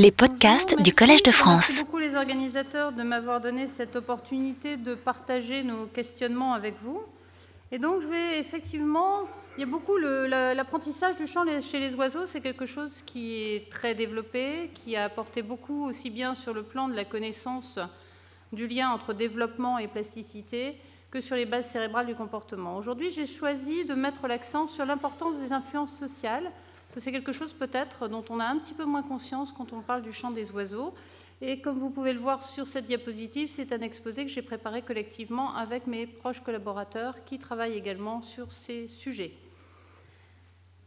les 0.00 0.12
podcasts 0.12 0.80
du. 0.80 0.94
Collège 0.94 1.22
de 1.22 1.30
France. 1.30 1.68
Merci 1.68 1.84
beaucoup 1.84 1.98
les 1.98 2.14
organisateurs 2.14 2.92
de 2.92 3.02
m'avoir 3.02 3.38
donné 3.38 3.68
cette 3.68 3.96
opportunité 3.96 4.78
de 4.78 4.94
partager 4.94 5.62
nos 5.62 5.86
questionnements 5.88 6.54
avec 6.54 6.74
vous. 6.82 7.02
Et 7.70 7.78
donc 7.78 8.00
je 8.00 8.06
vais 8.06 8.38
effectivement, 8.38 9.28
il 9.58 9.60
y 9.60 9.64
a 9.64 9.66
beaucoup 9.66 9.98
l'apprentissage 9.98 11.16
du 11.16 11.26
chant 11.26 11.44
chez 11.60 11.78
les 11.80 11.94
oiseaux, 11.94 12.26
c'est 12.32 12.40
quelque 12.40 12.64
chose 12.64 13.02
qui 13.04 13.42
est 13.42 13.70
très 13.70 13.94
développé, 13.94 14.70
qui 14.74 14.96
a 14.96 15.04
apporté 15.04 15.42
beaucoup 15.42 15.84
aussi 15.84 16.08
bien 16.08 16.34
sur 16.34 16.54
le 16.54 16.62
plan 16.62 16.88
de 16.88 16.94
la 16.94 17.04
connaissance 17.04 17.78
du 18.54 18.66
lien 18.66 18.88
entre 18.90 19.12
développement 19.12 19.76
et 19.76 19.86
plasticité 19.86 20.78
que 21.10 21.20
sur 21.20 21.36
les 21.36 21.44
bases 21.44 21.68
cérébrales 21.70 22.06
du 22.06 22.14
comportement. 22.14 22.78
Aujourd'hui, 22.78 23.10
j'ai 23.10 23.26
choisi 23.26 23.84
de 23.84 23.92
mettre 23.92 24.28
l'accent 24.28 24.66
sur 24.66 24.86
l'importance 24.86 25.38
des 25.40 25.52
influences 25.52 25.94
sociales, 25.98 26.50
c'est 26.98 27.12
quelque 27.12 27.32
chose 27.32 27.52
peut-être 27.52 28.08
dont 28.08 28.24
on 28.30 28.40
a 28.40 28.44
un 28.44 28.58
petit 28.58 28.74
peu 28.74 28.84
moins 28.84 29.02
conscience 29.02 29.52
quand 29.52 29.72
on 29.72 29.80
parle 29.80 30.02
du 30.02 30.12
chant 30.12 30.30
des 30.30 30.50
oiseaux. 30.50 30.94
Et 31.42 31.60
comme 31.60 31.78
vous 31.78 31.90
pouvez 31.90 32.12
le 32.12 32.18
voir 32.18 32.46
sur 32.48 32.66
cette 32.66 32.86
diapositive, 32.86 33.50
c'est 33.54 33.72
un 33.72 33.80
exposé 33.80 34.24
que 34.26 34.30
j'ai 34.30 34.42
préparé 34.42 34.82
collectivement 34.82 35.54
avec 35.54 35.86
mes 35.86 36.06
proches 36.06 36.40
collaborateurs 36.40 37.24
qui 37.24 37.38
travaillent 37.38 37.78
également 37.78 38.20
sur 38.22 38.52
ces 38.52 38.88
sujets. 38.88 39.32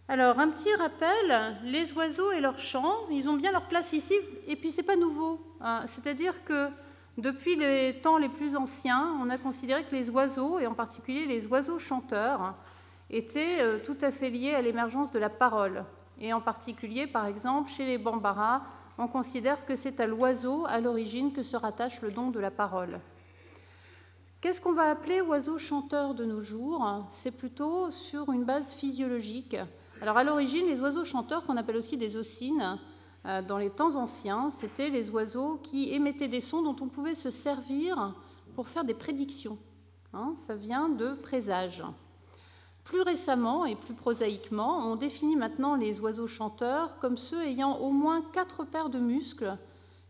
Alors, 0.08 0.38
un 0.38 0.50
petit 0.50 0.74
rappel, 0.76 1.58
les 1.64 1.92
oiseaux 1.94 2.32
et 2.34 2.42
leurs 2.42 2.60
chants, 2.60 3.08
ils 3.10 3.28
ont 3.30 3.38
bien 3.38 3.52
leur 3.52 3.68
place 3.68 3.94
ici, 3.94 4.14
et 4.48 4.56
puis 4.58 4.72
c'est 4.72 4.84
pas 4.84 4.98
nouveau. 4.98 5.40
hein. 5.62 5.86
C'est-à-dire 5.88 6.44
que 6.44 6.68
depuis 7.18 7.56
les 7.56 8.00
temps 8.02 8.18
les 8.18 8.30
plus 8.30 8.56
anciens, 8.56 9.14
on 9.22 9.30
a 9.30 9.38
considéré 9.38 9.86
que 9.86 9.96
les 9.96 10.10
oiseaux, 10.10 10.60
et 10.60 10.68
en 10.68 10.74
particulier 10.74 11.26
les 11.26 11.48
oiseaux 11.48 11.80
chanteurs, 11.80 12.54
étaient 13.10 13.62
euh, 13.62 13.80
tout 13.84 13.98
à 14.02 14.12
fait 14.12 14.30
liés 14.30 14.54
à 14.54 14.62
l'émergence 14.62 15.12
de 15.12 15.20
la 15.20 15.30
parole. 15.30 15.86
Et 16.20 16.34
en 16.34 16.42
particulier, 16.42 17.08
par 17.08 17.26
exemple, 17.26 17.70
chez 17.70 17.86
les 17.86 17.98
Bambara, 17.98 18.64
on 18.98 19.08
considère 19.08 19.66
que 19.66 19.76
c'est 19.76 20.00
à 20.00 20.08
l'oiseau, 20.08 20.66
à 20.68 20.80
l'origine, 20.80 21.34
que 21.34 21.44
se 21.44 21.58
rattache 21.58 22.02
le 22.02 22.12
don 22.12 22.30
de 22.30 22.40
la 22.40 22.52
parole. 22.52 23.00
Qu'est-ce 24.42 24.62
qu'on 24.62 24.74
va 24.74 24.90
appeler 24.90 25.22
oiseau 25.22 25.58
chanteur 25.58 26.14
de 26.14 26.26
nos 26.26 26.42
jours? 26.42 27.08
C'est 27.10 27.32
plutôt 27.32 27.90
sur 27.92 28.32
une 28.32 28.44
base 28.44 28.74
physiologique. 28.74 29.56
Alors 30.02 30.18
à 30.18 30.24
l'origine, 30.24 30.68
les 30.68 30.80
oiseaux 30.82 31.06
chanteurs, 31.06 31.46
qu'on 31.46 31.56
appelle 31.56 31.78
aussi 31.78 31.98
des 31.98 32.16
ossines, 32.18 32.78
euh, 33.26 33.42
dans 33.42 33.58
les 33.58 33.70
temps 33.70 33.96
anciens, 33.96 34.50
c'était 34.50 34.90
les 34.90 35.10
oiseaux 35.10 35.60
qui 35.64 35.94
émettaient 35.94 36.28
des 36.28 36.42
sons 36.42 36.62
dont 36.62 36.76
on 36.82 36.90
pouvait 36.90 37.16
se 37.16 37.32
servir 37.32 38.14
pour 38.54 38.68
faire 38.68 38.84
des 38.84 38.94
prédictions. 38.94 39.58
Hein, 40.14 40.34
ça 40.36 40.56
vient 40.56 40.90
de 40.90 41.14
présage. 41.14 41.82
Plus 42.84 43.02
récemment 43.02 43.66
et 43.66 43.76
plus 43.76 43.94
prosaïquement, 43.94 44.92
on 44.92 44.96
définit 44.96 45.36
maintenant 45.36 45.76
les 45.76 46.00
oiseaux 46.00 46.28
chanteurs 46.28 46.98
comme 47.00 47.18
ceux 47.18 47.42
ayant 47.42 47.78
au 47.78 47.92
moins 47.92 48.22
quatre 48.34 48.66
paires 48.66 48.90
de 48.90 49.00
muscles 49.00 49.58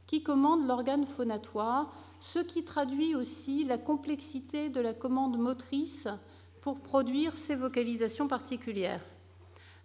qui 0.08 0.24
commandent 0.24 0.66
l'organe 0.66 1.06
phonatoire, 1.06 1.94
ce 2.20 2.40
qui 2.40 2.64
traduit 2.64 3.16
aussi 3.16 3.64
la 3.64 3.78
complexité 3.78 4.70
de 4.70 4.82
la 4.82 4.94
commande 4.94 5.38
motrice 5.38 6.08
pour 6.62 6.80
produire 6.80 7.38
ces 7.38 7.56
vocalisations 7.56 8.28
particulières. 8.28 9.02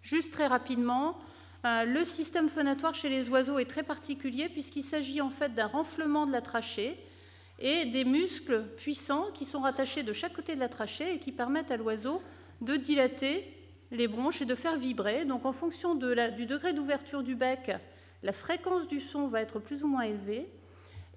Juste 0.01 0.31
très 0.31 0.47
rapidement, 0.47 1.17
euh, 1.65 1.83
le 1.83 2.05
système 2.05 2.47
phonatoire 2.47 2.95
chez 2.95 3.09
les 3.09 3.27
oiseaux 3.29 3.59
est 3.59 3.65
très 3.65 3.83
particulier 3.83 4.47
puisqu'il 4.49 4.83
s'agit 4.83 5.19
en 5.19 5.29
fait 5.29 5.53
d'un 5.53 5.67
renflement 5.67 6.25
de 6.25 6.31
la 6.31 6.41
trachée 6.41 6.97
et 7.59 7.85
des 7.85 8.05
muscles 8.05 8.63
puissants 8.77 9.25
qui 9.33 9.45
sont 9.45 9.59
rattachés 9.59 10.03
de 10.03 10.13
chaque 10.13 10.33
côté 10.33 10.55
de 10.55 10.59
la 10.61 10.69
trachée 10.69 11.15
et 11.15 11.19
qui 11.19 11.33
permettent 11.33 11.71
à 11.71 11.77
l'oiseau 11.77 12.21
de 12.61 12.75
dilater 12.75 13.45
les 13.91 14.07
bronches 14.07 14.41
et 14.41 14.45
de 14.45 14.55
faire 14.55 14.77
vibrer. 14.77 15.25
Donc 15.25 15.45
en 15.45 15.53
fonction 15.53 15.95
du 15.95 16.45
degré 16.45 16.73
d'ouverture 16.73 17.23
du 17.23 17.35
bec, 17.35 17.71
la 18.23 18.33
fréquence 18.33 18.87
du 18.87 18.99
son 18.99 19.27
va 19.27 19.41
être 19.41 19.59
plus 19.59 19.83
ou 19.83 19.87
moins 19.87 20.03
élevée 20.03 20.49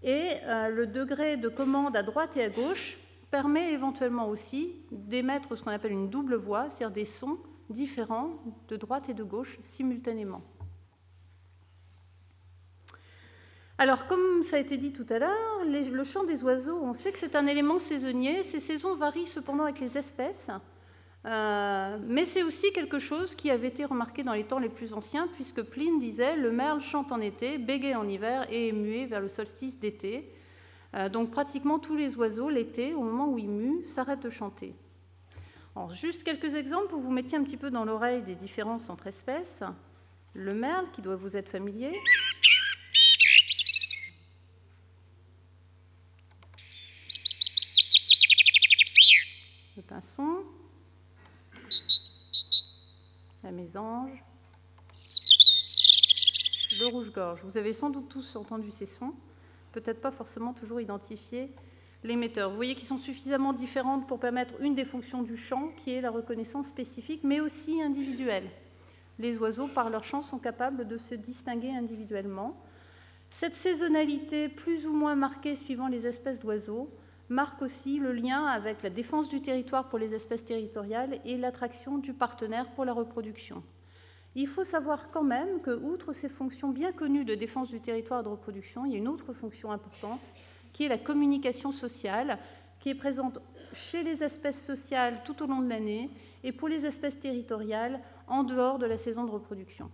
et 0.02 0.30
euh, 0.44 0.68
le 0.68 0.86
degré 0.86 1.36
de 1.36 1.48
commande 1.48 1.96
à 1.96 2.02
droite 2.02 2.36
et 2.36 2.44
à 2.44 2.48
gauche 2.48 2.98
permet 3.30 3.72
éventuellement 3.72 4.28
aussi 4.28 4.72
d'émettre 4.90 5.56
ce 5.56 5.62
qu'on 5.62 5.70
appelle 5.70 5.92
une 5.92 6.10
double 6.10 6.34
voix, 6.34 6.68
c'est-à-dire 6.68 6.90
des 6.90 7.04
sons 7.04 7.38
différents 7.70 8.30
de 8.68 8.76
droite 8.76 9.08
et 9.08 9.14
de 9.14 9.22
gauche 9.22 9.58
simultanément. 9.62 10.42
Alors, 13.78 14.06
comme 14.06 14.44
ça 14.44 14.56
a 14.56 14.58
été 14.60 14.76
dit 14.76 14.92
tout 14.92 15.06
à 15.08 15.18
l'heure, 15.18 15.64
le 15.64 16.04
chant 16.04 16.24
des 16.24 16.44
oiseaux, 16.44 16.78
on 16.82 16.92
sait 16.92 17.10
que 17.10 17.18
c'est 17.18 17.34
un 17.34 17.46
élément 17.46 17.78
saisonnier. 17.78 18.44
Ces 18.44 18.60
saisons 18.60 18.94
varient 18.96 19.26
cependant 19.26 19.64
avec 19.64 19.80
les 19.80 19.96
espèces, 19.96 20.50
Euh, 21.24 21.98
mais 22.04 22.26
c'est 22.26 22.42
aussi 22.42 22.72
quelque 22.72 22.98
chose 22.98 23.34
qui 23.36 23.50
avait 23.50 23.68
été 23.68 23.84
remarqué 23.84 24.24
dans 24.24 24.32
les 24.32 24.44
temps 24.44 24.58
les 24.58 24.68
plus 24.68 24.92
anciens, 24.92 25.28
puisque 25.28 25.62
Pline 25.62 26.00
disait 26.00 26.36
le 26.36 26.50
merle 26.50 26.80
chante 26.80 27.12
en 27.12 27.20
été, 27.20 27.58
bégaye 27.58 27.94
en 27.94 28.08
hiver 28.08 28.46
et 28.50 28.68
est 28.68 28.72
muet 28.72 29.06
vers 29.06 29.20
le 29.20 29.28
solstice 29.28 29.78
d'été. 29.78 30.28
Euh, 30.94 31.08
donc, 31.08 31.30
pratiquement 31.30 31.78
tous 31.78 31.96
les 31.96 32.16
oiseaux, 32.16 32.50
l'été, 32.50 32.92
au 32.94 33.02
moment 33.02 33.28
où 33.28 33.38
ils 33.38 33.48
muent, 33.48 33.84
s'arrêtent 33.84 34.24
de 34.24 34.30
chanter. 34.30 34.74
Alors, 35.74 35.94
juste 35.94 36.24
quelques 36.24 36.54
exemples 36.54 36.88
pour 36.88 37.00
vous 37.00 37.10
mettre 37.10 37.34
un 37.34 37.42
petit 37.44 37.56
peu 37.56 37.70
dans 37.70 37.84
l'oreille 37.84 38.22
des 38.22 38.34
différences 38.34 38.90
entre 38.90 39.06
espèces. 39.06 39.62
Le 40.34 40.54
merle, 40.54 40.86
qui 40.92 41.02
doit 41.02 41.16
vous 41.16 41.34
être 41.36 41.48
familier. 41.48 41.92
Le 49.76 49.82
pinson. 49.82 50.44
La 53.52 53.58
mésange. 53.58 54.24
Le 56.80 56.86
rouge-gorge. 56.86 57.40
Vous 57.44 57.58
avez 57.58 57.74
sans 57.74 57.90
doute 57.90 58.08
tous 58.08 58.34
entendu 58.34 58.70
ces 58.70 58.86
sons, 58.86 59.12
peut-être 59.72 60.00
pas 60.00 60.10
forcément 60.10 60.54
toujours 60.54 60.80
identifié 60.80 61.50
l'émetteur. 62.02 62.48
Vous 62.48 62.56
voyez 62.56 62.74
qu'ils 62.74 62.88
sont 62.88 62.96
suffisamment 62.96 63.52
différentes 63.52 64.08
pour 64.08 64.20
permettre 64.20 64.54
une 64.62 64.74
des 64.74 64.86
fonctions 64.86 65.22
du 65.22 65.36
chant, 65.36 65.68
qui 65.84 65.90
est 65.90 66.00
la 66.00 66.10
reconnaissance 66.10 66.66
spécifique, 66.68 67.24
mais 67.24 67.40
aussi 67.40 67.82
individuelle. 67.82 68.48
Les 69.18 69.36
oiseaux, 69.36 69.68
par 69.68 69.90
leur 69.90 70.04
chant, 70.04 70.22
sont 70.22 70.38
capables 70.38 70.88
de 70.88 70.96
se 70.96 71.14
distinguer 71.14 71.72
individuellement. 71.72 72.56
Cette 73.32 73.54
saisonnalité, 73.56 74.48
plus 74.48 74.86
ou 74.86 74.94
moins 74.94 75.14
marquée 75.14 75.56
suivant 75.56 75.88
les 75.88 76.06
espèces 76.06 76.38
d'oiseaux, 76.38 76.88
marque 77.32 77.62
aussi 77.62 77.98
le 77.98 78.12
lien 78.12 78.44
avec 78.44 78.82
la 78.82 78.90
défense 78.90 79.28
du 79.28 79.40
territoire 79.40 79.88
pour 79.88 79.98
les 79.98 80.14
espèces 80.14 80.44
territoriales 80.44 81.18
et 81.24 81.36
l'attraction 81.36 81.98
du 81.98 82.12
partenaire 82.12 82.70
pour 82.74 82.84
la 82.84 82.92
reproduction. 82.92 83.62
Il 84.34 84.46
faut 84.46 84.64
savoir 84.64 85.10
quand 85.10 85.24
même 85.24 85.60
que, 85.60 85.70
outre 85.70 86.12
ces 86.12 86.28
fonctions 86.28 86.68
bien 86.68 86.92
connues 86.92 87.24
de 87.24 87.34
défense 87.34 87.70
du 87.70 87.80
territoire 87.80 88.20
et 88.20 88.24
de 88.24 88.28
reproduction, 88.28 88.84
il 88.86 88.92
y 88.92 88.94
a 88.94 88.98
une 88.98 89.08
autre 89.08 89.32
fonction 89.32 89.72
importante 89.72 90.20
qui 90.72 90.84
est 90.84 90.88
la 90.88 90.98
communication 90.98 91.72
sociale, 91.72 92.38
qui 92.80 92.88
est 92.90 92.94
présente 92.94 93.40
chez 93.72 94.02
les 94.02 94.22
espèces 94.22 94.64
sociales 94.64 95.22
tout 95.24 95.42
au 95.42 95.46
long 95.46 95.60
de 95.60 95.68
l'année 95.68 96.10
et 96.44 96.52
pour 96.52 96.68
les 96.68 96.84
espèces 96.86 97.18
territoriales 97.18 98.00
en 98.26 98.42
dehors 98.42 98.78
de 98.78 98.86
la 98.86 98.96
saison 98.96 99.24
de 99.24 99.30
reproduction. 99.30 99.90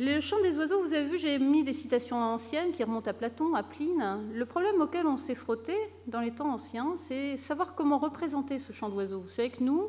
Le 0.00 0.20
chant 0.20 0.40
des 0.42 0.56
oiseaux, 0.56 0.80
vous 0.80 0.92
avez 0.92 1.08
vu, 1.08 1.18
j'ai 1.18 1.40
mis 1.40 1.64
des 1.64 1.72
citations 1.72 2.22
anciennes 2.22 2.70
qui 2.70 2.84
remontent 2.84 3.10
à 3.10 3.14
Platon, 3.14 3.56
à 3.56 3.64
Pline. 3.64 4.30
Le 4.32 4.46
problème 4.46 4.80
auquel 4.80 5.08
on 5.08 5.16
s'est 5.16 5.34
frotté 5.34 5.74
dans 6.06 6.20
les 6.20 6.30
temps 6.30 6.52
anciens, 6.54 6.94
c'est 6.94 7.36
savoir 7.36 7.74
comment 7.74 7.98
représenter 7.98 8.60
ce 8.60 8.70
chant 8.72 8.90
d'oiseaux. 8.90 9.20
Vous 9.20 9.28
savez 9.28 9.50
que 9.50 9.64
nous, 9.64 9.88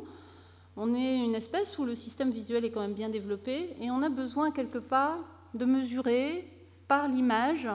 on 0.75 0.95
est 0.95 1.23
une 1.23 1.35
espèce 1.35 1.77
où 1.77 1.85
le 1.85 1.93
système 1.93 2.31
visuel 2.31 2.65
est 2.65 2.71
quand 2.71 2.81
même 2.81 2.95
bien 2.95 3.09
développé 3.09 3.75
et 3.79 3.91
on 3.91 4.01
a 4.01 4.09
besoin 4.09 4.49
quelque 4.49 4.79
part 4.79 5.19
de 5.53 5.65
mesurer 5.65 6.51
par 6.87 7.07
l'image 7.07 7.69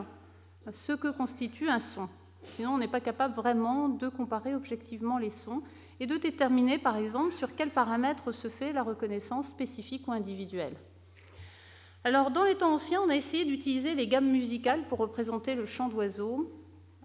ce 0.73 0.93
que 0.93 1.13
constitue 1.13 1.69
un 1.69 1.79
son. 1.79 2.09
Sinon, 2.51 2.71
on 2.71 2.79
n'est 2.79 2.89
pas 2.89 2.99
capable 2.99 3.37
vraiment 3.37 3.89
de 3.89 4.09
comparer 4.09 4.57
objectivement 4.57 5.19
les 5.19 5.31
sons 5.31 5.63
et 6.01 6.09
de 6.09 6.17
déterminer, 6.17 6.79
par 6.79 6.97
exemple, 6.97 7.33
sur 7.35 7.55
quels 7.55 7.71
paramètres 7.71 8.33
se 8.33 8.49
fait 8.49 8.73
la 8.73 8.83
reconnaissance 8.83 9.47
spécifique 9.47 10.09
ou 10.09 10.13
individuelle. 10.13 10.75
Alors, 12.07 12.31
dans 12.31 12.45
les 12.45 12.55
temps 12.57 12.75
anciens, 12.75 13.01
on 13.01 13.09
a 13.09 13.17
essayé 13.17 13.47
d'utiliser 13.47 13.95
les 13.95 14.07
gammes 14.07 14.31
musicales 14.31 14.87
pour 14.89 14.99
représenter 14.99 15.55
le 15.55 15.65
chant 15.65 15.89
d'oiseau, 15.89 16.53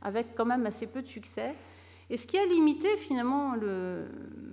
avec 0.01 0.35
quand 0.35 0.45
même 0.45 0.65
assez 0.65 0.87
peu 0.87 1.01
de 1.01 1.07
succès. 1.07 1.55
Et 2.09 2.17
ce 2.17 2.27
qui 2.27 2.37
a 2.37 2.45
limité 2.45 2.97
finalement 2.97 3.55
le- 3.55 4.09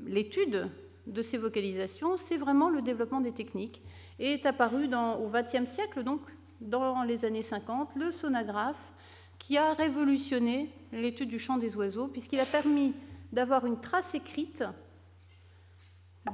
l'étude 0.06 0.70
de 1.08 1.22
ces 1.22 1.38
vocalisations, 1.38 2.16
c'est 2.16 2.36
vraiment 2.36 2.68
le 2.68 2.80
développement 2.80 3.20
des 3.20 3.32
techniques. 3.32 3.82
Et 4.20 4.34
est 4.34 4.46
apparu 4.46 4.86
au 4.86 5.28
XXe 5.28 5.68
siècle, 5.68 6.04
donc 6.04 6.20
dans 6.60 7.02
les 7.02 7.24
années 7.24 7.42
50, 7.42 7.90
le 7.96 8.12
sonographe 8.12 8.92
qui 9.38 9.58
a 9.58 9.74
révolutionné 9.74 10.70
l'étude 10.92 11.28
du 11.28 11.38
chant 11.38 11.58
des 11.58 11.76
oiseaux, 11.76 12.06
puisqu'il 12.06 12.40
a 12.40 12.46
permis 12.46 12.94
d'avoir 13.32 13.66
une 13.66 13.80
trace 13.80 14.14
écrite 14.14 14.62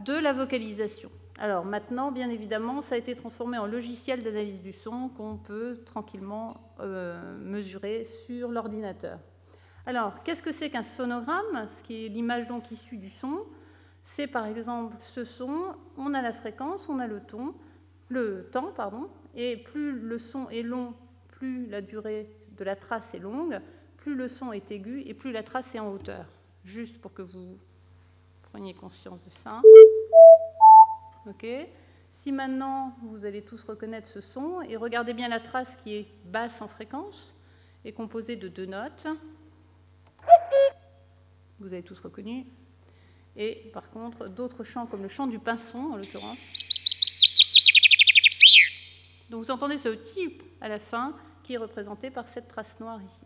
de 0.05 0.15
la 0.15 0.33
vocalisation. 0.33 1.11
Alors 1.39 1.65
maintenant, 1.65 2.13
bien 2.13 2.31
évidemment, 2.31 2.83
ça 2.83 2.95
a 2.95 2.99
été 2.99 3.15
transformé 3.15 3.59
en 3.59 3.67
logiciel 3.67 4.23
d'analyse 4.23 4.61
du 4.63 4.73
son 4.73 5.09
qu'on 5.09 5.37
peut 5.37 5.79
tranquillement 5.85 6.75
euh, 6.81 7.39
mesurer 7.39 8.05
sur 8.05 8.51
l'ordinateur. 8.51 9.19
Alors, 9.87 10.23
qu'est-ce 10.23 10.43
que 10.43 10.53
c'est 10.53 10.71
qu'un 10.71 10.85
sonogramme? 10.85 11.67
Ce 11.77 11.83
qui 11.83 12.07
est 12.07 12.09
l'image 12.09 12.47
donc 12.47 12.71
issue 12.71 12.99
du 12.99 13.11
son, 13.11 13.41
c'est 14.05 14.27
par 14.27 14.47
exemple 14.47 14.97
ce 15.01 15.25
son, 15.25 15.75
on 15.97 16.15
a 16.15 16.23
la 16.23 16.33
fréquence, 16.33 16.89
on 16.89 16.99
a 16.99 17.07
le 17.07 17.21
ton, 17.21 17.55
le 18.09 18.49
temps, 18.53 18.71
pardon, 18.77 19.09
et 19.35 19.57
plus 19.57 19.99
le 19.99 20.19
son 20.19 20.49
est 20.51 20.63
long, 20.63 20.95
plus 21.29 21.67
la 21.67 21.81
durée 21.81 22.29
de 22.57 22.65
la 22.65 22.77
trace 22.77 23.15
est 23.15 23.19
longue, 23.19 23.59
plus 23.97 24.15
le 24.15 24.29
son 24.29 24.53
est 24.53 24.71
aigu 24.71 25.03
et 25.07 25.15
plus 25.15 25.33
la 25.33 25.43
trace 25.43 25.75
est 25.75 25.81
en 25.81 25.91
hauteur. 25.91 26.27
Juste 26.65 27.01
pour 27.01 27.13
que 27.13 27.23
vous 27.23 27.59
preniez 28.43 28.75
conscience 28.75 29.21
de 29.25 29.31
ça. 29.43 29.61
Ok. 31.27 31.47
Si 32.11 32.33
maintenant 32.33 32.97
vous 33.03 33.25
allez 33.25 33.43
tous 33.43 33.65
reconnaître 33.65 34.09
ce 34.09 34.21
son 34.21 34.61
et 34.63 34.77
regardez 34.77 35.15
bien 35.15 35.29
la 35.29 35.41
trace 35.41 35.69
qui 35.83 35.95
est 35.95 36.09
basse 36.25 36.61
en 36.61 36.69
fréquence 36.69 37.35
et 37.85 37.93
composée 37.93 38.37
de 38.37 38.49
deux 38.49 38.67
notes. 38.67 39.07
Vous 41.61 41.67
avez 41.67 41.83
tous 41.83 41.99
reconnu. 42.01 42.47
Et 43.37 43.71
par 43.73 43.89
contre, 43.91 44.29
d'autres 44.29 44.65
chants 44.65 44.87
comme 44.87 45.03
le 45.03 45.09
chant 45.09 45.27
du 45.27 45.39
pinson 45.39 45.93
en 45.93 45.97
l'occurrence. 45.97 46.39
Donc 49.31 49.45
vous 49.45 49.51
entendez 49.51 49.79
ce 49.79 49.89
type 49.89 50.43
à 50.61 50.69
la 50.69 50.79
fin 50.79 51.17
qui 51.45 51.55
est 51.55 51.59
représenté 51.59 52.11
par 52.11 52.29
cette 52.29 52.49
trace 52.49 52.79
noire 52.81 53.01
ici. 53.03 53.25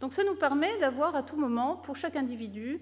Donc 0.00 0.12
ça 0.12 0.24
nous 0.24 0.34
permet 0.34 0.78
d'avoir 0.78 1.16
à 1.16 1.22
tout 1.22 1.36
moment, 1.36 1.76
pour 1.76 1.96
chaque 1.96 2.16
individu, 2.16 2.80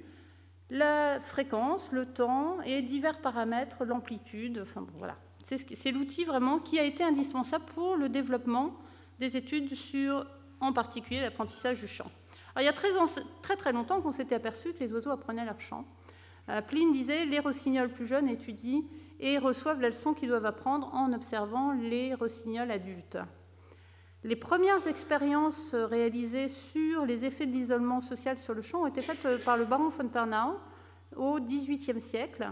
la 0.70 1.20
fréquence, 1.20 1.92
le 1.92 2.06
temps 2.06 2.60
et 2.62 2.82
divers 2.82 3.20
paramètres, 3.20 3.84
l'amplitude. 3.84 4.60
Enfin 4.62 4.86
voilà. 4.98 5.16
C'est 5.46 5.90
l'outil 5.90 6.24
vraiment 6.24 6.58
qui 6.58 6.78
a 6.78 6.84
été 6.84 7.04
indispensable 7.04 7.64
pour 7.66 7.96
le 7.96 8.08
développement 8.08 8.74
des 9.20 9.36
études 9.36 9.74
sur, 9.74 10.26
en 10.60 10.72
particulier, 10.72 11.20
l'apprentissage 11.20 11.80
du 11.80 11.88
chant. 11.88 12.10
Alors, 12.54 12.62
il 12.62 12.64
y 12.64 12.68
a 12.68 12.72
très, 12.72 12.88
très, 13.42 13.56
très 13.56 13.72
longtemps 13.72 14.00
qu'on 14.00 14.12
s'était 14.12 14.34
aperçu 14.34 14.72
que 14.72 14.80
les 14.80 14.92
oiseaux 14.92 15.10
apprenaient 15.10 15.44
leur 15.44 15.60
chant. 15.60 15.84
Euh, 16.48 16.62
Pline 16.62 16.92
disait 16.92 17.24
les 17.24 17.40
rossignols 17.40 17.90
plus 17.90 18.06
jeunes 18.06 18.28
étudient 18.28 18.82
et 19.20 19.38
reçoivent 19.38 19.80
la 19.80 19.88
leçon 19.88 20.14
qu'ils 20.14 20.28
doivent 20.28 20.46
apprendre 20.46 20.90
en 20.94 21.12
observant 21.12 21.72
les 21.72 22.14
rossignols 22.14 22.70
adultes. 22.70 23.18
Les 24.24 24.36
premières 24.36 24.86
expériences 24.86 25.74
réalisées 25.74 26.48
sur 26.48 27.04
les 27.04 27.26
effets 27.26 27.44
de 27.44 27.52
l'isolement 27.52 28.00
social 28.00 28.38
sur 28.38 28.54
le 28.54 28.62
chant 28.62 28.80
ont 28.80 28.86
été 28.86 29.02
faites 29.02 29.44
par 29.44 29.58
le 29.58 29.66
baron 29.66 29.90
von 29.90 30.08
Pernau 30.08 30.58
au 31.14 31.38
XVIIIe 31.40 32.00
siècle 32.00 32.50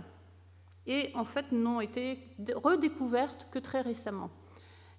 et 0.86 1.10
en 1.14 1.24
fait 1.24 1.50
n'ont 1.50 1.80
été 1.80 2.18
redécouvertes 2.56 3.48
que 3.50 3.58
très 3.58 3.80
récemment. 3.80 4.28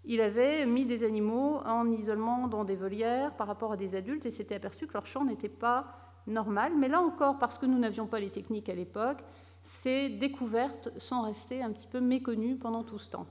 Il 0.03 0.19
avait 0.19 0.65
mis 0.65 0.83
des 0.83 1.03
animaux 1.03 1.61
en 1.63 1.91
isolement 1.91 2.47
dans 2.47 2.63
des 2.63 2.75
volières 2.75 3.35
par 3.35 3.45
rapport 3.45 3.73
à 3.73 3.77
des 3.77 3.93
adultes 3.93 4.25
et 4.25 4.31
s'était 4.31 4.55
aperçu 4.55 4.87
que 4.87 4.93
leur 4.93 5.05
chant 5.05 5.25
n'était 5.25 5.49
pas 5.49 5.85
normal. 6.25 6.73
Mais 6.75 6.87
là 6.87 7.01
encore, 7.01 7.37
parce 7.37 7.59
que 7.59 7.67
nous 7.67 7.77
n'avions 7.77 8.07
pas 8.07 8.19
les 8.19 8.31
techniques 8.31 8.69
à 8.69 8.73
l'époque, 8.73 9.19
ces 9.61 10.09
découvertes 10.09 10.89
sont 10.97 11.21
restées 11.21 11.61
un 11.61 11.71
petit 11.71 11.87
peu 11.87 12.01
méconnues 12.01 12.57
pendant 12.57 12.83
tout 12.83 12.97
ce 12.97 13.11
temps. 13.11 13.27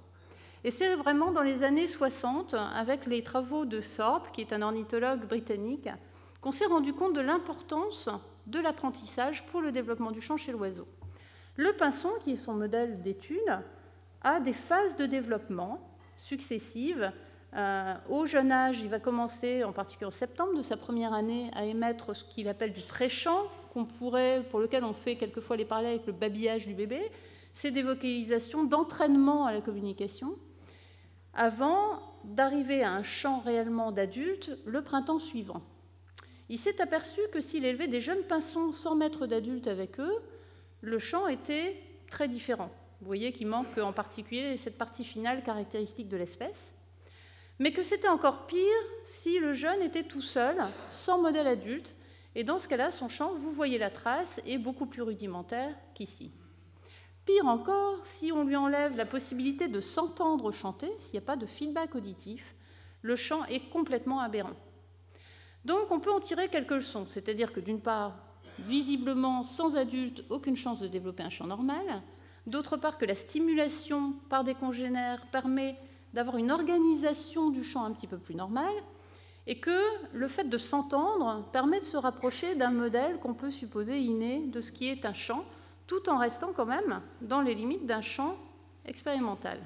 Et 0.65 0.71
c'est 0.71 0.95
vraiment 0.95 1.33
dans 1.33 1.43
les 1.43 1.65
années 1.65 1.89
60, 1.89 2.55
avec 2.55 3.07
les 3.07 3.25
travaux 3.25 3.65
de 3.65 3.81
Sorp, 3.81 4.31
qui 4.33 4.41
est 4.41 4.53
un 4.53 4.63
ornithologue 4.63 5.27
britannique, 5.27 5.89
qu'on 6.41 6.53
s'est 6.53 6.67
rendu 6.67 6.93
compte 6.93 7.15
de 7.15 7.21
l'importance 7.21 8.09
de 8.47 8.61
l'apprentissage 8.61 9.45
pour 9.47 9.61
le 9.61 9.73
développement 9.73 10.13
du 10.13 10.21
chant 10.21 10.37
chez 10.37 10.53
l'oiseau. 10.53 10.87
Le 11.57 11.73
pinson, 11.73 12.11
qui 12.21 12.33
est 12.33 12.37
son 12.37 12.55
modèle 12.55 13.03
d'étude, 13.03 13.61
a 14.23 14.39
des 14.39 14.53
phases 14.53 14.97
de 14.97 15.07
développement 15.07 15.81
successives. 16.17 17.11
Euh, 17.55 17.95
au 18.09 18.27
jeune 18.27 18.53
âge, 18.53 18.81
il 18.81 18.89
va 18.89 19.01
commencer, 19.01 19.65
en 19.65 19.73
particulier 19.73 20.07
en 20.07 20.13
septembre 20.13 20.55
de 20.55 20.63
sa 20.63 20.77
première 20.77 21.13
année, 21.13 21.51
à 21.55 21.65
émettre 21.65 22.15
ce 22.15 22.25
qu'il 22.25 22.49
appelle 22.49 22.73
du 22.73 22.83
pré-chant, 22.83 23.49
pour 23.73 24.61
lequel 24.61 24.85
on 24.85 24.93
fait 24.93 25.17
quelquefois 25.17 25.57
les 25.57 25.65
parallèles 25.65 25.95
avec 25.95 26.07
le 26.07 26.13
babillage 26.13 26.67
du 26.67 26.75
bébé. 26.75 27.11
C'est 27.55 27.71
des 27.71 27.83
vocalisations 27.83 28.65
d'entraînement 28.65 29.45
à 29.45 29.53
la 29.53 29.61
communication 29.61 30.37
avant 31.35 32.01
d'arriver 32.25 32.83
à 32.83 32.93
un 32.93 33.03
chant 33.03 33.41
réellement 33.41 33.93
d'adulte 33.93 34.51
le 34.65 34.83
printemps 34.83 35.19
suivant. 35.19 35.63
Il 36.49 36.59
s'est 36.59 36.81
aperçu 36.81 37.21
que 37.33 37.41
s'il 37.41 37.65
élevait 37.65 37.89
des 37.89 38.01
jeunes 38.01 38.25
pinsons 38.25 38.73
sans 38.73 38.95
mettre 38.95 39.27
d'adulte 39.27 39.67
avec 39.67 39.99
eux, 39.99 40.23
le 40.81 40.99
chant 40.99 41.27
était 41.29 41.77
très 42.11 42.29
différent. 42.29 42.71
Vous 43.01 43.07
voyez 43.07 43.33
qu'il 43.33 43.47
manque 43.47 43.79
en 43.79 43.93
particulier 43.93 44.57
cette 44.59 44.79
partie 44.79 45.05
finale 45.05 45.43
caractéristique 45.43 46.09
de 46.09 46.17
l'espèce. 46.17 46.73
Mais 47.59 47.73
que 47.73 47.83
c'était 47.83 48.09
encore 48.09 48.47
pire 48.47 48.61
si 49.05 49.39
le 49.39 49.55
jeune 49.55 49.83
était 49.83 50.03
tout 50.03 50.23
seul, 50.23 50.57
sans 50.91 51.21
modèle 51.21 51.47
adulte, 51.47 51.91
et 52.35 52.45
dans 52.45 52.59
ce 52.59 52.69
cas-là, 52.69 52.93
son 52.93 53.09
chant, 53.09 53.35
vous 53.35 53.53
voyez 53.53 53.79
la 53.79 53.91
trace, 53.91 54.41
est 54.47 54.59
beaucoup 54.59 54.87
plus 54.87 55.03
rudimentaire 55.03 55.75
qu'ici. 55.95 56.33
Pire 57.25 57.47
encore, 57.47 58.05
si 58.05 58.33
on 58.33 58.43
lui 58.43 58.57
enlève 58.57 58.97
la 58.97 59.07
possibilité 59.07 59.69
de 59.69 59.81
s'entendre 59.81 60.51
chanter, 60.51 60.91
s'il 60.99 61.13
n'y 61.13 61.25
a 61.25 61.27
pas 61.27 61.37
de 61.37 61.47
feedback 61.47 61.95
auditif, 61.95 62.57
le 63.03 63.15
chant 63.15 63.45
est 63.45 63.71
complètement 63.71 64.21
aberrant. 64.21 64.57
Donc 65.65 65.93
on 65.93 66.01
peut 66.01 66.11
en 66.11 66.19
tirer 66.19 66.49
quelques 66.49 66.73
leçons, 66.73 67.07
c'est-à-dire 67.09 67.53
que 67.53 67.61
d'une 67.61 67.81
part, 67.81 68.17
visiblement 68.59 69.45
sans 69.45 69.77
adulte, 69.77 70.25
aucune 70.31 70.57
chance 70.57 70.81
de 70.81 70.89
développer 70.89 71.23
un 71.23 71.31
chant 71.31 71.47
normal, 71.47 72.03
d'autre 72.47 72.77
part 72.77 72.99
que 72.99 73.05
la 73.05 73.15
stimulation 73.15 74.15
par 74.29 74.43
des 74.43 74.55
congénères 74.55 75.25
permet 75.31 75.79
d'avoir 76.15 76.39
une 76.39 76.51
organisation 76.51 77.51
du 77.51 77.63
chant 77.63 77.85
un 77.85 77.93
petit 77.93 78.09
peu 78.09 78.19
plus 78.19 78.35
normale, 78.35 78.75
et 79.47 79.59
que 79.59 79.81
le 80.13 80.29
fait 80.29 80.49
de 80.49 80.59
s'entendre 80.59 81.49
permet 81.53 81.81
de 81.81 81.85
se 81.85 81.97
rapprocher 81.97 82.57
d'un 82.57 82.71
modèle 82.71 83.19
qu'on 83.19 83.35
peut 83.35 83.51
supposer 83.51 84.01
inné 84.01 84.47
de 84.47 84.61
ce 84.61 84.73
qui 84.73 84.89
est 84.89 85.05
un 85.05 85.15
chant, 85.15 85.45
tout 85.87 86.09
en 86.09 86.19
restant 86.19 86.53
quand 86.55 86.67
même 86.67 87.01
dans 87.21 87.41
les 87.41 87.55
limites 87.55 87.87
d'un 87.87 88.03
champ 88.03 88.37
expérimental. 88.85 89.59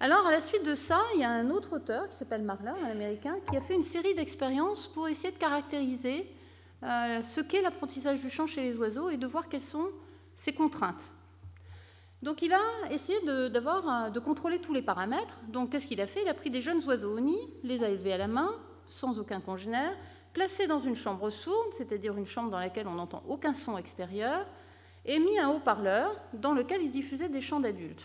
Alors, 0.00 0.26
à 0.26 0.30
la 0.30 0.40
suite 0.40 0.64
de 0.64 0.76
ça, 0.76 1.00
il 1.14 1.20
y 1.20 1.24
a 1.24 1.30
un 1.30 1.50
autre 1.50 1.74
auteur 1.74 2.08
qui 2.08 2.14
s'appelle 2.14 2.42
Marla, 2.42 2.76
un 2.84 2.90
américain, 2.90 3.36
qui 3.50 3.56
a 3.56 3.60
fait 3.60 3.74
une 3.74 3.82
série 3.82 4.14
d'expériences 4.14 4.86
pour 4.86 5.08
essayer 5.08 5.32
de 5.32 5.38
caractériser 5.38 6.32
euh, 6.84 7.20
ce 7.34 7.40
qu'est 7.40 7.62
l'apprentissage 7.62 8.20
du 8.20 8.30
chant 8.30 8.46
chez 8.46 8.62
les 8.62 8.76
oiseaux 8.76 9.10
et 9.10 9.16
de 9.16 9.26
voir 9.26 9.48
quelles 9.48 9.62
sont 9.62 9.88
ses 10.36 10.52
contraintes. 10.52 11.02
Donc, 12.22 12.42
il 12.42 12.52
a 12.52 12.60
essayé 12.90 13.20
de, 13.22 13.48
de 13.48 14.20
contrôler 14.20 14.60
tous 14.60 14.72
les 14.72 14.82
paramètres. 14.82 15.40
Donc, 15.48 15.70
qu'est-ce 15.70 15.88
qu'il 15.88 16.00
a 16.00 16.06
fait? 16.06 16.22
Il 16.22 16.28
a 16.28 16.34
pris 16.34 16.50
des 16.50 16.60
jeunes 16.60 16.84
oiseaux 16.84 17.16
au 17.16 17.20
nid, 17.20 17.40
les 17.64 17.82
a 17.82 17.88
élevés 17.88 18.12
à 18.12 18.18
la 18.18 18.28
main, 18.28 18.54
sans 18.86 19.18
aucun 19.18 19.40
congénère, 19.40 19.96
placé 20.38 20.68
dans 20.68 20.78
une 20.78 20.94
chambre 20.94 21.30
sourde, 21.30 21.72
c'est-à-dire 21.72 22.16
une 22.16 22.28
chambre 22.28 22.52
dans 22.52 22.60
laquelle 22.60 22.86
on 22.86 22.94
n'entend 22.94 23.24
aucun 23.26 23.54
son 23.54 23.76
extérieur, 23.76 24.46
et 25.04 25.18
mis 25.18 25.36
un 25.36 25.48
haut-parleur 25.48 26.14
dans 26.32 26.52
lequel 26.52 26.80
il 26.80 26.92
diffusait 26.92 27.28
des 27.28 27.40
chants 27.40 27.58
d'adultes. 27.58 28.04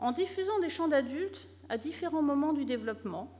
En 0.00 0.10
diffusant 0.10 0.58
des 0.58 0.70
chants 0.70 0.88
d'adultes 0.88 1.46
à 1.68 1.78
différents 1.78 2.20
moments 2.20 2.52
du 2.52 2.64
développement, 2.64 3.30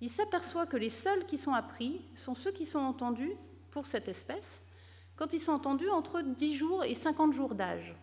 il 0.00 0.10
s'aperçoit 0.10 0.66
que 0.66 0.76
les 0.76 0.90
seuls 0.90 1.24
qui 1.26 1.38
sont 1.38 1.52
appris 1.52 2.00
sont 2.24 2.34
ceux 2.34 2.50
qui 2.50 2.66
sont 2.66 2.80
entendus 2.80 3.36
pour 3.70 3.86
cette 3.86 4.08
espèce 4.08 4.60
quand 5.14 5.32
ils 5.32 5.38
sont 5.38 5.52
entendus 5.52 5.88
entre 5.88 6.22
10 6.22 6.56
jours 6.56 6.82
et 6.82 6.96
50 6.96 7.32
jours 7.32 7.54
d'âge. 7.54 7.94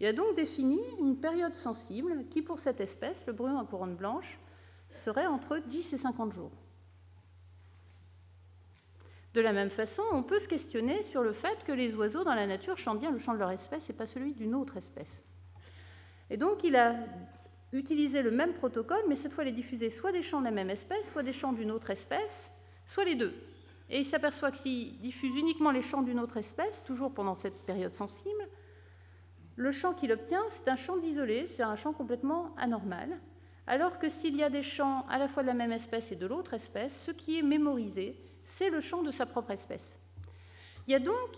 Il 0.00 0.06
a 0.06 0.14
donc 0.14 0.34
défini 0.36 0.80
une 0.98 1.20
période 1.20 1.54
sensible 1.54 2.24
qui, 2.30 2.40
pour 2.40 2.60
cette 2.60 2.80
espèce, 2.80 3.26
le 3.26 3.34
bruit 3.34 3.52
à 3.52 3.64
couronne 3.64 3.94
blanche, 3.94 4.38
serait 5.04 5.26
entre 5.26 5.58
10 5.58 5.92
et 5.92 5.98
50 5.98 6.32
jours. 6.32 6.52
De 9.34 9.40
la 9.40 9.52
même 9.52 9.70
façon, 9.70 10.02
on 10.12 10.22
peut 10.22 10.38
se 10.38 10.48
questionner 10.48 11.02
sur 11.02 11.22
le 11.22 11.32
fait 11.32 11.62
que 11.64 11.72
les 11.72 11.94
oiseaux 11.94 12.24
dans 12.24 12.34
la 12.34 12.46
nature 12.46 12.78
chantent 12.78 13.00
bien 13.00 13.10
le 13.10 13.18
chant 13.18 13.34
de 13.34 13.38
leur 13.38 13.50
espèce 13.50 13.90
et 13.90 13.92
pas 13.92 14.06
celui 14.06 14.32
d'une 14.32 14.54
autre 14.54 14.76
espèce. 14.76 15.22
Et 16.30 16.36
donc 16.36 16.64
il 16.64 16.76
a 16.76 16.94
utilisé 17.72 18.22
le 18.22 18.30
même 18.30 18.54
protocole, 18.54 19.02
mais 19.08 19.16
cette 19.16 19.32
fois 19.32 19.44
il 19.44 19.48
a 19.48 19.52
diffusé 19.52 19.90
soit 19.90 20.12
des 20.12 20.22
chants 20.22 20.40
de 20.40 20.46
la 20.46 20.50
même 20.50 20.70
espèce, 20.70 21.10
soit 21.12 21.22
des 21.22 21.32
chants 21.32 21.52
d'une 21.52 21.70
autre 21.70 21.90
espèce, 21.90 22.50
soit 22.86 23.04
les 23.04 23.16
deux. 23.16 23.34
Et 23.90 23.98
il 23.98 24.04
s'aperçoit 24.04 24.50
que 24.50 24.58
s'il 24.58 24.98
diffuse 24.98 25.34
uniquement 25.36 25.70
les 25.70 25.82
chants 25.82 26.02
d'une 26.02 26.20
autre 26.20 26.38
espèce, 26.38 26.82
toujours 26.84 27.12
pendant 27.12 27.34
cette 27.34 27.66
période 27.66 27.92
sensible, 27.92 28.48
le 29.56 29.72
chant 29.72 29.92
qu'il 29.92 30.12
obtient, 30.12 30.42
c'est 30.50 30.70
un 30.70 30.76
chant 30.76 30.96
d'isolé, 30.96 31.48
c'est 31.48 31.62
un 31.62 31.76
chant 31.76 31.92
complètement 31.92 32.54
anormal, 32.56 33.18
alors 33.66 33.98
que 33.98 34.08
s'il 34.08 34.36
y 34.36 34.42
a 34.42 34.50
des 34.50 34.62
chants 34.62 35.04
à 35.08 35.18
la 35.18 35.28
fois 35.28 35.42
de 35.42 35.48
la 35.48 35.54
même 35.54 35.72
espèce 35.72 36.12
et 36.12 36.16
de 36.16 36.26
l'autre 36.26 36.54
espèce, 36.54 36.92
ce 37.04 37.10
qui 37.10 37.38
est 37.38 37.42
mémorisé, 37.42 38.16
c'est 38.56 38.70
le 38.70 38.80
chant 38.80 39.02
de 39.02 39.10
sa 39.10 39.26
propre 39.26 39.52
espèce. 39.52 39.98
Il 40.86 40.92
y 40.92 40.94
a 40.94 41.00
donc, 41.00 41.30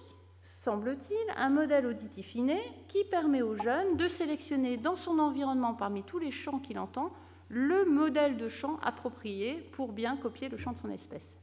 semble-t-il, 0.62 1.34
un 1.36 1.50
modèle 1.50 1.86
auditif 1.86 2.34
inné 2.34 2.60
qui 2.88 3.04
permet 3.04 3.42
au 3.42 3.56
jeune 3.56 3.96
de 3.96 4.08
sélectionner 4.08 4.76
dans 4.76 4.96
son 4.96 5.18
environnement, 5.18 5.74
parmi 5.74 6.02
tous 6.02 6.18
les 6.18 6.30
chants 6.30 6.58
qu'il 6.60 6.78
entend, 6.78 7.10
le 7.48 7.84
modèle 7.84 8.36
de 8.36 8.48
chant 8.48 8.78
approprié 8.82 9.54
pour 9.72 9.92
bien 9.92 10.16
copier 10.16 10.48
le 10.48 10.56
chant 10.56 10.72
de 10.72 10.78
son 10.78 10.90
espèce. 10.90 11.40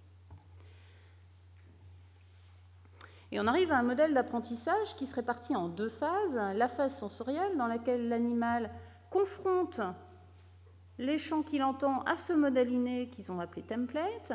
Et 3.31 3.39
on 3.41 3.47
arrive 3.47 3.71
à 3.71 3.77
un 3.77 3.83
modèle 3.83 4.13
d'apprentissage 4.13 4.95
qui 4.95 5.05
serait 5.05 5.23
parti 5.23 5.53
en 5.53 5.67
deux 5.67 5.89
phases. 5.89 6.41
La 6.55 6.69
phase 6.69 6.97
sensorielle, 6.97 7.57
dans 7.57 7.67
laquelle 7.67 8.07
l'animal 8.07 8.71
confronte 9.09 9.81
les 10.97 11.17
chants 11.17 11.43
qu'il 11.43 11.61
entend 11.61 12.01
à 12.03 12.15
ce 12.15 12.33
modèle 12.33 12.71
inné 12.71 13.09
qu'ils 13.09 13.31
ont 13.31 13.39
appelé 13.39 13.63
template, 13.63 14.31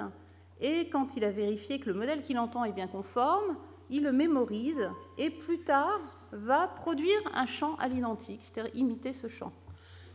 et 0.63 0.89
quand 0.89 1.17
il 1.17 1.25
a 1.25 1.31
vérifié 1.31 1.81
que 1.81 1.91
le 1.91 1.95
modèle 1.95 2.23
qu'il 2.23 2.39
entend 2.39 2.65
est 2.65 2.73
bien 2.73 2.87
conforme, 2.87 3.57
il 3.91 4.05
le 4.05 4.13
mémorise 4.13 4.89
et 5.19 5.29
plus 5.29 5.59
tard 5.59 6.01
va 6.31 6.69
produire 6.69 7.21
un 7.35 7.47
chant 7.47 7.75
à 7.77 7.89
l'identique, 7.89 8.41
c'est-à-dire 8.43 8.75
imiter 8.75 9.13
ce 9.13 9.27
chant. 9.27 9.53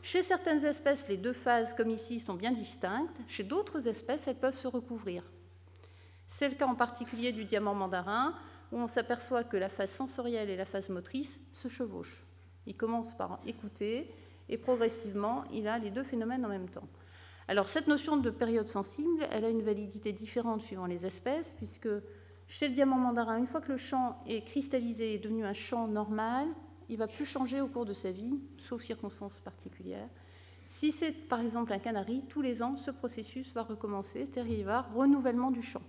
Chez 0.01 0.23
certaines 0.23 0.63
espèces, 0.63 1.05
les 1.09 1.17
deux 1.17 1.33
phases, 1.33 1.73
comme 1.75 1.89
ici, 1.89 2.21
sont 2.21 2.33
bien 2.33 2.53
distinctes. 2.53 3.19
Chez 3.27 3.43
d'autres 3.43 3.87
espèces, 3.87 4.25
elles 4.25 4.39
peuvent 4.39 4.57
se 4.57 4.69
recouvrir. 4.69 5.21
C'est 6.29 6.47
le 6.47 6.55
cas 6.55 6.65
en 6.65 6.75
particulier 6.75 7.33
du 7.33 7.43
diamant 7.43 7.75
mandarin, 7.75 8.33
où 8.71 8.77
on 8.77 8.87
s'aperçoit 8.87 9.43
que 9.43 9.57
la 9.57 9.69
phase 9.69 9.91
sensorielle 9.91 10.49
et 10.49 10.55
la 10.55 10.65
phase 10.65 10.87
motrice 10.87 11.37
se 11.51 11.67
chevauchent. 11.67 12.23
Il 12.65 12.77
commence 12.77 13.13
par 13.15 13.39
écouter, 13.45 14.09
et 14.47 14.57
progressivement, 14.57 15.43
il 15.51 15.67
a 15.67 15.77
les 15.77 15.89
deux 15.89 16.03
phénomènes 16.03 16.45
en 16.45 16.49
même 16.49 16.69
temps. 16.69 16.87
Alors 17.49 17.69
cette 17.69 17.87
notion 17.87 18.17
de 18.17 18.29
période 18.29 18.67
sensible, 18.67 19.25
elle 19.31 19.45
a 19.45 19.49
une 19.49 19.61
validité 19.61 20.11
différente 20.11 20.61
suivant 20.61 20.85
les 20.85 21.05
espèces, 21.05 21.53
puisque 21.55 21.87
chez 22.47 22.67
le 22.67 22.73
diamant 22.73 22.97
mandarin, 22.97 23.37
une 23.37 23.47
fois 23.47 23.61
que 23.61 23.71
le 23.71 23.77
champ 23.77 24.21
est 24.27 24.41
cristallisé 24.41 25.13
et 25.13 25.17
devenu 25.17 25.45
un 25.45 25.53
champ 25.53 25.87
normal, 25.87 26.47
il 26.89 26.93
ne 26.93 26.99
va 26.99 27.07
plus 27.07 27.25
changer 27.25 27.61
au 27.61 27.67
cours 27.67 27.85
de 27.85 27.93
sa 27.93 28.11
vie, 28.11 28.41
sauf 28.67 28.81
circonstances 28.83 29.39
particulières. 29.39 30.09
Si 30.67 30.91
c'est 30.91 31.11
par 31.11 31.39
exemple 31.39 31.71
un 31.71 31.79
canari, 31.79 32.21
tous 32.27 32.41
les 32.41 32.61
ans, 32.61 32.75
ce 32.75 32.91
processus 32.91 33.53
va 33.53 33.63
recommencer, 33.63 34.25
c'est-à-dire 34.25 34.59
il 34.59 34.65
va 34.65 34.81
renouvellement 34.81 35.51
du 35.51 35.61
champ. 35.61 35.81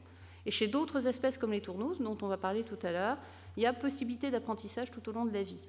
Et 0.47 0.53
chez 0.53 0.69
d'autres 0.69 1.07
espèces 1.07 1.39
comme 1.39 1.53
les 1.53 1.61
tourneaux, 1.61 1.95
dont 1.97 2.17
on 2.23 2.29
va 2.29 2.37
parler 2.37 2.63
tout 2.63 2.79
à 2.83 2.93
l'heure, 2.93 3.19
il 3.57 3.65
y 3.65 3.67
a 3.67 3.73
possibilité 3.73 4.31
d'apprentissage 4.31 4.93
tout 4.93 5.09
au 5.09 5.13
long 5.13 5.25
de 5.25 5.33
la 5.33 5.43
vie. 5.43 5.67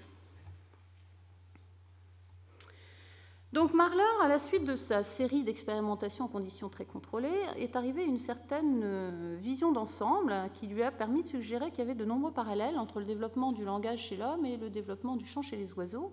Donc 3.52 3.74
Marler, 3.74 4.04
à 4.22 4.28
la 4.28 4.38
suite 4.38 4.64
de 4.64 4.76
sa 4.76 5.04
série 5.04 5.44
d'expérimentations 5.44 6.26
en 6.26 6.28
conditions 6.28 6.70
très 6.70 6.86
contrôlées, 6.86 7.34
est 7.58 7.76
arrivé 7.76 8.04
à 8.04 8.06
une 8.06 8.20
certaine 8.20 8.82
euh, 8.84 9.38
vision 9.40 9.72
d'ensemble 9.72 10.36
qui 10.54 10.68
lui 10.68 10.84
a 10.84 10.92
permis 10.92 11.24
de 11.24 11.28
suggérer 11.28 11.72
qu'il 11.72 11.80
y 11.80 11.82
avait 11.82 11.96
de 11.96 12.06
nombreux 12.06 12.32
parallèles 12.32 12.78
entre 12.78 13.00
le 13.00 13.08
développement 13.08 13.52
du 13.52 13.66
langage 13.66 14.02
chez 14.02 14.18
l'homme 14.18 14.46
et 14.46 14.58
le 14.58 14.70
développement 14.70 15.16
du 15.16 15.26
chant 15.26 15.42
chez 15.42 15.58
les 15.58 15.74
oiseaux. 15.74 16.12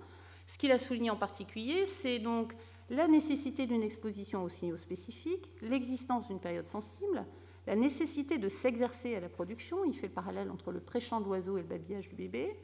Ce 0.48 0.56
qu'il 0.56 0.72
a 0.72 0.78
souligné 0.78 1.10
en 1.10 1.16
particulier, 1.16 1.84
c'est 1.84 2.18
donc 2.20 2.54
la 2.88 3.06
nécessité 3.06 3.66
d'une 3.66 3.82
exposition 3.82 4.42
aux 4.42 4.48
signaux 4.48 4.78
spécifiques, 4.78 5.50
l'existence 5.60 6.28
d'une 6.28 6.40
période 6.40 6.66
sensible, 6.66 7.26
la 7.66 7.76
nécessité 7.76 8.38
de 8.38 8.48
s'exercer 8.48 9.14
à 9.14 9.20
la 9.20 9.28
production, 9.28 9.84
il 9.84 9.94
fait 9.94 10.06
le 10.06 10.14
parallèle 10.14 10.50
entre 10.50 10.72
le 10.72 10.80
pré-chant 10.80 11.20
de 11.20 11.26
l'oiseau 11.26 11.58
et 11.58 11.62
le 11.62 11.68
babillage 11.68 12.08
du 12.08 12.14
bébé, 12.14 12.56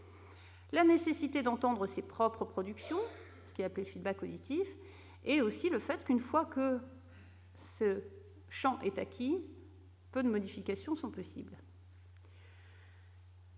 la 0.72 0.84
nécessité 0.84 1.42
d'entendre 1.42 1.86
ses 1.86 2.00
propres 2.00 2.46
productions, 2.46 3.00
qui 3.52 3.62
est 3.62 3.64
appelé 3.64 3.84
feedback 3.84 4.22
auditif, 4.22 4.68
et 5.24 5.40
aussi 5.40 5.70
le 5.70 5.78
fait 5.78 6.04
qu'une 6.04 6.20
fois 6.20 6.44
que 6.44 6.80
ce 7.54 8.00
champ 8.48 8.78
est 8.80 8.98
acquis, 8.98 9.42
peu 10.10 10.22
de 10.22 10.28
modifications 10.28 10.96
sont 10.96 11.10
possibles. 11.10 11.56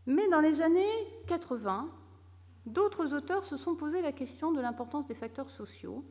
Mais 0.07 0.29
dans 0.29 0.41
les 0.41 0.61
années 0.61 0.93
80, 1.27 1.89
d'autres 2.67 3.15
auteurs 3.15 3.45
se 3.45 3.57
sont 3.57 3.75
posé 3.75 4.03
la 4.03 4.13
question 4.13 4.53
de 4.53 4.61
l'importance 4.61 5.07
des 5.07 5.15
facteurs 5.15 5.51
sociaux 5.51 6.05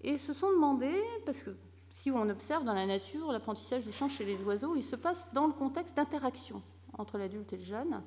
et 0.00 0.18
se 0.18 0.32
sont 0.32 0.50
demandé, 0.50 0.92
parce 1.24 1.42
que 1.42 1.56
si 1.90 2.10
on 2.10 2.28
observe 2.28 2.64
dans 2.64 2.74
la 2.74 2.86
nature 2.86 3.32
l'apprentissage 3.32 3.84
du 3.84 3.92
chant 3.92 4.08
chez 4.08 4.24
les 4.24 4.42
oiseaux, 4.42 4.76
il 4.76 4.84
se 4.84 4.96
passe 4.96 5.32
dans 5.32 5.46
le 5.46 5.52
contexte 5.52 5.96
d'interaction 5.96 6.62
entre 6.96 7.18
l'adulte 7.18 7.52
et 7.52 7.56
le 7.56 7.64
jeune, 7.64 8.02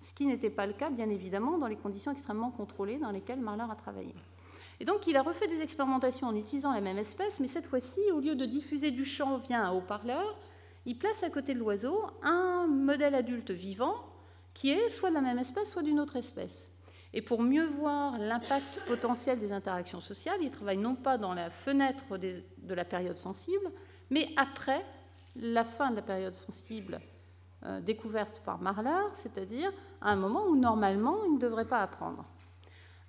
ce 0.00 0.12
qui 0.14 0.26
n'était 0.26 0.50
pas 0.50 0.66
le 0.66 0.72
cas, 0.72 0.90
bien 0.90 1.08
évidemment, 1.08 1.58
dans 1.58 1.68
les 1.68 1.76
conditions 1.76 2.10
extrêmement 2.10 2.50
contrôlées 2.50 2.98
dans 2.98 3.10
lesquelles 3.10 3.40
Marler 3.40 3.64
a 3.70 3.76
travaillé. 3.76 4.14
Et 4.82 4.84
donc 4.84 5.06
il 5.06 5.16
a 5.16 5.22
refait 5.22 5.46
des 5.46 5.60
expérimentations 5.60 6.26
en 6.26 6.34
utilisant 6.34 6.72
la 6.72 6.80
même 6.80 6.98
espèce, 6.98 7.38
mais 7.38 7.46
cette 7.46 7.66
fois-ci, 7.66 8.00
au 8.12 8.18
lieu 8.18 8.34
de 8.34 8.44
diffuser 8.44 8.90
du 8.90 9.04
chant 9.04 9.38
via 9.38 9.64
un 9.64 9.70
haut-parleur, 9.70 10.36
il 10.86 10.98
place 10.98 11.22
à 11.22 11.30
côté 11.30 11.54
de 11.54 11.60
l'oiseau 11.60 12.02
un 12.24 12.66
modèle 12.66 13.14
adulte 13.14 13.52
vivant 13.52 13.94
qui 14.54 14.70
est 14.70 14.88
soit 14.88 15.10
de 15.10 15.14
la 15.14 15.20
même 15.20 15.38
espèce, 15.38 15.70
soit 15.70 15.82
d'une 15.82 16.00
autre 16.00 16.16
espèce. 16.16 16.68
Et 17.12 17.22
pour 17.22 17.42
mieux 17.42 17.64
voir 17.64 18.18
l'impact 18.18 18.80
potentiel 18.88 19.38
des 19.38 19.52
interactions 19.52 20.00
sociales, 20.00 20.40
il 20.42 20.50
travaille 20.50 20.78
non 20.78 20.96
pas 20.96 21.16
dans 21.16 21.32
la 21.32 21.50
fenêtre 21.50 22.18
de 22.18 22.74
la 22.74 22.84
période 22.84 23.18
sensible, 23.18 23.70
mais 24.10 24.30
après 24.34 24.84
la 25.36 25.64
fin 25.64 25.92
de 25.92 25.96
la 25.96 26.02
période 26.02 26.34
sensible 26.34 27.00
euh, 27.66 27.80
découverte 27.80 28.42
par 28.44 28.60
Marler, 28.60 29.06
c'est-à-dire 29.14 29.72
à 30.00 30.10
un 30.10 30.16
moment 30.16 30.44
où 30.48 30.56
normalement 30.56 31.18
il 31.24 31.34
ne 31.34 31.38
devrait 31.38 31.68
pas 31.68 31.82
apprendre. 31.82 32.24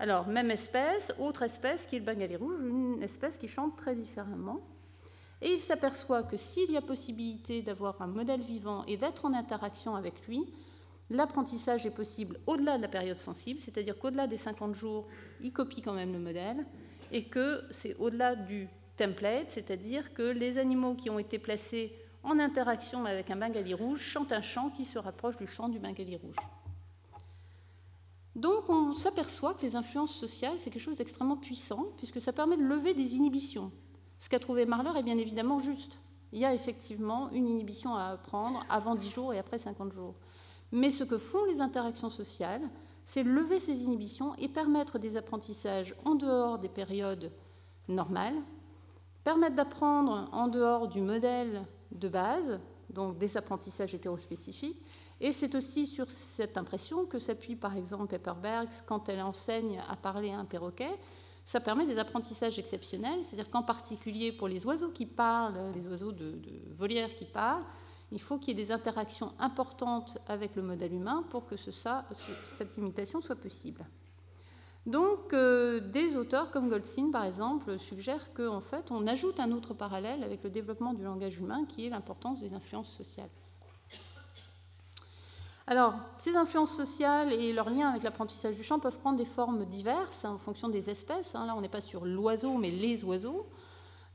Alors, 0.04 0.28
même 0.28 0.52
espèce, 0.52 1.14
autre 1.18 1.44
espèce 1.44 1.80
qui 1.86 1.96
est 1.96 2.00
le 2.00 2.04
bengali 2.04 2.36
rouge, 2.36 2.60
une 2.60 3.02
espèce 3.02 3.38
qui 3.38 3.48
chante 3.48 3.78
très 3.78 3.96
différemment. 3.96 4.60
Et 5.42 5.54
il 5.54 5.62
s'aperçoit 5.62 6.24
que 6.24 6.36
s'il 6.36 6.70
y 6.72 6.76
a 6.76 6.82
possibilité 6.82 7.62
d'avoir 7.62 8.02
un 8.02 8.08
modèle 8.08 8.42
vivant 8.42 8.84
et 8.84 8.98
d'être 8.98 9.24
en 9.24 9.34
interaction 9.34 9.96
avec 9.96 10.28
lui, 10.28 10.44
l'apprentissage 11.10 11.86
est 11.86 11.96
possible 11.96 12.42
au-delà 12.48 12.76
de 12.76 12.82
la 12.82 12.90
période 12.90 13.18
sensible, 13.18 13.62
c'est-à-dire 13.62 13.98
qu'au-delà 13.98 14.28
des 14.28 14.36
50 14.36 14.76
jours, 14.76 15.08
il 15.40 15.54
copie 15.54 15.82
quand 15.82 15.94
même 15.94 16.12
le 16.12 16.20
modèle, 16.20 16.66
et 17.14 17.30
que 17.30 17.64
c'est 17.72 17.96
au-delà 17.96 18.36
du 18.36 18.68
template, 18.98 19.52
c'est-à-dire 19.52 20.14
que 20.14 20.24
les 20.24 20.58
animaux 20.58 20.96
qui 20.96 21.12
ont 21.12 21.20
été 21.20 21.40
placés 21.40 21.96
en 22.24 22.40
interaction 22.40 23.06
avec 23.06 23.32
un 23.32 23.38
bengali 23.38 23.74
rouge 23.74 24.02
chantent 24.02 24.34
un 24.34 24.42
chant 24.42 24.70
qui 24.70 24.84
se 24.84 25.00
rapproche 25.00 25.38
du 25.38 25.48
chant 25.48 25.70
du 25.70 25.80
bengali 25.80 26.18
rouge. 26.18 26.36
Donc 28.36 28.68
on 28.70 28.94
s'aperçoit 28.94 29.54
que 29.54 29.62
les 29.62 29.76
influences 29.76 30.16
sociales, 30.16 30.58
c'est 30.58 30.72
quelque 30.72 30.82
chose 30.82 30.96
d'extrêmement 30.96 31.38
puissant, 31.38 31.86
puisque 31.98 32.20
ça 32.20 32.34
permet 32.34 32.58
de 32.58 32.64
lever 32.64 32.94
des 32.94 33.16
inhibitions. 33.16 33.72
Ce 34.20 34.30
qu'a 34.30 34.40
trouvé 34.40 34.66
Marler 34.66 35.00
est 35.00 35.04
bien 35.04 35.18
évidemment 35.18 35.60
juste. 35.60 36.00
Il 36.32 36.40
y 36.40 36.46
a 36.46 36.54
effectivement 36.54 37.30
une 37.32 37.48
inhibition 37.48 37.96
à 37.96 38.06
apprendre 38.06 38.66
avant 38.70 38.96
10 38.96 39.10
jours 39.12 39.34
et 39.34 39.38
après 39.38 39.60
50 39.60 39.94
jours. 39.94 40.16
Mais 40.72 40.90
ce 40.90 41.04
que 41.04 41.20
font 41.20 41.46
les 41.46 41.62
interactions 41.62 42.10
sociales, 42.10 42.68
c'est 43.04 43.22
lever 43.22 43.60
ces 43.60 43.84
inhibitions 43.84 44.34
et 44.36 44.50
permettre 44.50 44.98
des 44.98 45.16
apprentissages 45.16 45.94
en 46.06 46.16
dehors 46.16 46.58
des 46.58 46.70
périodes 46.70 47.32
normales, 47.88 48.42
permettre 49.24 49.56
d'apprendre 49.56 50.30
en 50.32 50.48
dehors 50.48 50.88
du 50.88 51.02
modèle 51.02 51.68
de 51.92 52.10
base, 52.10 52.60
donc 52.90 53.20
des 53.20 53.38
apprentissages 53.38 53.94
hétérospécifiques, 53.94 54.82
et 55.24 55.32
c'est 55.32 55.56
aussi 55.56 55.88
sur 55.88 56.10
cette 56.10 56.58
impression 56.58 57.06
que 57.06 57.18
s'appuie 57.18 57.56
par 57.56 57.78
exemple 57.78 58.08
Pepperberg 58.08 58.68
quand 58.86 59.08
elle 59.08 59.22
enseigne 59.22 59.82
à 59.90 59.96
parler 59.96 60.32
à 60.32 60.38
un 60.38 60.44
perroquet. 60.44 60.92
Ça 61.46 61.62
permet 61.62 61.86
des 61.86 61.98
apprentissages 61.98 62.60
exceptionnels, 62.60 63.24
c'est-à-dire 63.24 63.50
qu'en 63.50 63.64
particulier 63.64 64.34
pour 64.34 64.50
les 64.50 64.66
oiseaux 64.66 64.90
qui 64.90 65.06
parlent, 65.06 65.72
les 65.74 65.88
oiseaux 65.88 66.12
de, 66.12 66.38
volière 66.78 67.16
qui 67.16 67.24
parlent, 67.24 67.64
il 68.12 68.20
faut 68.20 68.38
qu'il 68.38 68.50
y 68.50 68.62
ait 68.62 68.66
des 68.66 68.74
interactions 68.74 69.32
importantes 69.40 70.18
avec 70.28 70.58
le 70.58 70.62
modèle 70.62 70.94
humain 70.94 71.24
pour 71.30 71.46
que 71.46 71.56
cette 71.56 72.78
imitation 72.78 73.22
soit 73.22 73.38
possible. 73.38 73.86
Donc, 74.86 75.32
euh, 75.32 75.80
des 75.80 76.18
auteurs 76.18 76.52
comme 76.52 76.68
Goldstein, 76.68 77.12
par 77.12 77.24
exemple, 77.24 77.80
suggèrent 77.80 78.34
qu'en 78.34 78.60
fait, 78.60 78.92
on 78.92 79.08
ajoute 79.08 79.40
un 79.40 79.54
autre 79.54 79.74
parallèle 79.74 80.22
avec 80.22 80.44
le 80.44 80.50
développement 80.50 80.94
du 80.94 81.04
langage 81.04 81.38
humain, 81.38 81.64
qui 81.64 81.86
est 81.86 81.90
l'importance 81.90 82.42
des 82.42 82.54
influences 82.54 82.92
sociales. 82.92 83.30
Alors, 85.66 85.94
ces 86.18 86.36
influences 86.36 86.76
sociales 86.76 87.32
et 87.32 87.54
leurs 87.54 87.70
liens 87.70 87.90
avec 87.90 88.04
l'apprentissage 88.04 88.56
du 88.56 88.64
chant 88.64 88.80
peuvent 88.80 88.98
prendre 88.98 89.18
des 89.18 89.26
formes 89.26 89.66
diverses 89.66 90.26
en 90.26 90.38
fonction 90.38 90.68
des 90.68 90.90
espèces. 90.90 91.36
Hein. 91.36 91.46
Là, 91.46 91.56
on 91.56 91.62
n'est 91.62 91.70
pas 91.70 91.82
sur 91.82 92.06
l'oiseau, 92.06 92.58
mais 92.58 92.70
les 92.70 93.04
oiseaux. 93.06 93.48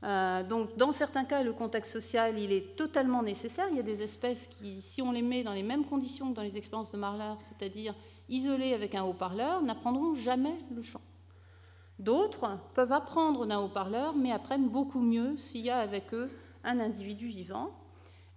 Euh, 0.03 0.43
donc, 0.43 0.77
dans 0.77 0.91
certains 0.91 1.25
cas, 1.25 1.41
le 1.41 1.51
contexte 1.51 1.91
social, 1.91 2.37
il 2.39 2.51
est 2.51 2.75
totalement 2.75 3.23
nécessaire. 3.23 3.67
Il 3.71 3.77
y 3.77 3.79
a 3.79 3.83
des 3.83 4.03
espèces 4.03 4.47
qui, 4.47 4.79
si 4.79 5.01
on 5.01 5.11
les 5.11 5.23
met 5.23 5.43
dans 5.43 5.53
les 5.53 5.63
mêmes 5.63 5.85
conditions 5.85 6.29
que 6.29 6.35
dans 6.35 6.43
les 6.43 6.55
expériences 6.55 6.91
de 6.91 6.97
Marler, 6.97 7.33
c'est-à-dire 7.39 7.95
isolées 8.29 8.75
avec 8.75 8.93
un 8.93 9.03
haut-parleur, 9.03 9.63
n'apprendront 9.63 10.13
jamais 10.13 10.55
le 10.71 10.83
chant. 10.83 11.01
D'autres 11.97 12.59
peuvent 12.75 12.93
apprendre 12.93 13.47
d'un 13.47 13.59
haut-parleur, 13.59 14.15
mais 14.15 14.31
apprennent 14.31 14.69
beaucoup 14.69 15.01
mieux 15.01 15.35
s'il 15.37 15.65
y 15.65 15.69
a 15.69 15.79
avec 15.79 16.13
eux 16.13 16.29
un 16.63 16.79
individu 16.79 17.27
vivant. 17.27 17.71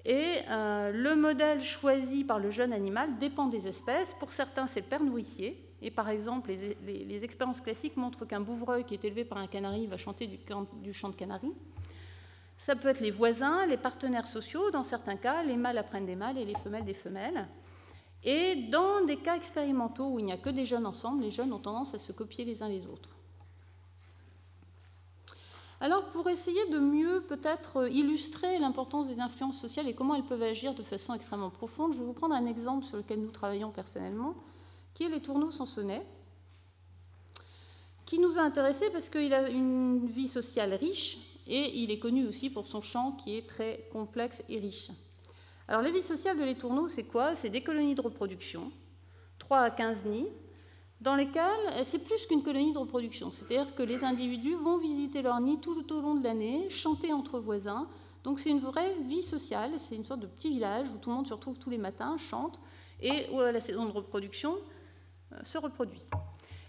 Et 0.04 0.38
euh, 0.50 0.90
le 0.92 1.14
modèle 1.14 1.62
choisi 1.62 2.25
par 2.25 2.38
le 2.38 2.50
jeune 2.50 2.73
animal 2.73 3.18
dépend 3.18 3.47
des 3.47 3.68
espèces. 3.68 4.09
Pour 4.18 4.32
certains, 4.32 4.66
c'est 4.66 4.80
le 4.80 4.87
père 4.87 5.02
nourricier. 5.02 5.64
Et 5.80 5.90
par 5.90 6.09
exemple, 6.09 6.52
les, 6.87 7.25
expériences 7.25 7.61
classiques 7.61 7.97
montrent 7.97 8.25
qu'un 8.25 8.40
bouvreuil 8.40 8.85
qui 8.85 8.94
est 8.94 9.04
élevé 9.04 9.25
par 9.25 9.38
un 9.38 9.47
canari 9.47 9.87
va 9.87 9.97
chanter 9.97 10.26
du, 10.26 10.38
du, 10.80 10.92
chant 10.92 11.09
de 11.09 11.16
canari. 11.16 11.52
Ça 12.56 12.76
peut 12.76 12.88
être 12.88 13.00
les 13.00 13.11
voisins, 13.11 13.66
les 13.66 13.76
partenaires 13.76 14.28
sociaux. 14.28 14.71
Dans 14.71 14.85
certains 14.85 15.16
cas, 15.16 15.42
les 15.42 15.56
mâles 15.56 15.78
apprennent 15.78 16.06
des 16.06 16.16
mâles 16.16 16.38
et 16.38 16.44
les 16.44 16.54
femelles 16.54 16.85
des 16.85 16.94
femelles. 16.94 17.49
Et 18.25 18.68
dans 18.71 19.04
des 19.04 19.16
cas 19.16 19.37
expérimentaux 19.37 20.11
où 20.11 20.18
il 20.21 20.25
n'y 20.25 20.32
a 20.32 20.37
que 20.37 20.50
des 20.50 20.66
jeunes 20.66 20.87
ensemble, 20.87 21.23
les 21.23 21.32
jeunes 21.32 21.52
ont 21.52 21.59
tendance 21.59 21.94
à 21.94 21.99
se 21.99 22.12
copier 22.12 22.44
les 22.44 22.62
uns 22.62 22.68
les 22.68 22.87
autres. 22.87 23.11
Alors, 25.83 26.05
pour 26.12 26.31
essayer 26.31 26.65
de 26.67 26.79
mieux 26.79 27.23
peut-être 27.23 27.89
illustrer 27.91 28.57
l'importance 28.61 29.09
des 29.09 29.19
influences 29.19 29.61
sociales 29.61 29.89
et 29.89 29.95
comment 29.95 30.15
elles 30.15 30.23
peuvent 30.23 30.41
agir 30.41 30.75
de 30.75 30.85
façon 30.85 31.12
extrêmement 31.12 31.51
profonde, 31.51 31.95
je 31.95 31.99
vais 31.99 32.05
vous 32.05 32.12
prendre 32.12 32.37
un 32.37 32.47
exemple 32.47 32.87
sur 32.87 32.99
lequel 32.99 33.21
nous 33.21 33.33
travaillons 33.33 33.73
personnellement, 33.73 34.37
qui 34.95 35.03
est 35.03 35.09
les 35.09 35.19
tourneaux 35.19 35.51
sansonnets, 35.51 36.07
qui 38.07 38.21
nous 38.21 38.39
a 38.39 38.43
intéressés 38.43 38.91
parce 38.91 39.11
qu'il 39.11 39.35
a 39.35 39.51
une 39.51 40.07
vie 40.07 40.29
sociale 40.29 40.73
riche 40.75 41.19
et 41.49 41.77
il 41.81 41.91
est 41.91 41.99
connu 41.99 42.29
aussi 42.29 42.49
pour 42.49 42.69
son 42.69 42.81
chant 42.81 43.17
qui 43.21 43.37
est 43.37 43.49
très 43.49 43.89
complexe 43.91 44.41
et 44.49 44.61
riche. 44.61 44.93
Alors, 45.67 45.83
la 45.83 45.91
vie 45.91 46.01
sociale 46.01 46.39
de 46.39 46.45
les 46.45 46.55
tourneaux, 46.55 46.87
c'est 46.87 47.09
quoi? 47.09 47.35
C'est 47.35 47.51
des 47.51 47.65
colonies 47.65 47.97
de 47.97 48.03
reproduction, 48.03 48.71
3 49.41 49.59
à 49.59 49.71
15 49.73 50.05
nids, 50.05 50.29
dans 51.02 51.16
lesquelles 51.16 51.85
c'est 51.85 51.99
plus 51.99 52.25
qu'une 52.26 52.44
colonie 52.44 52.73
de 52.73 52.78
reproduction. 52.78 53.32
C'est-à-dire 53.32 53.75
que 53.75 53.82
les 53.82 54.04
individus 54.04 54.54
vont 54.54 54.78
visiter 54.78 55.21
leur 55.21 55.40
nid 55.40 55.59
tout 55.59 55.92
au 55.92 56.00
long 56.00 56.14
de 56.14 56.23
l'année, 56.23 56.71
chanter 56.71 57.12
entre 57.12 57.40
voisins. 57.40 57.88
Donc 58.23 58.38
c'est 58.38 58.50
une 58.50 58.61
vraie 58.61 58.94
vie 59.09 59.25
sociale, 59.25 59.73
c'est 59.78 59.97
une 59.97 60.04
sorte 60.04 60.21
de 60.21 60.28
petit 60.28 60.50
village 60.50 60.87
où 60.94 60.99
tout 60.99 61.11
le 61.11 61.16
monde 61.16 61.26
se 61.26 61.35
retrouve 61.35 61.59
tous 61.59 61.71
les 61.71 61.78
matins, 61.78 62.16
chante, 62.18 62.61
et 63.00 63.26
où 63.32 63.40
la 63.40 63.61
saison 63.61 63.85
de 63.85 63.90
reproduction 63.90 64.54
se 65.42 65.59
reproduit. 65.59 66.09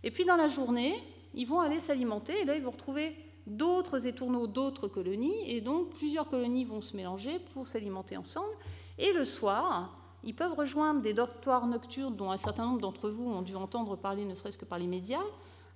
Et 0.03 0.09
puis 0.09 0.25
dans 0.25 0.35
la 0.35 0.47
journée, 0.47 0.95
ils 1.35 1.45
vont 1.45 1.59
aller 1.59 1.79
s'alimenter, 1.79 2.41
et 2.41 2.45
là 2.45 2.55
ils 2.55 2.63
vont 2.63 2.71
retrouver 2.71 3.15
d'autres 3.45 4.07
étourneaux, 4.07 4.47
d'autres 4.47 4.87
colonies, 4.87 5.47
et 5.47 5.61
donc 5.61 5.91
plusieurs 5.91 6.27
colonies 6.27 6.65
vont 6.65 6.81
se 6.81 6.97
mélanger 6.97 7.37
pour 7.53 7.67
s'alimenter 7.67 8.17
ensemble. 8.17 8.55
Et 8.97 9.13
le 9.13 9.25
soir, 9.25 9.95
ils 10.23 10.33
peuvent 10.33 10.53
rejoindre 10.53 11.01
des 11.01 11.13
dortoirs 11.13 11.67
nocturnes 11.67 12.15
dont 12.15 12.31
un 12.31 12.37
certain 12.37 12.65
nombre 12.65 12.81
d'entre 12.81 13.09
vous 13.09 13.29
ont 13.29 13.41
dû 13.41 13.55
entendre 13.55 13.95
parler, 13.95 14.25
ne 14.25 14.35
serait-ce 14.35 14.57
que 14.57 14.65
par 14.65 14.79
les 14.79 14.87
médias, 14.87 15.23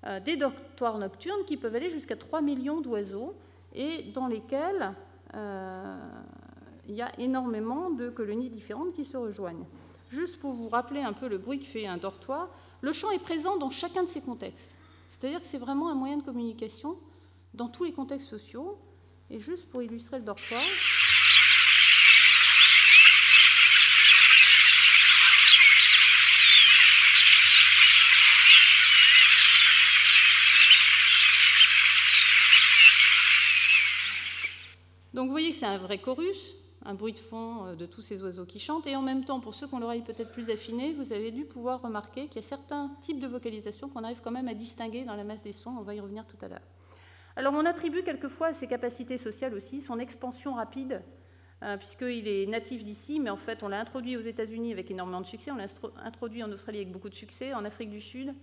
euh, 0.05 0.19
des 0.19 0.37
dortoirs 0.37 0.97
nocturnes 0.97 1.43
qui 1.45 1.57
peuvent 1.57 1.75
aller 1.75 1.89
jusqu'à 1.89 2.15
3 2.15 2.41
millions 2.41 2.81
d'oiseaux 2.81 3.35
et 3.73 4.03
dans 4.13 4.27
lesquels 4.27 4.93
euh, 5.33 5.97
il 6.87 6.95
y 6.95 7.01
a 7.01 7.11
énormément 7.19 7.89
de 7.89 8.09
colonies 8.09 8.49
différentes 8.49 8.93
qui 8.93 9.05
se 9.05 9.17
rejoignent. 9.17 9.65
Juste 10.09 10.39
pour 10.39 10.53
vous 10.53 10.69
rappeler 10.69 11.01
un 11.01 11.13
peu 11.13 11.27
le 11.27 11.37
bruit 11.37 11.59
que 11.59 11.65
fait 11.65 11.85
un 11.85 11.97
dortoir, 11.97 12.49
le 12.81 12.93
chant 12.93 13.11
est 13.11 13.19
présent 13.19 13.57
dans 13.57 13.69
chacun 13.69 14.03
de 14.03 14.07
ces 14.07 14.21
contextes. 14.21 14.75
C'est-à-dire 15.09 15.41
que 15.41 15.47
c'est 15.47 15.57
vraiment 15.57 15.89
un 15.89 15.95
moyen 15.95 16.17
de 16.17 16.23
communication 16.23 16.95
dans 17.53 17.67
tous 17.67 17.83
les 17.83 17.91
contextes 17.91 18.29
sociaux. 18.29 18.77
Et 19.29 19.41
juste 19.41 19.67
pour 19.69 19.81
illustrer 19.81 20.19
le 20.19 20.23
dortoir. 20.23 20.63
Vous 35.27 35.33
voyez 35.33 35.49
que 35.49 35.57
c'est 35.57 35.65
un 35.65 35.77
vrai 35.77 35.97
chorus, 35.97 36.55
un 36.85 36.93
bruit 36.93 37.11
de 37.11 37.17
fond 37.17 37.65
euh, 37.65 37.75
de 37.75 37.85
tous 37.85 38.01
ces 38.01 38.23
oiseaux 38.23 38.45
qui 38.45 38.59
chantent. 38.59 38.87
Et 38.87 38.95
en 38.95 39.01
même 39.01 39.25
temps, 39.25 39.41
pour 39.41 39.55
ceux 39.55 39.67
qui 39.67 39.73
ont 39.73 39.79
l'oreille 39.79 40.03
peut-être 40.03 40.31
plus 40.31 40.49
affinée, 40.49 40.93
vous 40.93 41.11
avez 41.11 41.31
dû 41.31 41.43
pouvoir 41.43 41.81
remarquer 41.81 42.27
qu'il 42.27 42.41
y 42.41 42.45
a 42.45 42.47
certains 42.47 42.89
types 43.01 43.19
de 43.19 43.27
vocalisation 43.27 43.89
qu'on 43.89 44.05
arrive 44.05 44.21
quand 44.23 44.31
même 44.31 44.47
à 44.47 44.53
distinguer 44.53 45.03
dans 45.03 45.15
la 45.15 45.25
masse 45.25 45.41
des 45.41 45.51
sons. 45.51 45.75
On 45.77 45.81
va 45.81 45.95
y 45.95 45.99
revenir 45.99 46.25
tout 46.27 46.37
à 46.39 46.47
l'heure. 46.47 46.61
Alors 47.35 47.53
on 47.55 47.65
attribue 47.65 48.03
quelquefois 48.03 48.47
à 48.47 48.53
ses 48.53 48.67
capacités 48.67 49.17
sociales 49.17 49.53
aussi 49.53 49.81
son 49.81 49.99
expansion 49.99 50.53
rapide, 50.53 51.01
euh, 51.61 51.75
puisqu'il 51.75 52.25
est 52.25 52.45
natif 52.45 52.85
d'ici, 52.85 53.19
mais 53.19 53.29
en 53.29 53.35
fait 53.35 53.63
on 53.63 53.67
l'a 53.67 53.81
introduit 53.81 54.15
aux 54.15 54.21
États-Unis 54.21 54.71
avec 54.71 54.89
énormément 54.89 55.19
de 55.19 55.25
succès, 55.25 55.51
on 55.51 55.57
l'a 55.57 55.67
introduit 56.05 56.41
en 56.41 56.51
Australie 56.53 56.77
avec 56.77 56.93
beaucoup 56.93 57.09
de 57.09 57.15
succès, 57.15 57.53
en 57.53 57.65
Afrique 57.65 57.89
du 57.89 57.99
Sud. 57.99 58.33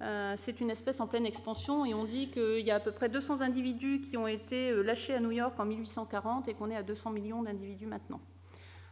Euh, 0.00 0.36
c'est 0.44 0.60
une 0.60 0.70
espèce 0.70 1.00
en 1.00 1.08
pleine 1.08 1.26
expansion 1.26 1.84
et 1.84 1.92
on 1.92 2.04
dit 2.04 2.30
qu'il 2.30 2.60
y 2.60 2.70
a 2.70 2.76
à 2.76 2.80
peu 2.80 2.92
près 2.92 3.08
200 3.08 3.40
individus 3.40 4.02
qui 4.08 4.16
ont 4.16 4.28
été 4.28 4.70
euh, 4.70 4.82
lâchés 4.82 5.14
à 5.14 5.20
New 5.20 5.32
York 5.32 5.58
en 5.58 5.64
1840 5.64 6.46
et 6.46 6.54
qu'on 6.54 6.70
est 6.70 6.76
à 6.76 6.84
200 6.84 7.10
millions 7.10 7.42
d'individus 7.42 7.86
maintenant. 7.86 8.20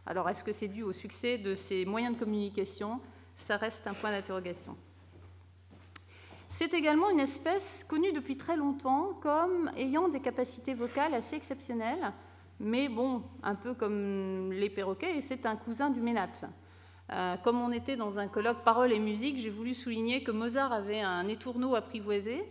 Alors 0.05 0.29
est-ce 0.29 0.43
que 0.43 0.51
c'est 0.51 0.67
dû 0.67 0.83
au 0.83 0.91
succès 0.91 1.37
de 1.37 1.55
ces 1.55 1.85
moyens 1.85 2.15
de 2.15 2.19
communication? 2.19 2.99
Ça 3.37 3.55
reste 3.55 3.87
un 3.87 3.93
point 3.93 4.11
d'interrogation. 4.11 4.75
C'est 6.49 6.73
également 6.73 7.09
une 7.09 7.19
espèce 7.19 7.65
connue 7.87 8.11
depuis 8.11 8.35
très 8.35 8.57
longtemps 8.57 9.13
comme 9.21 9.71
ayant 9.77 10.09
des 10.09 10.19
capacités 10.19 10.73
vocales 10.73 11.13
assez 11.13 11.35
exceptionnelles, 11.35 12.11
mais 12.59 12.89
bon, 12.89 13.21
un 13.43 13.55
peu 13.55 13.73
comme 13.73 14.51
les 14.51 14.69
perroquets, 14.69 15.17
et 15.17 15.21
c'est 15.21 15.45
un 15.45 15.55
cousin 15.55 15.89
du 15.89 16.01
ménat. 16.01 16.29
Euh, 17.11 17.37
comme 17.37 17.61
on 17.61 17.71
était 17.71 17.95
dans 17.95 18.19
un 18.19 18.27
colloque 18.27 18.63
Paroles 18.63 18.91
et 18.91 18.99
musique, 18.99 19.37
j'ai 19.37 19.49
voulu 19.49 19.73
souligner 19.75 20.23
que 20.23 20.31
Mozart 20.31 20.73
avait 20.73 20.99
un 20.99 21.27
étourneau 21.27 21.75
apprivoisé 21.75 22.43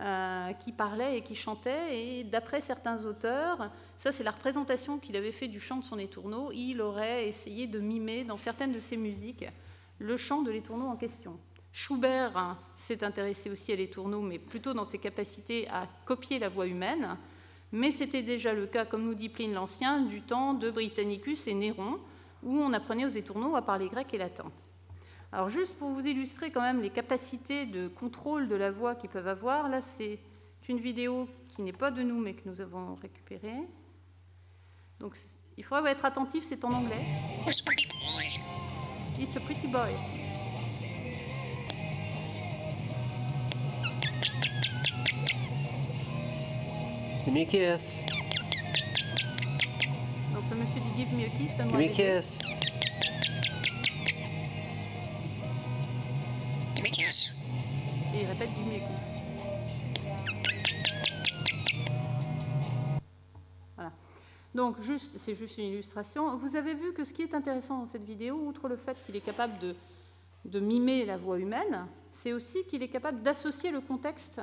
euh, 0.00 0.52
qui 0.54 0.72
parlait 0.72 1.18
et 1.18 1.22
qui 1.22 1.34
chantait, 1.34 2.20
et 2.20 2.24
d'après 2.24 2.60
certains 2.62 3.04
auteurs, 3.04 3.70
ça 3.96 4.12
c'est 4.12 4.22
la 4.22 4.30
représentation 4.30 4.98
qu'il 4.98 5.16
avait 5.16 5.32
fait 5.32 5.48
du 5.48 5.60
chant 5.60 5.78
de 5.78 5.84
son 5.84 5.98
étourneau, 5.98 6.50
il 6.52 6.80
aurait 6.80 7.28
essayé 7.28 7.66
de 7.66 7.80
mimer 7.80 8.24
dans 8.24 8.36
certaines 8.36 8.72
de 8.72 8.80
ses 8.80 8.96
musiques 8.96 9.44
le 9.98 10.16
chant 10.16 10.42
de 10.42 10.50
l'étourneau 10.50 10.86
en 10.86 10.96
question. 10.96 11.38
Schubert 11.72 12.56
s'est 12.76 13.04
intéressé 13.04 13.50
aussi 13.50 13.72
à 13.72 13.76
l'étourneau, 13.76 14.20
mais 14.20 14.38
plutôt 14.38 14.72
dans 14.72 14.84
ses 14.84 14.98
capacités 14.98 15.68
à 15.68 15.86
copier 16.06 16.38
la 16.38 16.48
voix 16.48 16.66
humaine. 16.66 17.16
Mais 17.72 17.90
c'était 17.90 18.22
déjà 18.22 18.54
le 18.54 18.66
cas, 18.66 18.86
comme 18.86 19.04
nous 19.04 19.14
dit 19.14 19.28
Pline 19.28 19.52
l'Ancien, 19.52 20.00
du 20.00 20.22
temps 20.22 20.54
de 20.54 20.70
Britannicus 20.70 21.46
et 21.46 21.54
Néron, 21.54 21.98
où 22.48 22.58
on 22.58 22.72
apprenait 22.72 23.04
aux 23.04 23.10
étourneaux 23.10 23.54
à 23.56 23.62
parler 23.62 23.88
grec 23.88 24.12
et 24.14 24.18
latin. 24.18 24.50
Alors 25.32 25.50
juste 25.50 25.74
pour 25.74 25.90
vous 25.90 26.00
illustrer 26.00 26.50
quand 26.50 26.62
même 26.62 26.80
les 26.80 26.88
capacités 26.88 27.66
de 27.66 27.88
contrôle 27.88 28.48
de 28.48 28.56
la 28.56 28.70
voix 28.70 28.94
qu'ils 28.94 29.10
peuvent 29.10 29.28
avoir, 29.28 29.68
là 29.68 29.82
c'est 29.98 30.18
une 30.68 30.78
vidéo 30.78 31.28
qui 31.54 31.60
n'est 31.62 31.72
pas 31.72 31.90
de 31.90 32.02
nous 32.02 32.18
mais 32.18 32.32
que 32.32 32.48
nous 32.48 32.62
avons 32.62 32.94
récupérée. 32.94 33.60
Donc 34.98 35.14
il 35.58 35.64
faudra 35.64 35.90
être 35.90 36.06
attentif, 36.06 36.42
c'est 36.44 36.64
en 36.64 36.72
anglais. 36.72 37.04
It's 39.20 39.36
a 39.36 39.40
pretty 39.40 39.66
boy. 39.66 39.92
Give 47.26 47.34
me 47.34 47.42
a 47.42 47.44
kiss. 47.44 47.98
Le 50.50 50.56
monsieur 50.56 50.80
dit 50.80 50.96
Give 50.96 51.12
me 51.12 51.24
a 51.24 51.28
kiss, 51.28 51.50
Give 51.58 51.66
me 51.66 51.84
a 51.84 51.88
kiss. 51.88 52.38
Give 56.74 56.82
me 56.82 56.88
a 56.88 56.90
kiss. 56.90 57.30
Et 58.14 58.22
il 58.22 58.26
répète 58.26 58.48
Give 58.56 58.66
me 58.66 58.76
a 58.76 58.78
kiss. 58.78 59.08
Voilà. 63.76 63.92
Donc 64.54 64.80
juste, 64.80 65.18
c'est 65.18 65.34
juste 65.34 65.58
une 65.58 65.64
illustration. 65.64 66.34
Vous 66.38 66.56
avez 66.56 66.74
vu 66.74 66.94
que 66.94 67.04
ce 67.04 67.12
qui 67.12 67.22
est 67.22 67.34
intéressant 67.34 67.80
dans 67.80 67.86
cette 67.86 68.04
vidéo, 68.04 68.36
outre 68.46 68.68
le 68.68 68.76
fait 68.76 68.96
qu'il 69.04 69.16
est 69.16 69.20
capable 69.20 69.58
de, 69.58 69.76
de 70.46 70.60
mimer 70.60 71.04
la 71.04 71.18
voix 71.18 71.38
humaine, 71.38 71.86
c'est 72.10 72.32
aussi 72.32 72.64
qu'il 72.64 72.82
est 72.82 72.88
capable 72.88 73.22
d'associer 73.22 73.70
le 73.70 73.82
contexte 73.82 74.40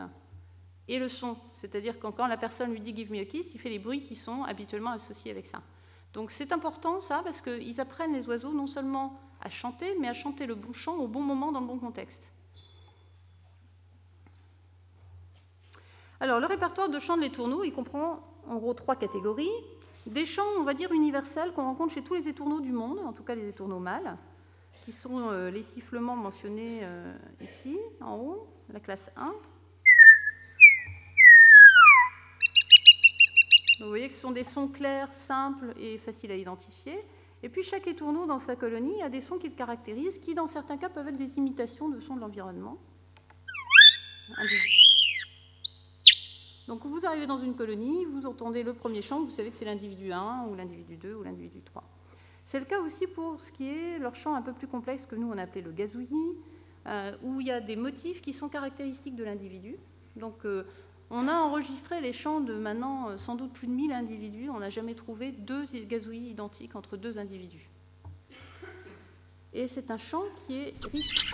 et 0.87 0.99
le 0.99 1.09
son. 1.09 1.35
C'est-à-dire 1.61 1.99
que 1.99 2.05
quand 2.07 2.27
la 2.27 2.37
personne 2.37 2.71
lui 2.71 2.79
dit 2.79 2.95
Give 2.95 3.11
me 3.11 3.19
a 3.21 3.25
kiss, 3.25 3.55
il 3.55 3.59
fait 3.59 3.71
les 3.71 3.79
bruits 3.79 4.03
qui 4.03 4.15
sont 4.15 4.43
habituellement 4.43 4.91
associés 4.91 5.31
avec 5.31 5.47
ça. 5.47 5.63
Donc 6.15 6.31
c'est 6.31 6.53
important 6.53 7.01
ça, 7.01 7.21
parce 7.25 7.41
qu'ils 7.41 7.81
apprennent 7.81 8.13
les 8.13 8.25
oiseaux 8.27 8.53
non 8.53 8.67
seulement 8.67 9.19
à 9.41 9.49
chanter, 9.49 9.97
mais 9.99 10.07
à 10.07 10.13
chanter 10.13 10.45
le 10.45 10.55
bon 10.55 10.71
chant 10.71 10.95
au 10.95 11.07
bon 11.07 11.21
moment 11.21 11.51
dans 11.51 11.59
le 11.59 11.67
bon 11.67 11.77
contexte. 11.77 12.25
Alors 16.21 16.39
le 16.39 16.45
répertoire 16.45 16.87
de 16.87 16.99
chants 16.99 17.17
de 17.17 17.21
l'étourneau, 17.21 17.65
il 17.65 17.73
comprend 17.73 18.21
en 18.47 18.55
gros 18.55 18.73
trois 18.73 18.95
catégories. 18.95 19.51
Des 20.05 20.25
chants, 20.25 20.47
on 20.57 20.63
va 20.63 20.73
dire, 20.73 20.93
universels 20.93 21.51
qu'on 21.51 21.65
rencontre 21.65 21.93
chez 21.93 22.01
tous 22.01 22.13
les 22.13 22.29
étourneaux 22.29 22.61
du 22.61 22.71
monde, 22.71 22.99
en 22.99 23.11
tout 23.11 23.23
cas 23.23 23.35
les 23.35 23.49
étourneaux 23.49 23.79
mâles, 23.79 24.15
qui 24.85 24.93
sont 24.93 25.19
euh, 25.29 25.51
les 25.51 25.63
sifflements 25.63 26.15
mentionnés 26.15 26.79
euh, 26.83 27.13
ici, 27.41 27.77
en 27.99 28.15
haut, 28.15 28.47
la 28.71 28.79
classe 28.79 29.11
1. 29.17 29.33
Vous 33.79 33.89
voyez 33.89 34.07
que 34.07 34.15
ce 34.15 34.21
sont 34.21 34.31
des 34.31 34.43
sons 34.43 34.67
clairs, 34.67 35.13
simples 35.13 35.73
et 35.77 35.97
faciles 35.97 36.31
à 36.31 36.35
identifier. 36.35 36.97
Et 37.43 37.49
puis 37.49 37.63
chaque 37.63 37.87
étourneau 37.87 38.25
dans 38.25 38.39
sa 38.39 38.55
colonie 38.55 39.01
a 39.01 39.09
des 39.09 39.21
sons 39.21 39.37
qui 39.37 39.49
le 39.49 39.55
caractérisent, 39.55 40.19
qui 40.19 40.33
dans 40.33 40.47
certains 40.47 40.77
cas 40.77 40.89
peuvent 40.89 41.07
être 41.07 41.17
des 41.17 41.37
imitations 41.37 41.89
de 41.89 41.99
sons 41.99 42.15
de 42.15 42.21
l'environnement. 42.21 42.77
Donc 46.67 46.85
vous 46.85 47.05
arrivez 47.05 47.27
dans 47.27 47.37
une 47.37 47.55
colonie, 47.55 48.05
vous 48.05 48.25
entendez 48.25 48.63
le 48.63 48.73
premier 48.73 49.01
chant, 49.01 49.23
vous 49.23 49.29
savez 49.29 49.51
que 49.51 49.55
c'est 49.55 49.65
l'individu 49.65 50.11
1 50.11 50.47
ou 50.49 50.55
l'individu 50.55 50.95
2 50.95 51.13
ou 51.13 51.23
l'individu 51.23 51.61
3. 51.61 51.83
C'est 52.45 52.59
le 52.59 52.65
cas 52.65 52.79
aussi 52.79 53.07
pour 53.07 53.39
ce 53.39 53.51
qui 53.51 53.67
est 53.67 53.99
leur 53.99 54.15
chant 54.15 54.33
un 54.35 54.41
peu 54.41 54.53
plus 54.53 54.67
complexe 54.67 55.05
que 55.05 55.15
nous 55.15 55.31
on 55.31 55.37
appelait 55.37 55.61
le 55.61 55.71
gazouillis, 55.71 56.37
euh, 56.87 57.15
où 57.23 57.41
il 57.41 57.47
y 57.47 57.51
a 57.51 57.61
des 57.61 57.75
motifs 57.75 58.21
qui 58.21 58.33
sont 58.33 58.49
caractéristiques 58.49 59.15
de 59.15 59.23
l'individu. 59.23 59.77
Donc 60.15 60.45
euh, 60.45 60.63
on 61.09 61.27
a 61.27 61.33
enregistré 61.33 62.01
les 62.01 62.13
chants 62.13 62.41
de 62.41 62.53
maintenant 62.53 63.09
euh, 63.09 63.17
sans 63.17 63.35
doute 63.35 63.53
plus 63.53 63.67
de 63.67 63.73
1000 63.73 63.91
individus. 63.91 64.49
On 64.49 64.59
n'a 64.59 64.69
jamais 64.69 64.95
trouvé 64.95 65.31
deux 65.31 65.65
gazouillis 65.87 66.29
identiques 66.29 66.75
entre 66.75 66.97
deux 66.97 67.17
individus. 67.17 67.69
Et 69.53 69.67
c'est 69.67 69.91
un 69.91 69.97
chant 69.97 70.23
qui 70.45 70.55
est 70.55 70.85
riche. 70.85 71.31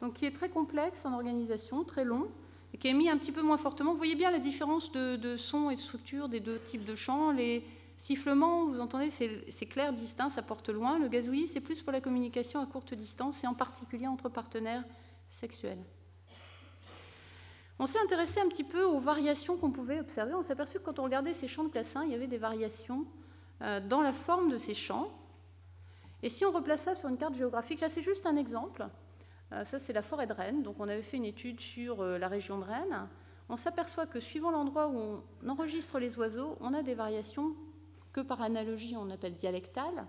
Donc 0.00 0.14
qui 0.14 0.24
est 0.24 0.32
très 0.32 0.48
complexe 0.48 1.04
en 1.04 1.12
organisation, 1.12 1.84
très 1.84 2.04
long, 2.04 2.28
et 2.72 2.78
qui 2.78 2.88
est 2.88 2.94
mis 2.94 3.08
un 3.08 3.18
petit 3.18 3.32
peu 3.32 3.42
moins 3.42 3.58
fortement. 3.58 3.92
Vous 3.92 3.98
voyez 3.98 4.14
bien 4.14 4.30
la 4.30 4.38
différence 4.38 4.90
de, 4.90 5.36
son 5.36 5.70
et 5.70 5.76
de 5.76 5.80
structure 5.80 6.28
des 6.28 6.40
deux 6.40 6.58
types 6.60 6.84
de 6.84 6.94
chants. 6.94 7.30
Sifflement, 8.08 8.64
vous 8.64 8.80
entendez, 8.80 9.10
c'est 9.10 9.66
clair, 9.66 9.92
distinct, 9.92 10.30
ça 10.30 10.40
porte 10.40 10.70
loin. 10.70 10.98
Le 10.98 11.08
gazouillis, 11.08 11.48
c'est 11.48 11.60
plus 11.60 11.82
pour 11.82 11.92
la 11.92 12.00
communication 12.00 12.58
à 12.58 12.64
courte 12.64 12.94
distance 12.94 13.44
et 13.44 13.46
en 13.46 13.52
particulier 13.52 14.06
entre 14.06 14.30
partenaires 14.30 14.82
sexuels. 15.28 15.84
On 17.78 17.86
s'est 17.86 17.98
intéressé 18.02 18.40
un 18.40 18.48
petit 18.48 18.64
peu 18.64 18.82
aux 18.82 18.98
variations 18.98 19.58
qu'on 19.58 19.72
pouvait 19.72 20.00
observer. 20.00 20.32
On 20.32 20.40
s'est 20.40 20.54
aperçu 20.54 20.78
que 20.78 20.84
quand 20.84 20.98
on 20.98 21.02
regardait 21.02 21.34
ces 21.34 21.48
champs 21.48 21.64
de 21.64 21.68
classe 21.68 21.94
1, 21.94 22.04
il 22.04 22.12
y 22.12 22.14
avait 22.14 22.26
des 22.26 22.38
variations 22.38 23.04
euh, 23.60 23.78
dans 23.86 24.00
la 24.00 24.14
forme 24.14 24.50
de 24.50 24.56
ces 24.56 24.72
champs. 24.72 25.10
Et 26.22 26.30
si 26.30 26.46
on 26.46 26.50
replace 26.50 26.84
ça 26.84 26.94
sur 26.94 27.10
une 27.10 27.18
carte 27.18 27.34
géographique, 27.34 27.82
là 27.82 27.90
c'est 27.90 28.00
juste 28.00 28.24
un 28.24 28.38
exemple. 28.38 28.88
Euh, 29.52 29.66
ça 29.66 29.78
c'est 29.80 29.92
la 29.92 30.00
forêt 30.00 30.26
de 30.26 30.32
Rennes. 30.32 30.62
Donc 30.62 30.76
on 30.78 30.88
avait 30.88 31.02
fait 31.02 31.18
une 31.18 31.26
étude 31.26 31.60
sur 31.60 32.00
euh, 32.00 32.16
la 32.16 32.28
région 32.28 32.58
de 32.58 32.64
Rennes. 32.64 33.06
On 33.50 33.58
s'aperçoit 33.58 34.06
que 34.06 34.18
suivant 34.18 34.50
l'endroit 34.50 34.88
où 34.88 35.20
on 35.42 35.48
enregistre 35.50 35.98
les 35.98 36.16
oiseaux, 36.16 36.56
on 36.62 36.72
a 36.72 36.82
des 36.82 36.94
variations 36.94 37.54
par 38.24 38.42
analogie 38.42 38.96
on 38.96 39.10
appelle 39.10 39.34
dialectales. 39.34 40.06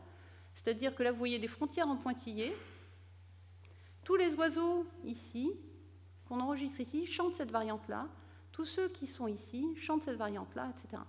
C'est-à-dire 0.56 0.96
que 0.96 1.04
là 1.04 1.12
vous 1.12 1.18
voyez 1.18 1.40
des 1.40 1.48
frontières 1.48 1.88
en 1.88 1.98
pointillés. 1.98 2.56
Tous 4.04 4.16
les 4.16 4.34
oiseaux 4.36 4.86
ici 5.04 5.52
qu'on 6.28 6.40
enregistre 6.40 6.80
ici 6.80 7.06
chantent 7.06 7.36
cette 7.36 7.52
variante-là. 7.52 8.08
Tous 8.52 8.66
ceux 8.66 8.90
qui 8.90 9.08
sont 9.08 9.28
ici 9.28 9.76
chantent 9.78 10.04
cette 10.04 10.18
variante-là, 10.18 10.72
etc. 10.72 11.02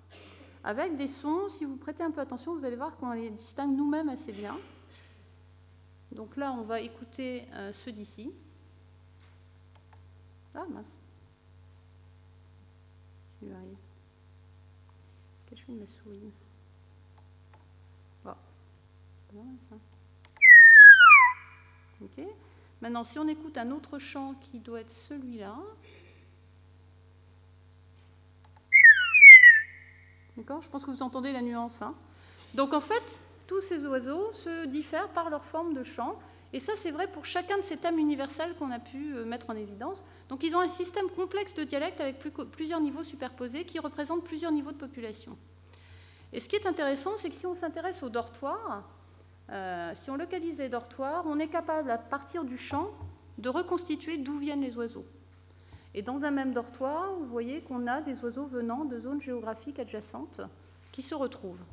Avec 0.63 0.97
des 0.97 1.09
sons, 1.09 1.49
si 1.49 1.65
vous 1.65 1.77
prêtez 1.77 2.03
un 2.03 2.11
peu 2.11 2.21
attention, 2.21 2.55
vous 2.55 2.65
allez 2.65 2.77
voir 2.77 2.97
qu'on 2.97 3.13
les 3.13 3.31
distingue 3.31 3.77
nous-mêmes 3.77 4.09
assez 4.09 4.33
bien. 4.33 4.57
Donc 6.13 6.37
là, 6.37 6.53
on 6.53 6.63
va 6.63 6.81
écouter 6.81 7.45
euh, 7.55 7.73
ceux 7.73 7.93
d'ici. 7.93 8.33
Ah 10.55 10.67
mince. 10.69 10.99
Qu'est-ce 13.41 13.51
que 15.51 15.57
je 15.57 15.65
fais 15.65 15.73
de 15.73 15.79
ma 15.79 15.87
Maintenant, 22.81 23.05
si 23.05 23.19
on 23.19 23.29
écoute 23.29 23.59
un 23.59 23.71
autre 23.71 23.99
chant 23.99 24.35
qui 24.41 24.59
doit 24.59 24.81
être 24.81 24.93
celui-là, 25.09 25.57
D'accord? 30.37 30.63
Je 30.63 30.71
pense 30.71 30.85
que 30.85 30.91
vous 30.91 31.03
entendez 31.03 31.33
la 31.33 31.43
nuance. 31.43 31.83
Hein. 31.83 31.95
Donc 32.55 32.73
en 32.73 32.81
fait, 32.81 33.21
tous 33.47 33.61
ces 33.61 33.85
oiseaux 33.87 34.33
se 34.45 34.67
diffèrent 34.67 35.11
par 35.11 35.29
leur 35.29 35.45
forme 35.45 35.75
de 35.75 35.83
chant. 35.83 36.19
Et 36.53 36.61
ça, 36.61 36.73
c'est 36.83 36.91
vrai 36.91 37.09
pour 37.09 37.27
chacun 37.27 37.59
de 37.59 37.63
ces 37.63 37.77
thèmes 37.77 37.99
universels 37.99 38.55
qu'on 38.57 38.71
a 38.71 38.79
pu 38.79 39.15
euh, 39.15 39.25
mettre 39.27 39.51
en 39.51 39.55
évidence. 39.55 40.03
Donc 40.29 40.43
ils 40.43 40.57
ont 40.57 40.61
un 40.61 40.69
système 40.69 41.11
complexe 41.11 41.53
de 41.55 41.65
dialectes 41.65 42.01
avec 42.01 42.19
plusieurs 42.53 42.81
niveaux 42.81 43.05
superposés 43.05 43.65
qui 43.65 43.79
représentent 43.79 44.25
plusieurs 44.25 44.51
niveaux 44.51 44.73
de 44.73 44.79
population. 44.79 45.37
Et 46.33 46.41
ce 46.41 46.49
qui 46.49 46.57
est 46.57 46.67
intéressant, 46.67 47.19
c'est 47.19 47.29
que 47.29 47.37
si 47.37 47.47
on 47.47 47.55
s'intéresse 47.55 48.03
aux 48.03 48.09
dortoirs, 48.09 48.89
euh, 49.51 49.93
si 49.97 50.11
on 50.11 50.17
localise 50.17 50.59
les 50.59 50.69
dortoirs, 50.69 51.25
on 51.27 51.39
est 51.39 51.49
capable, 51.49 51.91
à 51.91 51.99
partir 51.99 52.45
du 52.45 52.57
champ, 52.57 52.91
de 53.39 53.49
reconstituer 53.49 54.19
d'où 54.19 54.39
viennent 54.39 54.63
les 54.63 54.77
oiseaux. 54.77 55.07
Et 55.95 56.03
dans 56.03 56.25
un 56.25 56.31
même 56.31 56.53
dortoir, 56.53 57.13
vous 57.19 57.27
voyez 57.27 57.63
qu'on 57.63 57.87
a 57.87 58.01
des 58.01 58.23
oiseaux 58.23 58.47
venant 58.47 58.85
de 58.85 59.01
zones 59.01 59.21
géographiques 59.21 59.79
adjacentes 59.79 60.41
qui 60.93 61.03
se 61.03 61.15
retrouvent. 61.15 61.65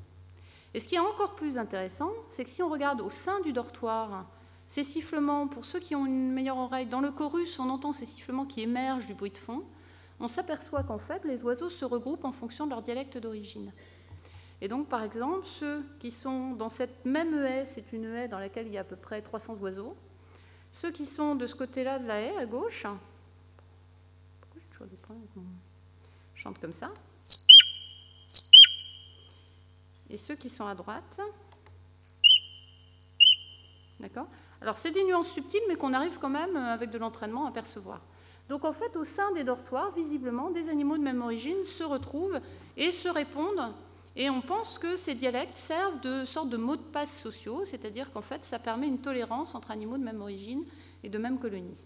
Et 0.73 0.79
ce 0.79 0.87
qui 0.87 0.95
est 0.95 0.99
encore 0.99 1.35
plus 1.35 1.57
intéressant, 1.57 2.11
c'est 2.31 2.43
que 2.43 2.49
si 2.49 2.63
on 2.63 2.69
regarde 2.69 3.01
au 3.01 3.11
sein 3.11 3.39
du 3.41 3.53
dortoir, 3.53 4.25
ces 4.71 4.83
sifflements, 4.83 5.47
pour 5.47 5.65
ceux 5.65 5.79
qui 5.79 5.95
ont 5.95 6.05
une 6.05 6.31
meilleure 6.31 6.57
oreille, 6.57 6.87
dans 6.87 6.99
le 6.99 7.11
chorus, 7.11 7.59
on 7.59 7.69
entend 7.69 7.93
ces 7.93 8.05
sifflements 8.05 8.45
qui 8.45 8.61
émergent 8.61 9.07
du 9.07 9.13
bruit 9.13 9.31
de 9.31 9.37
fond, 9.37 9.63
on 10.19 10.27
s'aperçoit 10.27 10.83
qu'en 10.83 10.97
fait, 10.97 11.23
les 11.25 11.43
oiseaux 11.43 11.69
se 11.69 11.85
regroupent 11.85 12.25
en 12.25 12.31
fonction 12.31 12.65
de 12.65 12.71
leur 12.71 12.81
dialecte 12.81 13.17
d'origine. 13.17 13.71
Et 14.61 14.67
donc, 14.67 14.89
par 14.89 15.03
exemple, 15.03 15.45
ceux 15.59 15.85
qui 15.99 16.09
sont 16.09 16.53
dans 16.53 16.69
cette 16.69 17.05
même 17.05 17.33
haie, 17.45 17.67
c'est 17.75 17.93
une 17.93 18.05
haie 18.05 18.27
dans 18.27 18.39
laquelle 18.39 18.67
il 18.67 18.73
y 18.73 18.77
a 18.77 18.81
à 18.81 18.83
peu 18.83 18.95
près 18.95 19.21
300 19.21 19.55
oiseaux, 19.61 19.95
ceux 20.73 20.91
qui 20.91 21.05
sont 21.05 21.35
de 21.35 21.45
ce 21.45 21.55
côté-là 21.55 21.99
de 21.99 22.07
la 22.07 22.21
haie, 22.21 22.37
à 22.37 22.45
gauche, 22.45 22.85
pourquoi 24.41 24.61
j'ai 24.61 24.67
toujours 24.71 24.87
des 24.87 24.97
chante 26.35 26.59
comme 26.59 26.73
ça. 26.73 26.91
Et 30.09 30.17
ceux 30.17 30.35
qui 30.35 30.49
sont 30.49 30.65
à 30.65 30.73
droite, 30.73 31.19
d'accord? 33.99 34.27
Alors, 34.61 34.77
c'est 34.77 34.91
des 34.91 35.03
nuances 35.03 35.31
subtiles, 35.33 35.61
mais 35.67 35.75
qu'on 35.75 35.93
arrive 35.93 36.17
quand 36.19 36.29
même, 36.29 36.55
euh, 36.55 36.73
avec 36.73 36.89
de 36.89 36.97
l'entraînement, 36.97 37.45
à 37.45 37.51
percevoir. 37.51 38.01
Donc, 38.49 38.65
en 38.65 38.73
fait, 38.73 38.95
au 38.95 39.03
sein 39.03 39.31
des 39.33 39.43
dortoirs, 39.43 39.91
visiblement, 39.91 40.49
des 40.49 40.69
animaux 40.69 40.97
de 40.97 41.03
même 41.03 41.21
origine 41.21 41.63
se 41.65 41.83
retrouvent 41.83 42.39
et 42.75 42.91
se 42.91 43.09
répondent 43.09 43.73
et 44.17 44.32
on 44.32 44.41
pense 44.41 44.80
que 44.80 44.97
ces 44.97 45.13
dialectes 45.13 45.58
servent 45.58 46.01
de 46.01 46.25
sorte 46.25 46.49
de 46.49 46.58
mots 46.58 46.75
de 46.75 46.82
passe 46.82 47.15
sociaux, 47.19 47.63
c'est-à-dire 47.65 48.12
qu'en 48.12 48.23
fait, 48.23 48.43
ça 48.43 48.58
permet 48.58 48.88
une 48.88 48.97
tolérance 48.97 49.53
entre 49.53 49.69
animaux 49.69 49.97
de 49.97 50.03
même 50.03 50.21
origine 50.21 50.65
et 51.03 51.10
de 51.10 51.17
même 51.19 51.38
colonie. 51.38 51.86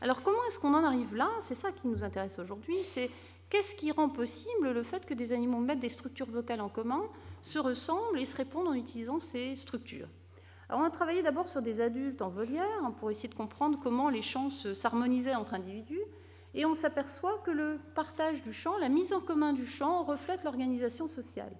Alors 0.00 0.22
comment 0.22 0.38
est-ce 0.48 0.60
qu'on 0.60 0.74
en 0.74 0.84
arrive 0.84 1.16
là? 1.16 1.28
C'est 1.40 1.56
ça 1.56 1.72
qui 1.72 1.88
nous 1.88 2.04
intéresse 2.04 2.38
aujourd'hui, 2.38 2.76
c'est 2.94 3.10
qu'est-ce 3.50 3.74
qui 3.74 3.90
rend 3.90 4.08
possible 4.08 4.70
le 4.70 4.84
fait 4.84 5.04
que 5.04 5.14
des 5.14 5.32
animaux 5.32 5.58
mettent 5.58 5.80
des 5.80 5.90
structures 5.90 6.30
vocales 6.30 6.60
en 6.60 6.68
commun, 6.68 7.02
se 7.42 7.58
ressemblent 7.58 8.20
et 8.20 8.26
se 8.26 8.36
répondent 8.36 8.68
en 8.68 8.74
utilisant 8.74 9.18
ces 9.18 9.56
structures? 9.56 10.06
Alors 10.68 10.82
on 10.82 10.84
a 10.84 10.90
travaillé 10.90 11.24
d'abord 11.24 11.48
sur 11.48 11.60
des 11.60 11.80
adultes 11.80 12.22
en 12.22 12.28
volière 12.28 12.84
hein, 12.84 12.92
pour 12.92 13.10
essayer 13.10 13.28
de 13.28 13.34
comprendre 13.34 13.80
comment 13.82 14.10
les 14.10 14.22
chants 14.22 14.50
s'harmonisaient 14.50 15.34
entre 15.34 15.54
individus, 15.54 16.02
et 16.58 16.66
on 16.66 16.74
s'aperçoit 16.74 17.38
que 17.44 17.52
le 17.52 17.78
partage 17.94 18.42
du 18.42 18.52
champ, 18.52 18.76
la 18.78 18.88
mise 18.88 19.12
en 19.12 19.20
commun 19.20 19.52
du 19.52 19.64
champ, 19.64 20.02
reflète 20.02 20.42
l'organisation 20.42 21.06
sociale. 21.06 21.52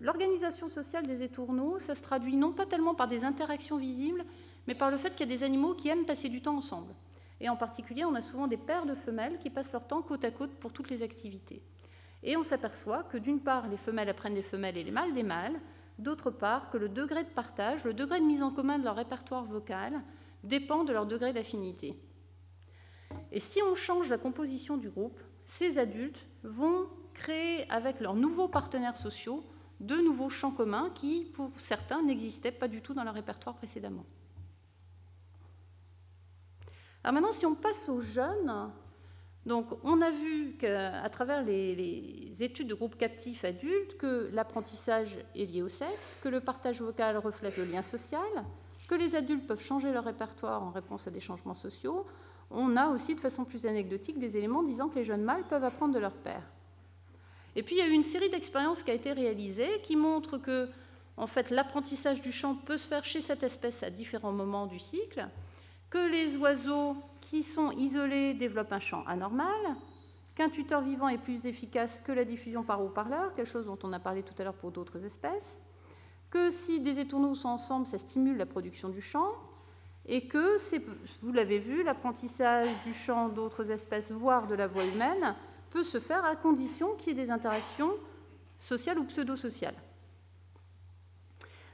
L'organisation 0.00 0.68
sociale 0.68 1.06
des 1.06 1.22
étourneaux, 1.22 1.78
ça 1.78 1.94
se 1.94 2.02
traduit 2.02 2.36
non 2.36 2.52
pas 2.52 2.66
tellement 2.66 2.96
par 2.96 3.06
des 3.06 3.22
interactions 3.22 3.76
visibles, 3.76 4.24
mais 4.66 4.74
par 4.74 4.90
le 4.90 4.98
fait 4.98 5.10
qu'il 5.10 5.30
y 5.30 5.32
a 5.32 5.36
des 5.36 5.44
animaux 5.44 5.74
qui 5.74 5.88
aiment 5.88 6.04
passer 6.04 6.28
du 6.28 6.42
temps 6.42 6.56
ensemble. 6.56 6.92
Et 7.40 7.48
en 7.48 7.54
particulier, 7.54 8.04
on 8.04 8.16
a 8.16 8.22
souvent 8.22 8.48
des 8.48 8.56
paires 8.56 8.86
de 8.86 8.96
femelles 8.96 9.38
qui 9.38 9.50
passent 9.50 9.70
leur 9.72 9.86
temps 9.86 10.02
côte 10.02 10.24
à 10.24 10.32
côte 10.32 10.54
pour 10.58 10.72
toutes 10.72 10.90
les 10.90 11.04
activités. 11.04 11.62
Et 12.24 12.36
on 12.36 12.42
s'aperçoit 12.42 13.04
que 13.04 13.18
d'une 13.18 13.38
part, 13.40 13.68
les 13.68 13.76
femelles 13.76 14.08
apprennent 14.08 14.34
des 14.34 14.42
femelles 14.42 14.78
et 14.78 14.84
les 14.84 14.90
mâles 14.90 15.14
des 15.14 15.22
mâles, 15.22 15.60
d'autre 16.00 16.32
part, 16.32 16.70
que 16.70 16.76
le 16.76 16.88
degré 16.88 17.22
de 17.22 17.28
partage, 17.28 17.84
le 17.84 17.94
degré 17.94 18.18
de 18.18 18.26
mise 18.26 18.42
en 18.42 18.50
commun 18.50 18.80
de 18.80 18.84
leur 18.84 18.96
répertoire 18.96 19.44
vocal, 19.44 20.02
dépend 20.42 20.82
de 20.82 20.92
leur 20.92 21.06
degré 21.06 21.32
d'affinité. 21.32 21.96
Et 23.30 23.40
si 23.40 23.60
on 23.62 23.74
change 23.74 24.08
la 24.08 24.18
composition 24.18 24.76
du 24.76 24.90
groupe, 24.90 25.18
ces 25.46 25.78
adultes 25.78 26.26
vont 26.42 26.88
créer 27.14 27.70
avec 27.70 28.00
leurs 28.00 28.14
nouveaux 28.14 28.48
partenaires 28.48 28.96
sociaux 28.96 29.44
de 29.80 29.96
nouveaux 29.96 30.30
champs 30.30 30.52
communs 30.52 30.90
qui, 30.94 31.24
pour 31.34 31.50
certains, 31.58 32.02
n'existaient 32.02 32.52
pas 32.52 32.68
du 32.68 32.80
tout 32.80 32.94
dans 32.94 33.04
leur 33.04 33.14
répertoire 33.14 33.56
précédemment. 33.56 34.04
Alors 37.04 37.14
maintenant, 37.14 37.32
si 37.32 37.46
on 37.46 37.56
passe 37.56 37.88
aux 37.88 38.00
jeunes, 38.00 38.70
donc 39.44 39.66
on 39.82 40.00
a 40.00 40.10
vu 40.12 40.56
qu'à 40.58 41.08
travers 41.10 41.42
les, 41.42 41.74
les, 41.74 42.36
études 42.44 42.68
de 42.68 42.74
groupes 42.74 42.96
captifs 42.96 43.44
adultes 43.44 43.96
que 43.98 44.30
l'apprentissage 44.32 45.18
est 45.34 45.46
lié 45.46 45.62
au 45.62 45.68
sexe, 45.68 46.18
que 46.22 46.28
le 46.28 46.40
partage 46.40 46.80
vocal 46.80 47.16
reflète 47.16 47.56
le 47.56 47.64
lien 47.64 47.82
social, 47.82 48.22
que 48.86 48.94
les 48.94 49.16
adultes 49.16 49.46
peuvent 49.46 49.62
changer 49.62 49.92
leur 49.92 50.04
répertoire 50.04 50.62
en 50.62 50.70
réponse 50.70 51.08
à 51.08 51.10
des 51.10 51.20
changements 51.20 51.54
sociaux, 51.54 52.06
on 52.54 52.76
a 52.76 52.88
aussi 52.88 53.14
de 53.14 53.20
façon 53.20 53.44
plus 53.44 53.66
anecdotique 53.66 54.18
des 54.18 54.36
éléments 54.36 54.62
disant 54.62 54.88
que 54.88 54.96
les 54.96 55.04
jeunes 55.04 55.22
mâles 55.22 55.44
peuvent 55.48 55.64
apprendre 55.64 55.94
de 55.94 55.98
leur 55.98 56.12
père. 56.12 56.42
Et 57.56 57.62
puis 57.62 57.76
il 57.76 57.78
y 57.78 57.82
a 57.82 57.88
eu 57.88 57.92
une 57.92 58.04
série 58.04 58.30
d'expériences 58.30 58.82
qui 58.82 58.90
a 58.90 58.94
été 58.94 59.12
réalisée 59.12 59.80
qui 59.82 59.96
montrent 59.96 60.38
que 60.38 60.68
en 61.16 61.26
fait, 61.26 61.50
l'apprentissage 61.50 62.22
du 62.22 62.32
chant 62.32 62.54
peut 62.54 62.78
se 62.78 62.88
faire 62.88 63.04
chez 63.04 63.20
cette 63.20 63.42
espèce 63.42 63.82
à 63.82 63.90
différents 63.90 64.32
moments 64.32 64.66
du 64.66 64.78
cycle, 64.78 65.28
que 65.90 66.10
les 66.10 66.36
oiseaux 66.36 66.96
qui 67.20 67.42
sont 67.42 67.70
isolés 67.72 68.34
développent 68.34 68.72
un 68.72 68.80
chant 68.80 69.04
anormal, 69.06 69.76
qu'un 70.34 70.48
tuteur 70.48 70.80
vivant 70.80 71.08
est 71.08 71.18
plus 71.18 71.44
efficace 71.44 72.00
que 72.00 72.12
la 72.12 72.24
diffusion 72.24 72.62
par 72.62 72.82
haut-parleur, 72.82 73.34
quelque 73.34 73.50
chose 73.50 73.66
dont 73.66 73.78
on 73.82 73.92
a 73.92 73.98
parlé 73.98 74.22
tout 74.22 74.34
à 74.38 74.44
l'heure 74.44 74.54
pour 74.54 74.70
d'autres 74.70 75.04
espèces, 75.04 75.58
que 76.30 76.50
si 76.50 76.80
des 76.80 76.98
étourneaux 76.98 77.34
sont 77.34 77.48
ensemble, 77.48 77.86
ça 77.86 77.98
stimule 77.98 78.38
la 78.38 78.46
production 78.46 78.88
du 78.88 79.02
chant, 79.02 79.32
et 80.06 80.26
que, 80.26 80.58
vous 81.20 81.32
l'avez 81.32 81.58
vu, 81.58 81.82
l'apprentissage 81.82 82.68
du 82.84 82.92
chant 82.92 83.28
d'autres 83.28 83.70
espèces, 83.70 84.10
voire 84.10 84.46
de 84.46 84.54
la 84.54 84.66
voix 84.66 84.84
humaine, 84.84 85.34
peut 85.70 85.84
se 85.84 86.00
faire 86.00 86.24
à 86.24 86.36
condition 86.36 86.96
qu'il 86.96 87.16
y 87.16 87.20
ait 87.20 87.24
des 87.24 87.30
interactions 87.30 87.92
sociales 88.60 88.98
ou 88.98 89.04
pseudo-sociales. 89.04 89.76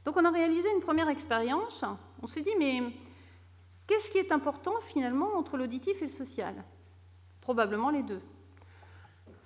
Donc 0.05 0.17
on 0.17 0.25
a 0.25 0.31
réalisé 0.31 0.69
une 0.75 0.81
première 0.81 1.09
expérience. 1.09 1.85
On 2.23 2.27
s'est 2.27 2.43
dit, 2.43 2.55
mais 2.59 2.83
qu'est-ce 3.87 4.11
qui 4.11 4.19
est 4.19 4.33
important 4.33 4.75
finalement 4.83 5.35
entre 5.37 5.57
l'auditif 5.57 6.01
et 6.01 6.07
le 6.07 6.11
social? 6.11 6.55
Probablement 7.41 7.91
les 7.91 8.03
deux. 8.03 8.21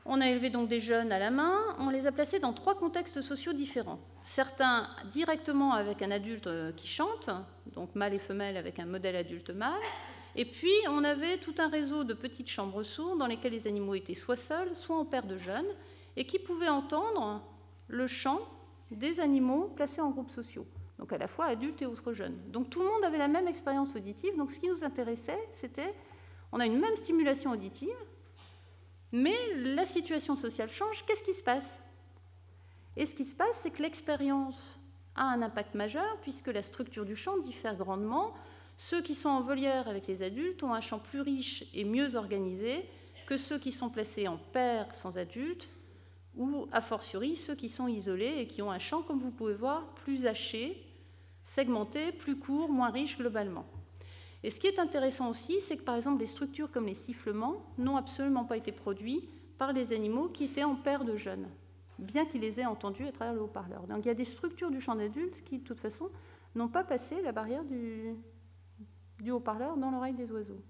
On 0.05 0.21
a 0.21 0.29
élevé 0.29 0.51
donc 0.51 0.69
des 0.69 0.81
jeunes 0.81 1.12
à 1.12 1.19
la 1.21 1.31
main, 1.31 1.61
on 1.79 1.88
les 1.88 2.07
a 2.07 2.12
placés 2.12 2.41
dans 2.41 2.53
trois 2.53 2.75
contextes 2.75 3.23
sociaux 3.23 3.53
différents. 3.53 4.01
Certains 4.25 4.88
directement 5.12 5.75
avec 5.75 6.03
un 6.03 6.11
adulte 6.11 6.49
euh, 6.49 6.73
qui 6.73 6.88
chante, 6.88 7.31
donc 7.75 7.95
mâle 7.95 8.15
et 8.15 8.19
femelle 8.19 8.57
avec 8.57 8.81
un 8.81 8.87
modèle 8.87 9.15
adulte 9.15 9.51
mâle. 9.51 9.81
Et 10.35 10.45
puis 10.45 10.73
on 10.88 11.05
avait 11.05 11.38
tout 11.38 11.55
un 11.59 11.69
réseau 11.69 12.03
de 12.03 12.15
petites 12.15 12.49
chambres 12.49 12.83
sourdes 12.83 13.19
dans 13.21 13.29
lesquelles 13.29 13.53
les 13.53 13.69
animaux 13.69 13.95
étaient 13.95 14.15
soit 14.15 14.37
seuls, 14.37 14.75
soit 14.75 14.97
en 14.97 15.05
paire 15.05 15.27
de 15.27 15.38
jeunes, 15.38 15.73
et 16.17 16.27
qui 16.27 16.41
pouvaient 16.41 16.69
entendre 16.69 17.41
le 17.87 18.07
chant 18.09 18.41
des 18.91 19.21
animaux 19.21 19.73
placés 19.77 20.01
en 20.01 20.11
groupes 20.11 20.31
sociaux, 20.31 20.67
donc 20.99 21.12
à 21.12 21.19
la 21.19 21.29
fois 21.29 21.47
adultes 21.47 21.81
et 21.81 21.87
autres 21.87 22.12
jeunes. 22.12 22.37
Donc 22.49 22.71
tout 22.71 22.81
le 22.81 22.87
monde 22.87 23.05
avait 23.05 23.19
la 23.19 23.29
même 23.29 23.47
expérience 23.47 23.95
auditive, 23.95 24.37
donc 24.37 24.51
ce 24.51 24.59
qui 24.59 24.69
nous 24.69 24.83
intéressait, 24.83 25.38
c'était 25.53 25.95
On 26.51 26.61
a 26.61 26.67
une 26.67 26.81
même 26.81 26.97
stimulation 26.97 27.53
auditive, 27.53 27.97
mais 29.12 29.37
la 29.57 29.87
situation 29.87 30.37
sociale 30.37 30.70
change. 30.70 31.05
Qu'est-ce 31.07 31.22
qui 31.22 31.35
se 31.35 31.42
passe? 31.42 31.68
Et 32.96 33.07
ce 33.07 33.14
qui 33.14 33.25
se 33.25 33.35
passe, 33.35 33.59
c'est 33.62 33.70
que 33.70 33.83
l'expérience 33.83 34.61
a 35.14 35.25
un 35.25 35.42
impact 35.42 35.75
majeur, 35.75 36.18
puisque 36.22 36.48
la 36.48 36.62
structure 36.62 37.05
du 37.05 37.16
champ 37.16 37.38
diffère 37.38 37.77
grandement. 37.77 38.35
Ceux 38.77 39.03
qui 39.03 39.14
sont 39.14 39.29
en 39.29 39.42
volière 39.42 39.87
avec 39.88 40.07
les 40.07 40.22
adultes 40.22 40.62
ont 40.62 40.72
un 40.72 40.81
champ 40.81 40.98
plus 40.98 41.20
riche 41.20 41.64
et 41.75 41.85
mieux 41.85 42.16
organisé 42.16 42.87
que 43.27 43.37
ceux 43.37 43.59
qui 43.59 43.70
sont 43.70 43.90
placés 43.90 44.27
en 44.27 44.38
paire 44.38 44.94
sans 44.96 45.18
adultes, 45.18 45.68
ou 46.35 46.66
a 46.72 46.81
fortiori 46.81 47.37
ceux 47.37 47.55
qui 47.55 47.68
sont 47.68 47.88
isolés 47.88 48.38
et 48.38 48.46
qui 48.46 48.62
ont 48.62 48.70
un 48.70 48.79
champ, 48.79 49.03
comme 49.03 49.18
vous 49.18 49.31
pouvez 49.31 49.55
voir, 49.55 49.85
plus 49.96 50.27
haché, 50.27 50.83
segmenté, 51.55 52.12
plus 52.12 52.38
court, 52.38 52.70
moins 52.70 52.90
riche 52.90 53.18
globalement. 53.18 53.66
Et 54.44 54.50
ce 54.50 54.59
qui 54.59 54.66
est 54.66 54.78
intéressant 54.78 55.31
aussi, 55.31 55.61
c'est 55.61 55.76
que 55.76 55.83
par 55.83 55.96
exemple 55.96 56.20
les 56.20 56.26
structures 56.26 56.70
comme 56.70 56.87
les 56.87 56.94
sifflements 56.94 57.62
n'ont 57.78 57.96
absolument 57.96 58.44
pas 58.44 58.57
été 58.57 58.72
produits 58.72 59.28
par 59.59 59.72
les 59.72 59.92
animaux 59.92 60.28
qui 60.28 60.44
étaient 60.44 60.64
en 60.64 60.74
paire 60.74 61.05
de 61.05 61.16
jeunes, 61.16 61.46
bien 61.98 62.26
qu'ils 62.26 62.40
les 62.40 62.59
aient 62.59 62.66
entendus 62.66 63.07
à 63.07 63.12
travers 63.12 63.35
le 63.35 63.42
haut-parleur. 63.42 63.87
Donc 63.87 64.05
il 64.05 64.09
y 64.09 64.11
a 64.11 64.14
des 64.14 64.24
structures 64.24 64.70
du 64.70 64.81
champ 64.81 64.96
d'adulte 64.96 65.44
qui, 65.44 65.59
de 65.59 65.64
toute 65.64 65.78
façon, 65.78 66.11
n'ont 66.55 66.68
pas 66.68 66.83
passé 66.83 67.22
la 67.22 67.33
barrière 67.33 67.64
du, 67.64 68.16
haut-parleur 69.31 69.76
dans 69.76 69.90
l'oreille 69.90 70.14
des 70.14 70.31
oiseaux. 70.33 70.61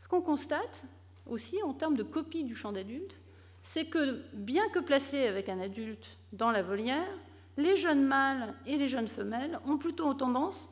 Ce 0.00 0.08
qu'on 0.08 0.22
constate 0.22 0.82
aussi 1.26 1.62
en 1.62 1.72
termes 1.72 1.96
de 1.96 2.02
copie 2.02 2.44
du 2.44 2.54
champ 2.54 2.72
d'adulte, 2.72 3.16
c'est 3.62 3.86
que 3.86 4.22
bien 4.32 4.68
que 4.68 4.78
placés 4.78 5.26
avec 5.26 5.48
un 5.48 5.58
adulte 5.58 6.18
dans 6.32 6.50
la 6.50 6.62
volière, 6.62 7.08
les 7.56 7.76
jeunes 7.76 8.04
mâles 8.04 8.54
et 8.66 8.76
les 8.76 8.88
jeunes 8.88 9.08
femelles 9.08 9.58
ont 9.66 9.78
plutôt 9.78 10.12
tendance 10.14 10.68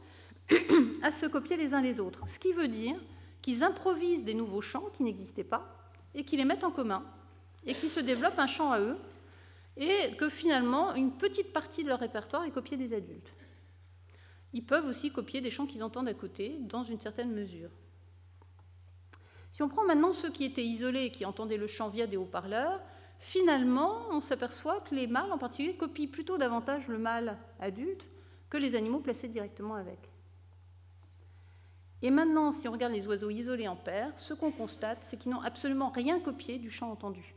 à 1.03 1.11
se 1.11 1.27
copier 1.27 1.57
les 1.57 1.75
uns 1.75 1.81
les 1.81 2.01
autres. 2.01 2.21
Ce 2.29 2.39
qui 2.39 2.53
veut 2.53 2.69
dire 2.69 2.97
qu'ils 3.43 3.63
improvisent 3.63 4.25
des 4.25 4.35
nouveaux 4.35 4.61
chants 4.61 4.91
qui 4.97 5.03
n'existaient 5.03 5.45
pas 5.45 5.91
et 6.15 6.25
qui 6.25 6.37
les 6.37 6.45
mettent 6.45 6.65
en 6.65 6.71
commun 6.71 7.03
et 7.67 7.75
qui 7.75 7.89
se 7.89 8.01
développent 8.01 8.39
un 8.39 8.47
chant 8.47 8.71
à 8.71 8.81
eux 8.81 8.99
et 9.77 10.17
que 10.17 10.29
finalement 10.29 10.95
une 10.95 11.13
petite 11.13 11.53
partie 11.53 11.83
de 11.83 11.89
leur 11.89 12.01
répertoire 12.01 12.45
est 12.45 12.51
copiée 12.51 12.77
des 12.77 12.95
adultes. 12.95 13.33
Ils 14.53 14.65
peuvent 14.65 14.87
aussi 14.87 15.11
copier 15.11 15.41
des 15.41 15.51
chants 15.51 15.67
qu'ils 15.67 15.83
entendent 15.83 16.09
à 16.09 16.15
côté 16.15 16.59
dans 16.61 16.85
une 16.85 17.01
certaine 17.01 17.33
mesure. 17.33 17.71
Si 19.51 19.63
on 19.63 19.69
prend 19.69 19.85
maintenant 19.85 20.13
ceux 20.13 20.31
qui 20.31 20.45
étaient 20.45 20.65
isolés 20.65 21.07
et 21.07 21.11
qui 21.11 21.25
entendaient 21.25 21.57
le 21.57 21.67
chant 21.67 21.89
via 21.89 22.07
des 22.07 22.17
haut-parleurs, 22.17 22.81
finalement, 23.19 24.03
on 24.11 24.21
s'aperçoit 24.21 24.81
que 24.81 24.95
les 24.95 25.07
mâles 25.07 25.33
en 25.33 25.39
particulier 25.39 25.77
copient 25.77 26.09
plutôt 26.09 26.39
davantage 26.39 26.89
le 26.89 26.99
mâle 26.99 27.39
adulte 27.61 28.07
que 28.51 28.57
les 28.57 28.75
animaux 28.75 29.01
placés 29.01 29.29
directement 29.29 29.75
avec. 29.75 29.99
Et 32.03 32.11
maintenant, 32.11 32.53
si 32.53 32.69
on 32.69 32.73
regarde 32.73 32.93
les 32.93 33.07
oiseaux 33.07 33.31
isolés 33.31 33.67
en 33.67 33.77
paire, 33.77 34.13
ce 34.19 34.35
qu'on 34.35 34.53
constate, 34.53 35.03
c'est 35.03 35.17
qu'ils 35.17 35.33
n'ont 35.33 35.41
absolument 35.41 35.89
rien 35.89 36.21
copié 36.21 36.59
du 36.59 36.71
chant 36.71 36.91
entendu. 36.91 37.35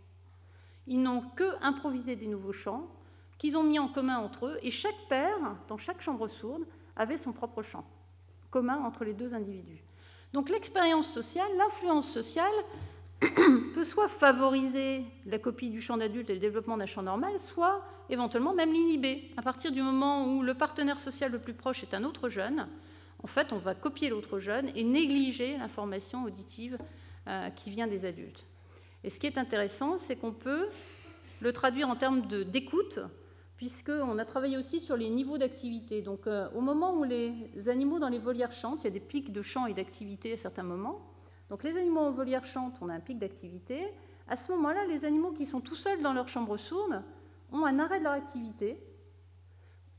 Ils 0.88 1.02
n'ont 1.02 1.22
que 1.22 1.64
improvisé 1.64 2.16
des 2.16 2.28
nouveaux 2.28 2.54
chants 2.54 2.88
qu'ils 3.38 3.56
ont 3.56 3.64
mis 3.64 3.80
en 3.80 3.88
commun 3.88 4.18
entre 4.18 4.48
eux, 4.48 4.60
et 4.64 4.72
chaque 4.72 5.08
paire, 5.10 5.56
dans 5.68 5.78
chaque 5.78 6.02
chambre 6.02 6.28
sourde, 6.28 6.66
avait 6.96 7.18
son 7.18 7.32
propre 7.32 7.62
chant, 7.62 7.86
commun 8.52 8.84
entre 8.84 9.04
les 9.04 9.14
deux 9.14 9.34
individus. 9.34 9.84
Donc 10.34 10.50
l'expérience 10.50 11.08
sociale, 11.08 11.50
l'influence 11.56 12.10
sociale, 12.10 12.54
peut 13.74 13.84
soit 13.84 14.08
favoriser 14.08 15.04
la 15.26 15.40
copie 15.40 15.70
du 15.70 15.82
champ 15.82 15.98
d'adulte 15.98 16.30
et 16.30 16.34
le 16.34 16.40
développement 16.40 16.78
d'un 16.78 16.86
champ 16.86 17.02
normal, 17.02 17.34
soit 17.40 17.84
éventuellement 18.10 18.54
même 18.54 18.72
l'inhiber. 18.72 19.32
À 19.38 19.42
partir 19.42 19.72
du 19.72 19.82
moment 19.82 20.26
où 20.28 20.44
le 20.44 20.54
partenaire 20.54 21.00
social 21.00 21.32
le 21.32 21.40
plus 21.40 21.54
proche 21.54 21.84
est 21.84 21.94
un 21.94 22.04
autre 22.04 22.30
jeune, 22.30 22.68
en 23.24 23.28
fait, 23.28 23.52
on 23.52 23.58
va 23.58 23.74
copier 23.74 24.10
l'autre 24.10 24.40
jeune 24.40 24.70
et 24.76 24.84
négliger 24.84 25.58
l'information 25.58 26.24
auditive 26.24 26.78
euh, 27.28 27.50
qui 27.50 27.72
vient 27.72 27.88
des 27.88 28.06
adultes. 28.06 28.46
Et 29.04 29.10
ce 29.10 29.20
qui 29.20 29.28
est 29.28 29.38
intéressant, 29.38 29.98
c'est 29.98 30.16
qu'on 30.16 30.34
peut 30.34 30.68
le 31.42 31.54
traduire 31.54 31.90
en 31.90 31.96
termes 31.96 32.28
d'écoute, 32.46 33.00
puisqu'on 33.58 34.18
a 34.20 34.26
travaillé 34.26 34.58
aussi 34.58 34.80
sur 34.80 34.96
les 34.96 35.10
niveaux 35.10 35.38
d'activité. 35.38 36.02
Donc, 36.02 36.28
euh, 36.28 36.48
au 36.54 36.62
moment 36.62 36.96
où 36.96 37.04
les 37.04 37.34
animaux 37.68 38.00
dans 38.00 38.10
les 38.10 38.20
volières 38.20 38.52
chantent, 38.52 38.82
il 38.82 38.86
y 38.86 38.88
a 38.88 38.92
des 38.92 39.00
pics 39.00 39.32
de 39.32 39.42
chant 39.42 39.66
et 39.66 39.74
d'activité 39.74 40.34
à 40.34 40.38
certains 40.38 40.64
moments. 40.64 41.02
Donc 41.50 41.64
les 41.64 41.78
animaux 41.78 42.02
en 42.02 42.12
volière 42.12 42.46
chantent, 42.46 42.78
on 42.82 42.90
a 42.90 42.94
un 42.94 43.00
pic 43.00 43.20
d'activité. 43.20 43.94
À 44.28 44.36
ce 44.36 44.52
moment-là, 44.52 44.86
les 44.86 45.06
animaux 45.06 45.32
qui 45.32 45.46
sont 45.46 45.62
tout 45.62 45.76
seuls 45.76 46.02
dans 46.02 46.14
leur 46.14 46.28
chambre 46.28 46.58
sourde 46.58 47.04
ont 47.52 47.66
un 47.66 47.80
arrêt 47.80 48.00
de 48.00 48.04
leur 48.04 48.14
activité, 48.14 48.82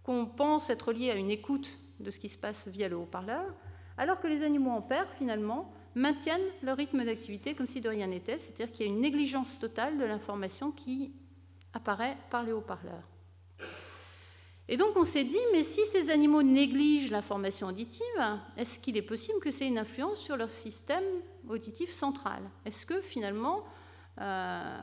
qu'on 0.02 0.26
pense 0.26 0.70
être 0.70 0.92
lié 0.92 1.10
à 1.10 1.16
une 1.16 1.30
écoute 1.30 1.68
de 2.00 2.10
ce 2.10 2.18
qui 2.18 2.28
se 2.28 2.38
passe 2.38 2.68
via 2.68 2.88
le 2.88 2.96
haut-parleur, 2.96 3.54
alors 3.96 4.20
que 4.20 4.26
les 4.26 4.44
animaux 4.44 4.70
en 4.70 4.82
paire, 4.82 5.10
finalement, 5.14 5.72
maintiennent 5.94 6.40
leur 6.62 6.76
rythme 6.76 7.04
d'activité 7.04 7.54
comme 7.54 7.66
si 7.66 7.80
de 7.80 7.88
rien 7.88 8.06
n'était, 8.06 8.38
c'est-à-dire 8.38 8.70
qu'il 8.70 8.86
y 8.86 8.88
a 8.88 8.92
une 8.92 9.00
négligence 9.00 9.58
totale 9.58 9.98
de 9.98 10.04
l'information 10.04 10.70
qui 10.70 11.12
apparaît 11.72 12.16
par 12.30 12.42
les 12.42 12.52
haut-parleurs. 12.52 13.08
Et 14.70 14.76
donc 14.76 14.96
on 14.96 15.06
s'est 15.06 15.24
dit, 15.24 15.38
mais 15.52 15.64
si 15.64 15.80
ces 15.86 16.10
animaux 16.10 16.42
négligent 16.42 17.10
l'information 17.10 17.68
auditive, 17.68 18.04
est-ce 18.58 18.78
qu'il 18.78 18.98
est 18.98 19.02
possible 19.02 19.40
que 19.40 19.50
c'est 19.50 19.66
une 19.66 19.78
influence 19.78 20.18
sur 20.18 20.36
leur 20.36 20.50
système 20.50 21.04
auditif 21.48 21.90
central? 21.90 22.42
Est-ce 22.66 22.84
que 22.84 23.00
finalement, 23.00 23.64
euh, 24.20 24.78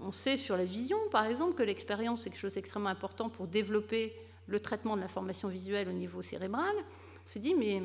on 0.00 0.12
sait 0.12 0.36
sur 0.36 0.56
la 0.56 0.64
vision, 0.64 0.98
par 1.10 1.26
exemple, 1.26 1.54
que 1.54 1.64
l'expérience 1.64 2.26
est 2.26 2.30
quelque 2.30 2.38
chose 2.38 2.54
d'extrêmement 2.54 2.90
important 2.90 3.28
pour 3.28 3.48
développer 3.48 4.14
le 4.46 4.60
traitement 4.60 4.94
de 4.94 5.00
l'information 5.00 5.48
visuelle 5.48 5.88
au 5.88 5.92
niveau 5.92 6.22
cérébral? 6.22 6.76
On 6.76 7.28
s'est 7.28 7.40
dit, 7.40 7.56
mais 7.56 7.82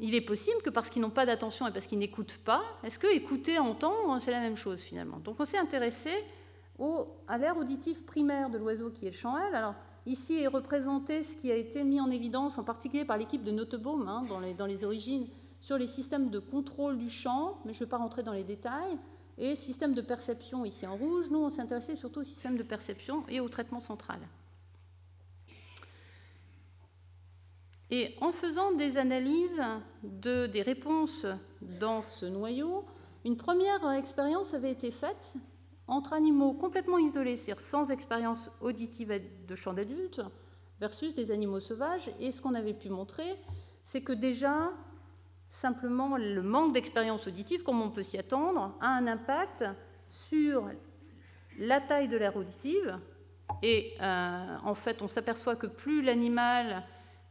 il 0.00 0.14
est 0.14 0.20
possible 0.20 0.60
que 0.60 0.68
parce 0.68 0.90
qu'ils 0.90 1.00
n'ont 1.00 1.08
pas 1.08 1.24
d'attention 1.24 1.66
et 1.66 1.72
parce 1.72 1.86
qu'ils 1.86 1.98
n'écoutent 1.98 2.38
pas, 2.44 2.62
est-ce 2.82 2.98
que 2.98 3.06
écouter, 3.06 3.58
entendre, 3.58 4.20
c'est 4.20 4.32
la 4.32 4.40
même 4.40 4.58
chose 4.58 4.82
finalement? 4.82 5.16
Donc 5.18 5.40
on 5.40 5.46
s'est 5.46 5.56
intéressé 5.56 6.10
au, 6.78 7.08
à 7.26 7.38
l'air 7.38 7.56
auditif 7.56 8.04
primaire 8.04 8.50
de 8.50 8.58
l'oiseau 8.58 8.90
qui 8.90 9.06
est 9.06 9.10
le 9.10 9.16
chant 9.16 9.38
L. 9.38 9.54
Alors, 9.54 9.74
Ici 10.06 10.34
est 10.34 10.48
représenté 10.48 11.24
ce 11.24 11.34
qui 11.34 11.50
a 11.50 11.56
été 11.56 11.82
mis 11.82 12.00
en 12.00 12.10
évidence, 12.10 12.58
en 12.58 12.64
particulier 12.64 13.04
par 13.04 13.16
l'équipe 13.16 13.42
de 13.42 13.50
Notebaum 13.50 14.06
hein, 14.06 14.24
dans, 14.28 14.66
les, 14.66 14.84
origines, 14.84 15.26
sur 15.60 15.78
les 15.78 15.86
systèmes 15.86 16.28
de 16.28 16.38
contrôle 16.38 16.98
du 16.98 17.08
champ, 17.08 17.58
mais 17.64 17.72
je 17.72 17.78
ne 17.78 17.84
vais 17.84 17.90
pas 17.90 17.96
rentrer 17.96 18.22
dans 18.22 18.32
les 18.32 18.44
détails, 18.44 18.98
et 19.38 19.56
système 19.56 19.94
de 19.94 20.02
perception 20.02 20.64
ici 20.64 20.86
en 20.86 20.96
rouge. 20.96 21.30
Nous, 21.30 21.38
on 21.38 21.48
s'est 21.48 21.62
intéressé 21.62 21.96
surtout 21.96 22.20
au 22.20 22.24
système 22.24 22.58
de 22.58 22.62
perception 22.62 23.24
et 23.28 23.40
au 23.40 23.48
traitement 23.48 23.80
central. 23.80 24.18
Et 27.90 28.14
en 28.20 28.32
faisant 28.32 28.72
des 28.72 28.98
analyses 28.98 29.62
de, 30.02 30.46
des 30.46 30.62
réponses 30.62 31.26
dans 31.80 32.02
ce 32.02 32.26
noyau, 32.26 32.84
une 33.24 33.36
première 33.36 33.90
expérience 33.92 34.52
avait 34.52 34.72
été 34.72 34.90
faite 34.90 35.34
entre 35.86 36.12
animaux 36.12 36.52
complètement 36.54 36.98
isolés, 36.98 37.36
c'est-à-dire 37.36 37.62
sans 37.62 37.90
expérience 37.90 38.50
auditive 38.60 39.20
de 39.46 39.54
champ 39.54 39.72
d'adulte, 39.72 40.20
versus 40.80 41.14
des 41.14 41.30
animaux 41.30 41.60
sauvages. 41.60 42.10
Et 42.20 42.32
ce 42.32 42.40
qu'on 42.40 42.54
avait 42.54 42.74
pu 42.74 42.88
montrer, 42.88 43.36
c'est 43.82 44.00
que 44.00 44.12
déjà, 44.12 44.70
simplement, 45.50 46.16
le 46.16 46.42
manque 46.42 46.72
d'expérience 46.72 47.26
auditive, 47.26 47.62
comme 47.62 47.82
on 47.82 47.90
peut 47.90 48.02
s'y 48.02 48.18
attendre, 48.18 48.74
a 48.80 48.88
un 48.88 49.06
impact 49.06 49.64
sur 50.08 50.70
la 51.58 51.80
taille 51.80 52.08
de 52.08 52.16
l'aire 52.16 52.36
auditive. 52.36 52.98
Et 53.62 53.92
euh, 54.00 54.56
en 54.64 54.74
fait, 54.74 55.02
on 55.02 55.08
s'aperçoit 55.08 55.56
que 55.56 55.66
plus 55.66 56.02
l'animal 56.02 56.82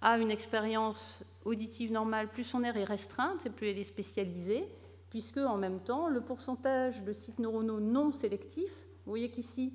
a 0.01 0.17
une 0.17 0.31
expérience 0.31 1.19
auditive 1.43 1.91
normale, 1.91 2.29
plus 2.29 2.43
son 2.43 2.63
aire 2.63 2.77
est 2.77 2.83
restreinte 2.83 3.45
et 3.45 3.49
plus 3.49 3.67
elle 3.67 3.79
est 3.79 3.83
spécialisée 3.83 4.69
puisque 5.13 5.37
en 5.37 5.57
même 5.57 5.79
temps, 5.79 6.07
le 6.07 6.21
pourcentage 6.21 7.03
de 7.03 7.13
sites 7.13 7.37
neuronaux 7.37 7.79
non 7.79 8.11
sélectifs, 8.11 8.73
vous 9.05 9.11
voyez 9.11 9.29
qu'ici, 9.29 9.71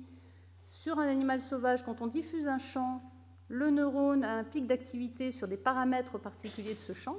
sur 0.67 0.99
un 0.99 1.07
animal 1.07 1.39
sauvage, 1.39 1.81
quand 1.85 2.01
on 2.01 2.07
diffuse 2.07 2.45
un 2.45 2.57
champ, 2.57 3.01
le 3.47 3.69
neurone 3.69 4.25
a 4.25 4.33
un 4.35 4.43
pic 4.43 4.67
d'activité 4.67 5.31
sur 5.31 5.47
des 5.47 5.55
paramètres 5.55 6.17
particuliers 6.17 6.73
de 6.73 6.79
ce 6.79 6.91
champ. 6.91 7.15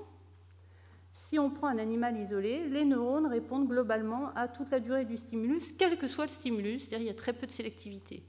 Si 1.14 1.38
on 1.38 1.48
prend 1.48 1.68
un 1.68 1.78
animal 1.78 2.18
isolé, 2.18 2.68
les 2.68 2.84
neurones 2.84 3.24
répondent 3.24 3.66
globalement 3.66 4.28
à 4.34 4.48
toute 4.48 4.70
la 4.70 4.80
durée 4.80 5.06
du 5.06 5.16
stimulus, 5.16 5.62
quel 5.78 5.96
que 5.96 6.06
soit 6.06 6.26
le 6.26 6.30
stimulus, 6.30 6.80
c'est-à-dire 6.80 7.00
il 7.00 7.06
y 7.06 7.10
a 7.10 7.14
très 7.14 7.32
peu 7.32 7.46
de 7.46 7.52
sélectivité. 7.52 8.22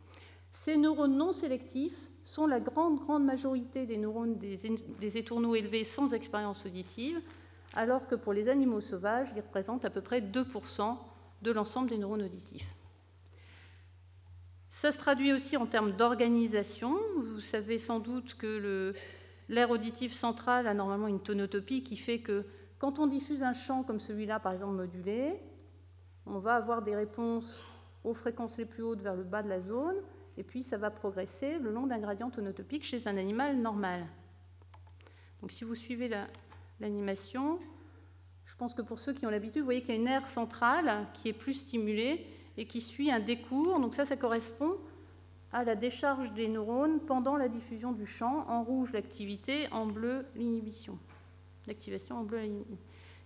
Ces 0.51 0.77
neurones 0.77 1.17
non 1.17 1.33
sélectifs 1.33 2.09
sont 2.23 2.47
la 2.47 2.61
grande, 2.61 2.97
grande 3.01 3.25
majorité 3.25 3.85
des 3.85 3.97
neurones 3.97 4.37
des, 4.37 4.57
des 5.01 5.17
étourneaux 5.17 5.53
élevés 5.53 5.83
sans 5.83 6.13
expérience 6.13 6.65
auditive, 6.65 7.21
alors 7.73 8.07
que 8.07 8.15
pour 8.15 8.33
les 8.33 8.49
animaux 8.49 8.81
sauvages, 8.81 9.29
ils 9.35 9.41
représentent 9.41 9.85
à 9.85 9.89
peu 9.89 10.01
près 10.01 10.21
2% 10.21 10.97
de 11.41 11.51
l'ensemble 11.51 11.89
des 11.89 11.97
neurones 11.97 12.23
auditifs. 12.23 12.67
Ça 14.69 14.91
se 14.91 14.97
traduit 14.97 15.31
aussi 15.31 15.57
en 15.57 15.67
termes 15.67 15.91
d'organisation. 15.93 16.97
Vous 17.17 17.39
savez 17.41 17.77
sans 17.77 17.99
doute 17.99 18.35
que 18.35 18.93
l'air 19.47 19.69
auditif 19.69 20.13
central 20.13 20.67
a 20.67 20.73
normalement 20.73 21.07
une 21.07 21.21
tonotopie 21.21 21.83
qui 21.83 21.97
fait 21.97 22.19
que 22.19 22.45
quand 22.79 22.97
on 22.97 23.05
diffuse 23.05 23.43
un 23.43 23.53
champ 23.53 23.83
comme 23.83 23.99
celui-là, 23.99 24.39
par 24.39 24.53
exemple 24.53 24.73
modulé, 24.73 25.39
on 26.25 26.39
va 26.39 26.55
avoir 26.55 26.81
des 26.81 26.95
réponses 26.95 27.59
aux 28.03 28.15
fréquences 28.15 28.57
les 28.57 28.65
plus 28.65 28.81
hautes 28.81 29.01
vers 29.01 29.15
le 29.15 29.23
bas 29.23 29.43
de 29.43 29.49
la 29.49 29.61
zone, 29.61 29.97
et 30.37 30.43
puis 30.43 30.63
ça 30.63 30.77
va 30.77 30.89
progresser 30.89 31.59
le 31.59 31.71
long 31.71 31.85
d'un 31.85 31.99
gradient 31.99 32.31
tonotopique 32.31 32.83
chez 32.83 33.07
un 33.07 33.17
animal 33.17 33.57
normal. 33.57 34.07
Donc 35.41 35.51
si 35.51 35.63
vous 35.63 35.75
suivez 35.75 36.09
la, 36.09 36.27
l'animation. 36.81 37.59
Je 38.45 38.55
pense 38.57 38.73
que 38.73 38.81
pour 38.81 38.99
ceux 38.99 39.13
qui 39.13 39.25
ont 39.25 39.29
l'habitude, 39.29 39.59
vous 39.59 39.65
voyez 39.65 39.81
qu'il 39.81 39.95
y 39.95 39.97
a 39.97 40.01
une 40.01 40.07
aire 40.07 40.27
centrale 40.27 41.07
qui 41.13 41.29
est 41.29 41.33
plus 41.33 41.53
stimulée 41.53 42.25
et 42.57 42.65
qui 42.65 42.81
suit 42.81 43.11
un 43.11 43.19
décours. 43.19 43.79
Donc 43.79 43.95
ça, 43.95 44.05
ça 44.05 44.17
correspond 44.17 44.75
à 45.53 45.63
la 45.63 45.75
décharge 45.75 46.33
des 46.33 46.47
neurones 46.47 46.99
pendant 46.99 47.37
la 47.37 47.47
diffusion 47.47 47.91
du 47.91 48.05
champ. 48.05 48.45
En 48.49 48.63
rouge, 48.63 48.91
l'activité, 48.93 49.67
en 49.71 49.85
bleu, 49.85 50.25
l'inhibition. 50.35 50.97
L'activation 51.67 52.17
en 52.17 52.23
bleu. 52.23 52.41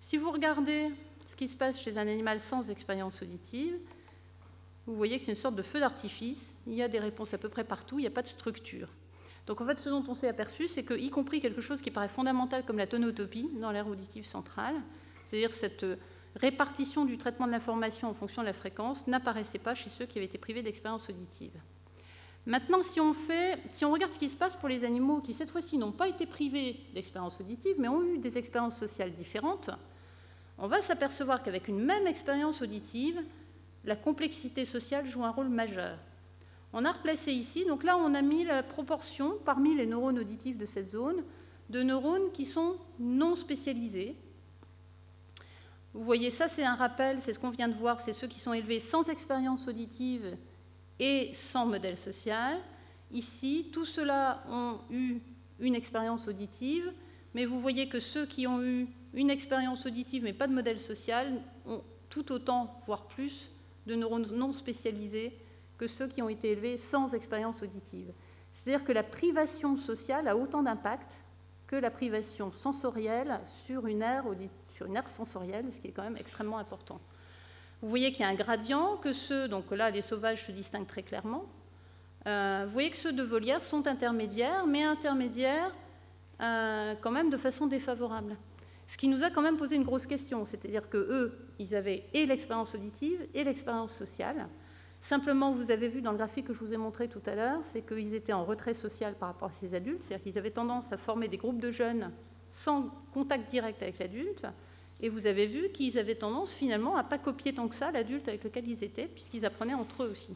Si 0.02 0.18
vous 0.18 0.30
regardez 0.30 0.92
ce 1.28 1.36
qui 1.36 1.48
se 1.48 1.56
passe 1.56 1.80
chez 1.80 1.98
un 1.98 2.08
animal 2.08 2.40
sans 2.40 2.70
expérience 2.70 3.22
auditive, 3.22 3.78
vous 4.86 4.96
voyez 4.96 5.18
que 5.18 5.24
c'est 5.24 5.32
une 5.32 5.38
sorte 5.38 5.56
de 5.56 5.64
feu 5.64 5.80
d'artifice. 5.80 6.54
Il 6.68 6.74
y 6.74 6.84
a 6.84 6.88
des 6.88 7.00
réponses 7.00 7.34
à 7.34 7.38
peu 7.38 7.50
près 7.50 7.64
partout, 7.64 7.98
il 7.98 8.04
n'y 8.04 8.08
a 8.08 8.12
pas 8.12 8.22
de 8.22 8.28
structure. 8.28 8.90
Donc 9.48 9.62
en 9.62 9.66
fait, 9.66 9.80
ce 9.80 9.90
dont 9.90 10.04
on 10.08 10.16
s'est 10.16 10.28
aperçu, 10.28 10.68
c'est 10.68 10.84
que, 10.84 10.94
y 10.94 11.10
compris 11.10 11.40
quelque 11.40 11.62
chose 11.62 11.82
qui 11.82 11.92
paraît 11.92 12.10
fondamental 12.10 12.64
comme 12.66 12.78
la 12.78 12.88
tonotopie 12.88 13.50
dans 13.62 13.72
l'aire 13.72 13.88
auditive 13.88 14.26
centrale, 14.26 14.76
c'est-à-dire 15.26 15.54
cette 15.54 15.86
répartition 16.36 17.06
du 17.06 17.18
traitement 17.18 17.48
de 17.48 17.52
l'information 17.52 18.10
en 18.10 18.14
fonction 18.14 18.42
de 18.42 18.48
la 18.48 18.54
fréquence, 18.54 19.08
n'apparaissait 19.08 19.60
pas 19.60 19.76
chez 19.76 19.90
ceux 19.90 20.06
qui 20.06 20.18
avaient 20.18 20.26
été 20.26 20.38
privés 20.38 20.64
d'expérience 20.64 21.10
auditive. 21.10 21.54
Maintenant, 22.46 22.84
si 22.84 23.00
on, 23.00 23.16
si 23.72 23.86
on 23.86 23.92
regarde 23.92 24.14
ce 24.14 24.20
qui 24.20 24.30
se 24.30 24.36
passe 24.36 24.56
pour 24.56 24.70
les 24.70 24.84
animaux 24.84 25.20
qui, 25.20 25.34
cette 25.34 25.50
fois-ci, 25.50 25.78
n'ont 25.78 25.92
pas 25.92 26.08
été 26.08 26.28
privés 26.28 26.80
d'expérience 26.94 27.40
auditive, 27.40 27.76
mais 27.80 27.88
ont 27.88 28.04
eu 28.04 28.20
des 28.20 28.38
expériences 28.38 28.78
sociales 28.78 29.14
différentes, 29.14 29.72
on 30.58 30.68
va 30.68 30.82
s'apercevoir 30.82 31.42
qu'avec 31.42 31.68
une 31.68 31.80
même 31.80 32.06
expérience 32.08 32.62
auditive, 32.62 33.20
la 33.84 33.96
complexité 33.96 34.66
sociale 34.66 35.08
joue 35.08 35.24
un 35.24 35.32
rôle 35.32 35.50
majeur. 35.50 35.98
On 36.78 36.84
a 36.84 36.92
replacé 36.92 37.32
ici, 37.32 37.64
donc 37.64 37.86
là 37.86 37.98
on 37.98 38.14
a 38.14 38.22
mis 38.22 38.44
la 38.44 38.62
proportion 38.62 39.38
parmi 39.46 39.78
les 39.78 39.86
neurones 39.86 40.20
auditifs 40.20 40.58
de 40.58 40.66
cette 40.66 40.88
zone 40.88 41.24
de 41.70 41.82
neurones 41.82 42.34
qui 42.34 42.44
sont 42.44 42.76
non 43.00 43.38
spécialisés. 43.38 44.18
Vous 45.94 46.04
voyez, 46.04 46.32
ça 46.32 46.50
c'est 46.50 46.66
un 46.66 46.76
rappel, 46.76 47.20
c'est 47.22 47.32
ce 47.32 47.40
qu'on 47.40 47.50
vient 47.50 47.70
de 47.70 47.78
voir, 47.78 48.02
c'est 48.02 48.12
ceux 48.12 48.28
qui 48.28 48.42
sont 48.42 48.52
élevés 48.52 48.82
sans 48.82 49.06
expérience 49.06 49.70
auditive 49.70 50.36
et 51.00 51.32
sans 51.34 51.66
modèle 51.66 51.98
social. 51.98 52.60
Ici, 53.10 53.70
tous 53.72 53.86
ceux-là 53.86 54.44
ont 54.52 54.80
eu 54.92 55.22
une 55.62 55.76
expérience 55.76 56.28
auditive, 56.28 56.92
mais 57.34 57.46
vous 57.46 57.58
voyez 57.58 57.88
que 57.88 58.02
ceux 58.02 58.26
qui 58.26 58.48
ont 58.48 58.62
eu 58.62 58.90
une 59.14 59.30
expérience 59.30 59.86
auditive 59.86 60.24
mais 60.24 60.34
pas 60.34 60.48
de 60.48 60.54
modèle 60.54 60.82
social 60.82 61.42
ont 61.66 61.82
tout 62.10 62.34
autant, 62.34 62.82
voire 62.86 63.08
plus, 63.08 63.50
de 63.88 63.96
neurones 63.96 64.30
non 64.34 64.52
spécialisés 64.52 65.40
que 65.78 65.88
ceux 65.88 66.08
qui 66.08 66.22
ont 66.22 66.30
été 66.30 66.52
élevés 66.52 66.78
sans 66.78 67.14
expérience 67.14 67.62
auditive. 67.62 68.12
C'est-à-dire 68.52 68.86
que 68.86 68.92
la 68.92 69.04
privation 69.04 69.78
sociale 69.78 70.28
a 70.28 70.38
autant 70.38 70.64
d'impact 70.64 71.20
que 71.68 71.76
la 71.76 71.92
privation 71.92 72.52
sensorielle 72.52 73.40
sur 73.66 73.88
une 73.88 74.02
aire, 74.02 74.26
sur 74.76 74.86
une 74.86 74.96
aire 74.96 75.08
sensorielle, 75.08 75.66
ce 75.72 75.80
qui 75.80 75.88
est 75.88 75.92
quand 75.92 76.04
même 76.04 76.18
extrêmement 76.18 76.58
important. 76.58 77.00
Vous 77.82 77.90
voyez 77.90 78.12
qu'il 78.12 78.22
y 78.22 78.24
a 78.24 78.30
un 78.30 78.36
gradient, 78.36 78.98
que 78.98 79.14
ceux, 79.14 79.48
donc 79.48 79.72
là 79.72 79.90
les 79.90 80.02
sauvages 80.02 80.46
se 80.46 80.52
distinguent 80.52 80.88
très 80.88 81.04
clairement. 81.04 81.46
Euh, 82.28 82.64
vous 82.66 82.74
voyez 82.74 82.90
que 82.90 82.98
ceux 82.98 83.14
de 83.14 83.24
volière 83.24 83.64
sont 83.64 83.86
intermédiaires, 83.88 84.66
mais 84.66 84.84
intermédiaires 84.84 85.72
euh, 86.42 86.96
quand 87.02 87.12
même 87.12 87.30
de 87.30 87.38
façon 87.38 87.68
défavorable. 87.68 88.36
Ce 88.88 88.98
qui 88.98 89.08
nous 89.08 89.24
a 89.24 89.30
quand 89.30 89.42
même 89.42 89.58
posé 89.58 89.76
une 89.76 89.84
grosse 89.84 90.06
question, 90.06 90.46
c'est-à-dire 90.46 90.90
que 90.90 90.98
eux, 90.98 91.38
ils 91.60 91.76
avaient 91.76 92.04
et 92.14 92.26
l'expérience 92.26 92.74
auditive 92.74 93.28
et 93.34 93.44
l'expérience 93.44 93.94
sociale. 93.94 94.48
Simplement, 95.08 95.52
vous 95.52 95.70
avez 95.70 95.88
vu 95.88 96.02
dans 96.02 96.14
le 96.14 96.18
graphique 96.18 96.48
que 96.48 96.54
je 96.54 96.58
vous 96.58 96.74
ai 96.74 96.78
montré 96.78 97.08
tout 97.08 97.22
à 97.28 97.36
l'heure, 97.36 97.60
c'est 97.62 97.86
qu'ils 97.86 98.16
étaient 98.16 98.34
en 98.34 98.44
retrait 98.44 98.74
social 98.74 99.14
par 99.14 99.30
rapport 99.30 99.50
à 99.50 99.52
ces 99.52 99.76
adultes, 99.76 100.02
c'est-à-dire 100.02 100.24
qu'ils 100.24 100.38
avaient 100.40 100.50
tendance 100.50 100.92
à 100.92 100.98
former 100.98 101.28
des 101.28 101.38
groupes 101.38 101.60
de 101.60 101.70
jeunes 101.70 102.10
sans 102.64 102.90
contact 103.14 103.52
direct 103.52 103.84
avec 103.84 104.00
l'adulte, 104.00 104.48
et 105.02 105.10
vous 105.10 105.28
avez 105.28 105.46
vu 105.46 105.70
qu'ils 105.70 106.00
avaient 106.00 106.16
tendance 106.16 106.52
finalement 106.52 106.98
à 106.98 107.04
ne 107.04 107.08
pas 107.08 107.20
copier 107.20 107.54
tant 107.54 107.68
que 107.68 107.76
ça 107.76 107.92
l'adulte 107.92 108.28
avec 108.28 108.44
lequel 108.44 108.68
ils 108.68 108.84
étaient, 108.84 109.06
puisqu'ils 109.06 109.46
apprenaient 109.46 109.76
entre 109.76 110.02
eux 110.02 110.10
aussi. 110.10 110.36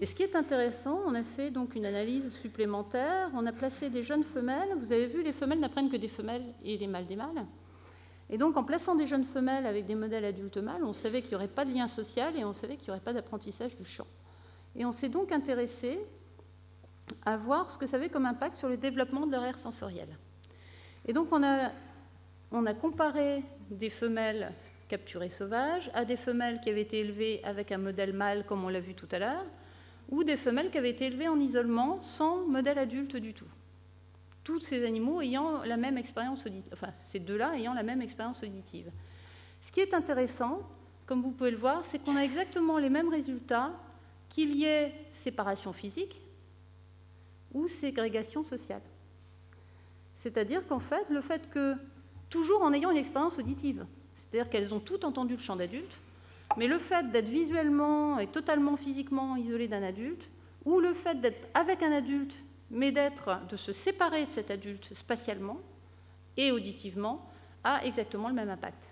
Et 0.00 0.06
ce 0.06 0.14
qui 0.16 0.24
est 0.24 0.34
intéressant, 0.34 1.00
on 1.06 1.14
a 1.14 1.22
fait 1.22 1.52
donc 1.52 1.76
une 1.76 1.86
analyse 1.86 2.34
supplémentaire, 2.42 3.30
on 3.32 3.46
a 3.46 3.52
placé 3.52 3.90
des 3.90 4.02
jeunes 4.02 4.24
femelles, 4.24 4.70
vous 4.80 4.92
avez 4.92 5.06
vu, 5.06 5.22
les 5.22 5.32
femelles 5.32 5.60
n'apprennent 5.60 5.88
que 5.90 5.96
des 5.96 6.08
femelles 6.08 6.52
et 6.64 6.76
les 6.78 6.88
mâles 6.88 7.06
des 7.06 7.14
mâles. 7.14 7.46
Et 8.32 8.38
donc 8.38 8.56
en 8.56 8.64
plaçant 8.64 8.94
des 8.94 9.06
jeunes 9.06 9.24
femelles 9.24 9.66
avec 9.66 9.84
des 9.84 9.94
modèles 9.94 10.24
adultes 10.24 10.56
mâles, 10.56 10.82
on 10.84 10.94
savait 10.94 11.20
qu'il 11.20 11.32
n'y 11.32 11.36
aurait 11.36 11.48
pas 11.48 11.66
de 11.66 11.72
lien 11.72 11.86
social 11.86 12.34
et 12.36 12.44
on 12.44 12.54
savait 12.54 12.76
qu'il 12.76 12.86
n'y 12.86 12.90
aurait 12.92 13.04
pas 13.04 13.12
d'apprentissage 13.12 13.76
du 13.76 13.84
chant. 13.84 14.06
Et 14.74 14.86
on 14.86 14.92
s'est 14.92 15.10
donc 15.10 15.32
intéressé 15.32 16.00
à 17.26 17.36
voir 17.36 17.70
ce 17.70 17.76
que 17.76 17.86
ça 17.86 17.98
avait 17.98 18.08
comme 18.08 18.24
impact 18.24 18.54
sur 18.54 18.70
le 18.70 18.78
développement 18.78 19.26
de 19.26 19.32
leur 19.32 19.44
aire 19.44 19.58
sensorielle. 19.58 20.16
Et 21.06 21.12
donc 21.12 21.28
on 21.30 21.42
a 21.44 21.72
on 22.52 22.66
a 22.66 22.74
comparé 22.74 23.42
des 23.70 23.90
femelles 23.90 24.52
capturées 24.88 25.30
sauvages 25.30 25.90
à 25.94 26.04
des 26.06 26.16
femelles 26.16 26.60
qui 26.60 26.70
avaient 26.70 26.82
été 26.82 27.00
élevées 27.00 27.40
avec 27.44 27.70
un 27.70 27.78
modèle 27.78 28.12
mâle, 28.12 28.44
comme 28.46 28.64
on 28.64 28.68
l'a 28.68 28.80
vu 28.80 28.94
tout 28.94 29.08
à 29.10 29.18
l'heure, 29.18 29.44
ou 30.10 30.24
des 30.24 30.36
femelles 30.36 30.70
qui 30.70 30.78
avaient 30.78 30.90
été 30.90 31.06
élevées 31.06 31.28
en 31.28 31.38
isolement 31.38 32.00
sans 32.02 32.46
modèle 32.46 32.78
adulte 32.78 33.16
du 33.16 33.32
tout. 33.32 33.48
Tous 34.44 34.60
ces 34.60 34.84
animaux 34.84 35.20
ayant 35.20 35.62
la 35.64 35.76
même 35.76 35.96
expérience 35.96 36.44
auditive, 36.44 36.72
enfin 36.72 36.92
ces 37.06 37.20
deux-là 37.20 37.56
ayant 37.56 37.74
la 37.74 37.82
même 37.82 38.02
expérience 38.02 38.42
auditive. 38.42 38.90
Ce 39.60 39.70
qui 39.70 39.80
est 39.80 39.94
intéressant, 39.94 40.60
comme 41.06 41.22
vous 41.22 41.30
pouvez 41.30 41.52
le 41.52 41.56
voir, 41.56 41.84
c'est 41.86 41.98
qu'on 41.98 42.16
a 42.16 42.24
exactement 42.24 42.78
les 42.78 42.90
mêmes 42.90 43.08
résultats 43.08 43.72
qu'il 44.30 44.56
y 44.56 44.64
ait 44.64 44.92
séparation 45.22 45.72
physique 45.72 46.20
ou 47.54 47.68
ségrégation 47.68 48.42
sociale. 48.42 48.82
C'est-à-dire 50.14 50.66
qu'en 50.66 50.80
fait, 50.80 51.04
le 51.10 51.20
fait 51.20 51.48
que 51.50 51.76
toujours 52.32 52.62
en 52.62 52.72
ayant 52.72 52.90
une 52.90 52.96
expérience 52.96 53.38
auditive. 53.38 53.84
C'est-à-dire 54.16 54.50
qu'elles 54.50 54.72
ont 54.72 54.80
toutes 54.80 55.04
entendu 55.04 55.34
le 55.34 55.40
chant 55.40 55.56
d'adulte, 55.56 55.98
mais 56.56 56.66
le 56.66 56.78
fait 56.78 57.10
d'être 57.10 57.28
visuellement 57.28 58.18
et 58.18 58.26
totalement 58.26 58.76
physiquement 58.76 59.36
isolé 59.36 59.68
d'un 59.68 59.82
adulte, 59.82 60.26
ou 60.64 60.80
le 60.80 60.94
fait 60.94 61.20
d'être 61.20 61.46
avec 61.54 61.82
un 61.82 61.92
adulte, 61.92 62.34
mais 62.72 62.90
d'être, 62.90 63.38
de 63.48 63.56
se 63.56 63.72
séparer 63.72 64.26
de 64.26 64.30
cet 64.30 64.50
adulte 64.50 64.92
spatialement 64.94 65.58
et 66.36 66.50
auditivement, 66.50 67.24
a 67.62 67.84
exactement 67.84 68.28
le 68.28 68.34
même 68.34 68.48
impact. 68.48 68.82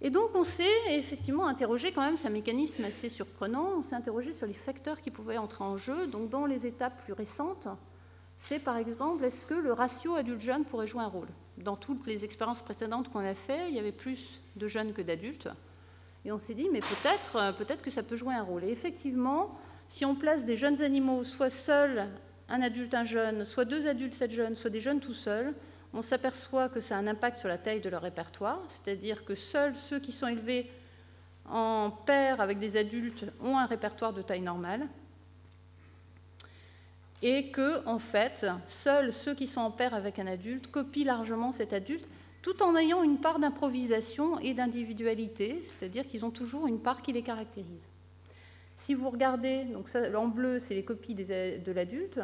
Et 0.00 0.10
donc 0.10 0.30
on 0.34 0.44
s'est 0.44 0.64
effectivement 0.90 1.48
interrogé, 1.48 1.90
quand 1.90 2.02
même, 2.02 2.16
c'est 2.16 2.28
un 2.28 2.30
mécanisme 2.30 2.84
assez 2.84 3.08
surprenant, 3.08 3.78
on 3.78 3.82
s'est 3.82 3.96
interrogé 3.96 4.32
sur 4.32 4.46
les 4.46 4.54
facteurs 4.54 5.00
qui 5.00 5.10
pouvaient 5.10 5.38
entrer 5.38 5.64
en 5.64 5.76
jeu. 5.76 6.06
Donc 6.06 6.28
dans 6.28 6.46
les 6.46 6.66
étapes 6.66 7.02
plus 7.02 7.14
récentes, 7.14 7.66
c'est 8.36 8.60
par 8.60 8.76
exemple, 8.76 9.24
est-ce 9.24 9.44
que 9.44 9.54
le 9.54 9.72
ratio 9.72 10.14
adulte-jeune 10.14 10.64
pourrait 10.64 10.86
jouer 10.86 11.02
un 11.02 11.08
rôle? 11.08 11.28
Dans 11.56 11.74
toutes 11.74 12.06
les 12.06 12.24
expériences 12.24 12.62
précédentes 12.62 13.10
qu'on 13.10 13.24
a 13.24 13.34
fait, 13.34 13.70
il 13.70 13.74
y 13.74 13.80
avait 13.80 13.90
plus 13.90 14.40
de 14.54 14.68
jeunes 14.68 14.92
que 14.92 15.02
d'adultes. 15.02 15.48
Et 16.24 16.30
on 16.30 16.38
s'est 16.38 16.54
dit, 16.54 16.68
mais 16.70 16.80
peut-être 16.80 17.56
peut 17.56 17.64
que 17.82 17.90
ça 17.90 18.04
peut 18.04 18.16
jouer 18.16 18.34
un 18.34 18.42
rôle. 18.42 18.62
Et 18.62 18.70
effectivement, 18.70 19.58
si 19.88 20.04
on 20.04 20.14
place 20.14 20.44
des 20.44 20.56
jeunes 20.56 20.82
animaux, 20.82 21.24
soit 21.24 21.50
seuls, 21.50 22.06
un 22.48 22.62
adulte, 22.62 22.94
un 22.94 23.04
jeune, 23.04 23.44
soit 23.46 23.64
deux 23.64 23.86
adultes, 23.86 24.14
sept 24.14 24.32
jeunes, 24.32 24.56
soit 24.56 24.70
des 24.70 24.80
jeunes 24.80 25.00
tout 25.00 25.14
seuls, 25.14 25.54
on 25.94 26.02
s'aperçoit 26.02 26.68
que 26.68 26.80
ça 26.80 26.96
a 26.96 26.98
un 26.98 27.06
impact 27.06 27.38
sur 27.38 27.48
la 27.48 27.58
taille 27.58 27.80
de 27.80 27.88
leur 27.88 28.02
répertoire, 28.02 28.60
c'est-à-dire 28.68 29.24
que 29.24 29.34
seuls 29.34 29.74
ceux 29.88 29.98
qui 29.98 30.12
sont 30.12 30.28
élevés 30.28 30.70
en 31.46 31.90
paire 31.90 32.40
avec 32.42 32.58
des 32.58 32.76
adultes 32.76 33.24
ont 33.42 33.56
un 33.56 33.66
répertoire 33.66 34.12
de 34.12 34.20
taille 34.20 34.42
normale, 34.42 34.86
et 37.22 37.50
que, 37.50 37.84
en 37.86 37.98
fait, 37.98 38.46
seuls 38.84 39.12
ceux 39.12 39.34
qui 39.34 39.46
sont 39.46 39.60
en 39.60 39.70
paire 39.70 39.94
avec 39.94 40.18
un 40.18 40.26
adulte 40.26 40.70
copient 40.70 41.06
largement 41.06 41.52
cet 41.52 41.72
adulte, 41.72 42.06
tout 42.42 42.62
en 42.62 42.76
ayant 42.76 43.02
une 43.02 43.18
part 43.18 43.40
d'improvisation 43.40 44.38
et 44.38 44.54
d'individualité, 44.54 45.62
c'est-à-dire 45.64 46.06
qu'ils 46.06 46.24
ont 46.24 46.30
toujours 46.30 46.68
une 46.68 46.78
part 46.80 47.02
qui 47.02 47.12
les 47.12 47.22
caractérise. 47.22 47.82
Si 48.78 48.94
vous 48.94 49.10
regardez, 49.10 49.64
donc 49.64 49.88
ça, 49.88 50.00
en 50.18 50.28
bleu, 50.28 50.60
c'est 50.60 50.74
les 50.74 50.84
copies 50.84 51.14
de 51.14 51.72
l'adulte, 51.72 52.20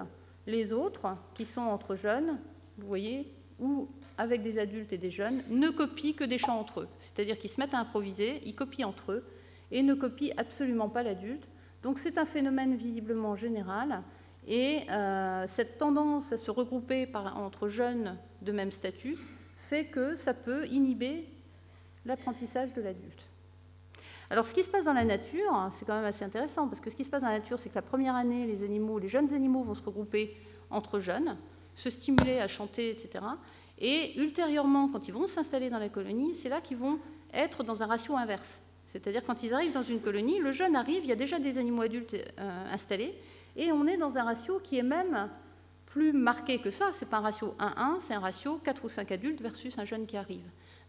les 0.46 0.72
autres, 0.72 1.16
qui 1.34 1.44
sont 1.44 1.62
entre 1.62 1.96
jeunes, 1.96 2.38
vous 2.78 2.86
voyez, 2.86 3.32
ou 3.60 3.88
avec 4.18 4.42
des 4.42 4.58
adultes 4.58 4.92
et 4.92 4.98
des 4.98 5.10
jeunes, 5.10 5.42
ne 5.48 5.70
copient 5.70 6.12
que 6.12 6.24
des 6.24 6.38
chants 6.38 6.58
entre 6.58 6.82
eux. 6.82 6.88
C'est-à-dire 6.98 7.38
qu'ils 7.38 7.50
se 7.50 7.60
mettent 7.60 7.74
à 7.74 7.78
improviser, 7.78 8.40
ils 8.44 8.54
copient 8.54 8.88
entre 8.88 9.12
eux, 9.12 9.24
et 9.70 9.82
ne 9.82 9.94
copient 9.94 10.34
absolument 10.36 10.88
pas 10.88 11.02
l'adulte. 11.02 11.46
Donc 11.82 11.98
c'est 11.98 12.18
un 12.18 12.26
phénomène 12.26 12.76
visiblement 12.76 13.36
général, 13.36 14.02
et 14.46 14.82
euh, 14.90 15.46
cette 15.48 15.78
tendance 15.78 16.32
à 16.32 16.36
se 16.36 16.50
regrouper 16.50 17.08
entre 17.14 17.68
jeunes 17.68 18.16
de 18.42 18.52
même 18.52 18.70
statut 18.70 19.16
fait 19.56 19.86
que 19.86 20.16
ça 20.16 20.34
peut 20.34 20.66
inhiber 20.66 21.26
l'apprentissage 22.04 22.72
de 22.74 22.82
l'adulte. 22.82 23.24
Alors 24.30 24.46
ce 24.46 24.54
qui 24.54 24.62
se 24.62 24.68
passe 24.68 24.84
dans 24.84 24.92
la 24.92 25.04
nature, 25.04 25.52
hein, 25.52 25.70
c'est 25.70 25.84
quand 25.84 25.94
même 25.94 26.04
assez 26.04 26.24
intéressant, 26.24 26.68
parce 26.68 26.80
que 26.80 26.90
ce 26.90 26.96
qui 26.96 27.04
se 27.04 27.10
passe 27.10 27.20
dans 27.20 27.28
la 27.28 27.38
nature, 27.38 27.58
c'est 27.58 27.68
que 27.68 27.74
la 27.74 27.82
première 27.82 28.14
année, 28.14 28.46
les 28.46 29.08
jeunes 29.08 29.34
animaux 29.34 29.62
vont 29.62 29.74
se 29.74 29.82
regrouper 29.82 30.36
entre 30.70 30.98
jeunes, 30.98 31.36
se 31.76 31.90
stimuler 31.90 32.38
à 32.38 32.48
chanter, 32.48 32.90
etc. 32.90 33.24
Et 33.78 34.18
ultérieurement, 34.18 34.88
quand 34.88 35.08
ils 35.08 35.14
vont 35.14 35.26
s'installer 35.26 35.70
dans 35.70 35.78
la 35.78 35.88
colonie, 35.88 36.34
c'est 36.34 36.48
là 36.48 36.60
qu'ils 36.60 36.76
vont 36.76 36.98
être 37.32 37.64
dans 37.64 37.82
un 37.82 37.86
ratio 37.86 38.16
inverse. 38.16 38.60
C'est-à-dire 38.88 39.24
quand 39.24 39.42
ils 39.42 39.52
arrivent 39.52 39.72
dans 39.72 39.82
une 39.82 40.00
colonie, 40.00 40.38
le 40.38 40.52
jeune 40.52 40.76
arrive, 40.76 41.04
il 41.04 41.08
y 41.08 41.12
a 41.12 41.16
déjà 41.16 41.38
des 41.38 41.58
animaux 41.58 41.82
adultes 41.82 42.14
euh, 42.14 42.72
installés, 42.72 43.14
et 43.56 43.72
on 43.72 43.86
est 43.86 43.96
dans 43.96 44.16
un 44.16 44.22
ratio 44.22 44.60
qui 44.60 44.78
est 44.78 44.84
même 44.84 45.28
plus 45.86 46.12
marqué 46.12 46.60
que 46.60 46.70
ça. 46.70 46.92
Ce 46.92 47.04
n'est 47.04 47.10
pas 47.10 47.18
un 47.18 47.22
ratio 47.22 47.54
1-1, 47.58 48.00
c'est 48.00 48.14
un 48.14 48.20
ratio 48.20 48.58
4 48.64 48.84
ou 48.84 48.88
5 48.88 49.12
adultes 49.12 49.40
versus 49.40 49.76
un 49.78 49.84
jeune 49.84 50.06
qui 50.06 50.16
arrive. 50.16 50.44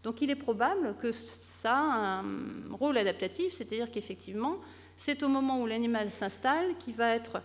Donc 0.06 0.22
il 0.22 0.30
est 0.30 0.36
probable 0.36 0.94
que 1.02 1.10
ça 1.10 1.74
a 1.74 2.20
un 2.20 2.22
rôle 2.70 2.96
adaptatif, 2.96 3.52
c'est-à-dire 3.54 3.90
qu'effectivement, 3.90 4.58
c'est 4.96 5.24
au 5.24 5.28
moment 5.28 5.60
où 5.60 5.66
l'animal 5.66 6.12
s'installe 6.12 6.78
qu'il 6.78 6.94
va 6.94 7.16
être 7.16 7.42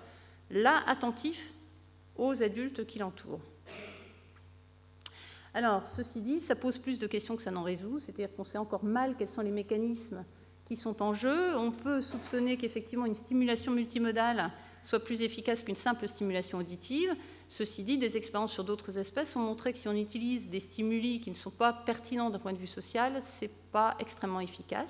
là 0.51 0.83
attentif 0.85 1.55
aux 2.17 2.43
adultes 2.43 2.85
qui 2.85 2.99
l'entourent. 2.99 3.41
Alors, 5.55 5.87
ceci 5.87 6.21
dit, 6.21 6.39
ça 6.39 6.55
pose 6.55 6.77
plus 6.77 6.99
de 6.99 7.07
questions 7.07 7.35
que 7.35 7.41
ça 7.41 7.49
n'en 7.49 7.63
résout, 7.63 7.97
c'est-à-dire 7.97 8.31
qu'on 8.35 8.43
sait 8.43 8.59
encore 8.59 8.83
mal 8.83 9.15
quels 9.17 9.29
sont 9.29 9.41
les 9.41 9.49
mécanismes 9.49 10.23
qui 10.65 10.75
sont 10.75 11.01
en 11.01 11.15
jeu. 11.15 11.57
On 11.57 11.71
peut 11.71 12.03
soupçonner 12.03 12.57
qu'effectivement 12.57 13.07
une 13.07 13.15
stimulation 13.15 13.71
multimodale 13.71 14.51
soit 14.83 15.03
plus 15.03 15.23
efficace 15.23 15.63
qu'une 15.63 15.75
simple 15.75 16.07
stimulation 16.07 16.59
auditive. 16.59 17.15
Ceci 17.53 17.83
dit, 17.83 17.97
des 17.97 18.15
expériences 18.15 18.53
sur 18.53 18.63
d'autres 18.63 18.97
espèces 18.97 19.35
ont 19.35 19.41
montré 19.41 19.73
que 19.73 19.77
si 19.77 19.89
on 19.89 19.93
utilise 19.93 20.49
des 20.49 20.61
stimuli 20.61 21.19
qui 21.19 21.31
ne 21.31 21.35
sont 21.35 21.51
pas 21.51 21.73
pertinents 21.73 22.29
d'un 22.29 22.39
point 22.39 22.53
de 22.53 22.57
vue 22.57 22.65
social, 22.65 23.21
ce 23.21 23.43
n'est 23.43 23.51
pas 23.73 23.97
extrêmement 23.99 24.39
efficace. 24.39 24.89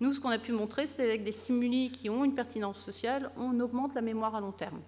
Nous, 0.00 0.14
ce 0.14 0.20
qu'on 0.20 0.30
a 0.30 0.38
pu 0.38 0.52
montrer, 0.52 0.86
c'est 0.86 1.02
avec 1.02 1.24
des 1.24 1.32
stimuli 1.32 1.90
qui 1.90 2.08
ont 2.08 2.24
une 2.24 2.34
pertinence 2.34 2.80
sociale, 2.80 3.30
on 3.36 3.60
augmente 3.60 3.94
la 3.94 4.00
mémoire 4.00 4.34
à 4.34 4.40
long 4.40 4.50
terme. 4.50 4.80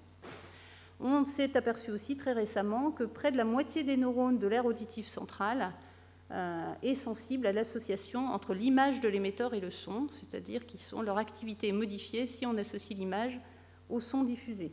On 0.98 1.26
s'est 1.26 1.54
aperçu 1.54 1.90
aussi 1.90 2.16
très 2.16 2.32
récemment 2.32 2.90
que 2.90 3.04
près 3.04 3.30
de 3.30 3.36
la 3.36 3.44
moitié 3.44 3.84
des 3.84 3.98
neurones 3.98 4.38
de 4.38 4.46
l'aire 4.46 4.64
auditive 4.64 5.06
centrale 5.06 5.74
euh, 6.30 6.72
est 6.82 6.94
sensible 6.94 7.46
à 7.46 7.52
l'association 7.52 8.26
entre 8.28 8.54
l'image 8.54 9.02
de 9.02 9.08
l'émetteur 9.08 9.52
et 9.52 9.60
le 9.60 9.70
son, 9.70 10.08
c'est-à-dire 10.12 10.66
que 10.66 11.02
leur 11.02 11.18
activité 11.18 11.68
est 11.68 11.72
modifiée 11.72 12.26
si 12.26 12.46
on 12.46 12.56
associe 12.56 12.98
l'image 12.98 13.38
au 13.90 14.00
son 14.00 14.24
diffusé. 14.24 14.72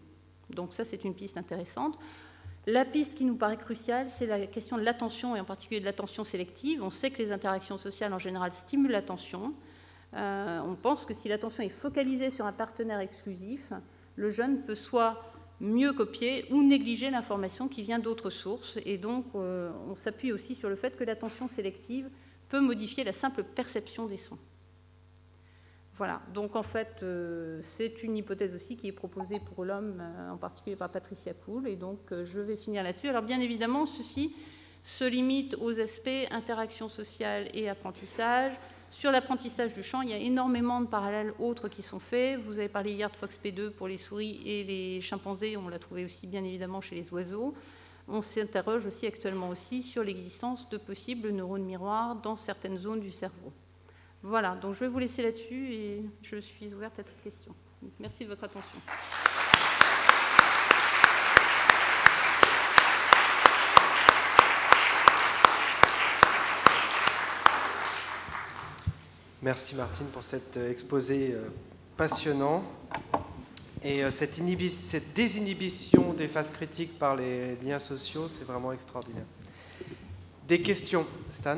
Donc 0.54 0.74
ça, 0.74 0.86
c'est 0.86 1.04
une 1.04 1.14
piste 1.14 1.38
intéressante. 1.38 1.98
La 2.66 2.86
piste 2.86 3.14
qui 3.16 3.26
nous 3.26 3.36
paraît 3.36 3.58
cruciale, 3.58 4.08
c'est 4.18 4.26
la 4.26 4.48
question 4.48 4.78
de 4.78 4.84
l'attention, 4.84 5.36
et 5.36 5.40
en 5.40 5.44
particulier 5.44 5.82
de 5.82 5.86
l'attention 5.86 6.24
sélective. 6.24 6.82
On 6.82 6.90
sait 6.90 7.12
que 7.12 7.22
les 7.22 7.32
interactions 7.32 7.78
sociales, 7.78 8.14
en 8.14 8.20
général, 8.20 8.54
stimulent 8.54 8.92
l'attention. 8.92 9.54
Euh, 10.16 10.62
on 10.66 10.76
pense 10.76 11.06
que 11.06 11.14
si 11.14 11.28
l'attention 11.28 11.64
est 11.64 11.70
focalisée 11.70 12.30
sur 12.30 12.46
un 12.46 12.54
partenaire 12.54 13.00
exclusif, 13.00 13.74
le 14.16 14.30
jeune 14.30 14.62
peut 14.62 14.76
soit 14.76 15.22
mieux 15.60 15.92
copier 15.92 16.46
ou 16.52 16.64
négliger 16.64 17.10
l'information 17.10 17.68
qui 17.68 17.84
vient 17.84 18.00
d'autres 18.00 18.30
sources. 18.30 18.78
Et 18.86 18.98
donc, 18.98 19.26
euh, 19.36 19.72
on 19.90 19.96
s'appuie 19.96 20.32
aussi 20.32 20.56
sur 20.56 20.70
le 20.70 20.76
fait 20.78 20.96
que 20.96 21.04
l'attention 21.04 21.50
sélective 21.50 22.10
peut 22.48 22.62
modifier 22.62 23.04
la 23.04 23.14
simple 23.14 23.44
perception 23.44 24.06
des 24.06 24.18
sons. 24.18 24.38
Voilà, 25.98 26.22
donc 26.34 26.56
en 26.56 26.64
fait, 26.64 27.02
euh, 27.04 27.60
c'est 27.62 28.02
une 28.02 28.18
hypothèse 28.18 28.56
aussi 28.56 28.78
qui 28.78 28.88
est 28.88 28.94
proposée 28.94 29.40
pour 29.40 29.64
l'homme, 29.64 30.02
euh, 30.02 30.32
en 30.32 30.38
particulier 30.38 30.76
par 30.76 30.90
Patricia 30.90 31.34
Cool, 31.34 31.68
et 31.68 31.76
donc 31.76 32.00
je 32.10 32.40
vais 32.40 32.58
finir 32.58 32.84
là-dessus. 32.84 33.10
Alors 33.10 33.22
bien 33.22 33.40
évidemment, 33.40 33.86
ceci 33.86 34.36
se 34.84 35.04
limite 35.04 35.56
aux 35.62 35.80
aspects 35.80 36.10
interaction 36.32 36.90
sociale 36.90 37.48
et 37.54 37.70
apprentissage, 37.70 38.54
sur 38.94 39.12
l'apprentissage 39.12 39.74
du 39.74 39.82
chant, 39.82 40.02
il 40.02 40.12
y 40.12 40.14
a 40.14 40.18
énormément 40.18 40.80
de 40.80 40.86
parallèles 40.86 41.34
autres 41.40 41.68
qui 41.68 41.82
sont 41.82 42.00
faits. 42.00 42.40
Vous 42.40 42.60
avez 42.60 42.70
parlé 42.70 42.94
hier 42.94 43.10
de 43.10 43.16
FOXP2 43.16 43.72
pour 43.72 43.88
les 43.88 43.98
souris 43.98 44.40
et 44.46 44.64
les 44.64 45.02
chimpanzés, 45.02 45.58
on 45.58 45.68
l'a 45.68 45.80
trouvé 45.80 46.06
aussi 46.06 46.28
bien 46.28 46.44
évidemment 46.44 46.80
chez 46.80 46.96
les 46.96 47.12
oiseaux. 47.12 47.56
On 48.08 48.22
s'interroge 48.22 48.86
aussi 48.86 49.08
actuellement 49.08 49.50
aussi 49.50 49.82
sur 49.82 50.04
l'existence 50.04 50.70
de 50.70 50.78
possibles 50.78 51.30
neurones 51.32 51.66
miroirs 51.66 52.18
dans 52.18 52.36
certaines 52.36 52.78
zones 52.78 53.02
du 53.02 53.12
cerveau. 53.12 53.52
Voilà, 54.26 54.56
donc 54.56 54.76
je 54.76 54.80
vais 54.80 54.88
vous 54.88 55.00
laisser 55.00 55.22
là-dessus 55.22 55.74
et 55.74 56.04
je 56.22 56.38
suis 56.38 56.74
ouverte 56.74 56.98
à 56.98 57.04
toute 57.04 57.22
question. 57.22 57.54
Merci 58.00 58.24
de 58.24 58.30
votre 58.30 58.46
attention. 58.46 58.80
Merci 69.42 69.76
Martine 69.76 70.08
pour 70.08 70.24
cet 70.24 70.56
euh, 70.56 70.72
exposé 70.72 71.34
euh, 71.34 71.50
passionnant. 71.98 72.64
Et 73.84 74.06
euh, 74.06 74.10
cette, 74.10 74.40
désinhibition 75.14 76.14
des 76.14 76.30
phases 76.30 76.50
critiques 76.50 76.98
par 76.98 77.18
les 77.18 77.58
liens 77.58 77.80
sociaux, 77.80 78.30
c'est 78.30 78.46
vraiment 78.46 78.72
extraordinaire. 78.72 79.26
Des 80.48 80.62
questions, 80.62 81.06
Stan? 81.34 81.58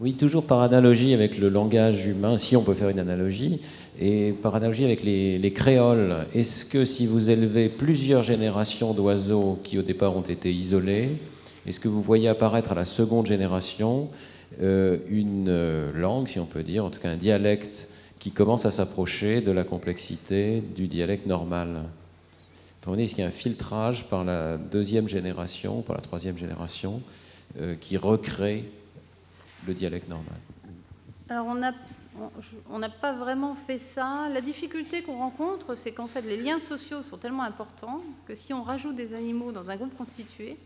Oui, 0.00 0.12
toujours 0.12 0.44
par 0.44 0.60
analogie 0.60 1.12
avec 1.12 1.38
le 1.38 1.48
langage 1.48 2.06
humain, 2.06 2.38
si 2.38 2.56
on 2.56 2.62
peut 2.62 2.74
faire 2.74 2.88
une 2.88 3.00
analogie, 3.00 3.58
et 3.98 4.32
par 4.32 4.54
analogie 4.54 4.84
avec 4.84 5.02
les, 5.02 5.40
les 5.40 5.52
créoles. 5.52 6.24
Est-ce 6.32 6.64
que 6.64 6.84
si 6.84 7.08
vous 7.08 7.30
élevez 7.30 7.68
plusieurs 7.68 8.22
générations 8.22 8.94
d'oiseaux 8.94 9.58
qui 9.64 9.76
au 9.76 9.82
départ 9.82 10.16
ont 10.16 10.22
été 10.22 10.52
isolés, 10.52 11.08
est-ce 11.66 11.80
que 11.80 11.88
vous 11.88 12.00
voyez 12.00 12.28
apparaître 12.28 12.70
à 12.70 12.76
la 12.76 12.84
seconde 12.84 13.26
génération 13.26 14.08
euh, 14.62 14.98
une 15.10 15.48
euh, 15.48 15.90
langue, 15.92 16.28
si 16.28 16.38
on 16.38 16.46
peut 16.46 16.62
dire, 16.62 16.84
en 16.84 16.90
tout 16.90 17.00
cas 17.00 17.10
un 17.10 17.16
dialecte 17.16 17.88
qui 18.20 18.30
commence 18.30 18.66
à 18.66 18.70
s'approcher 18.70 19.40
de 19.40 19.50
la 19.50 19.64
complexité 19.64 20.62
du 20.76 20.86
dialecte 20.86 21.26
normal? 21.26 21.82
Est-ce 22.96 23.16
qu'il 23.16 23.22
y 23.22 23.26
a 23.26 23.28
un 23.28 23.32
filtrage 23.32 24.04
par 24.04 24.24
la 24.24 24.58
deuxième 24.58 25.08
génération, 25.08 25.82
par 25.82 25.96
la 25.96 26.02
troisième 26.02 26.38
génération, 26.38 27.02
euh, 27.60 27.74
qui 27.78 27.96
recrée 27.96 28.64
le 29.66 29.74
dialecte 29.74 30.08
normal 30.08 30.34
Alors 31.28 31.46
on 31.46 32.78
n'a 32.78 32.88
pas 32.88 33.12
vraiment 33.12 33.54
fait 33.54 33.78
ça. 33.94 34.28
La 34.32 34.40
difficulté 34.40 35.02
qu'on 35.02 35.18
rencontre, 35.18 35.74
c'est 35.74 35.92
qu'en 35.92 36.06
fait 36.06 36.22
les 36.22 36.36
liens 36.36 36.58
sociaux 36.58 37.02
sont 37.02 37.18
tellement 37.18 37.42
importants 37.42 38.02
que 38.26 38.34
si 38.34 38.52
on 38.52 38.62
rajoute 38.62 38.96
des 38.96 39.14
animaux 39.14 39.52
dans 39.52 39.70
un 39.70 39.76
groupe 39.76 39.96
constitué, 39.96 40.56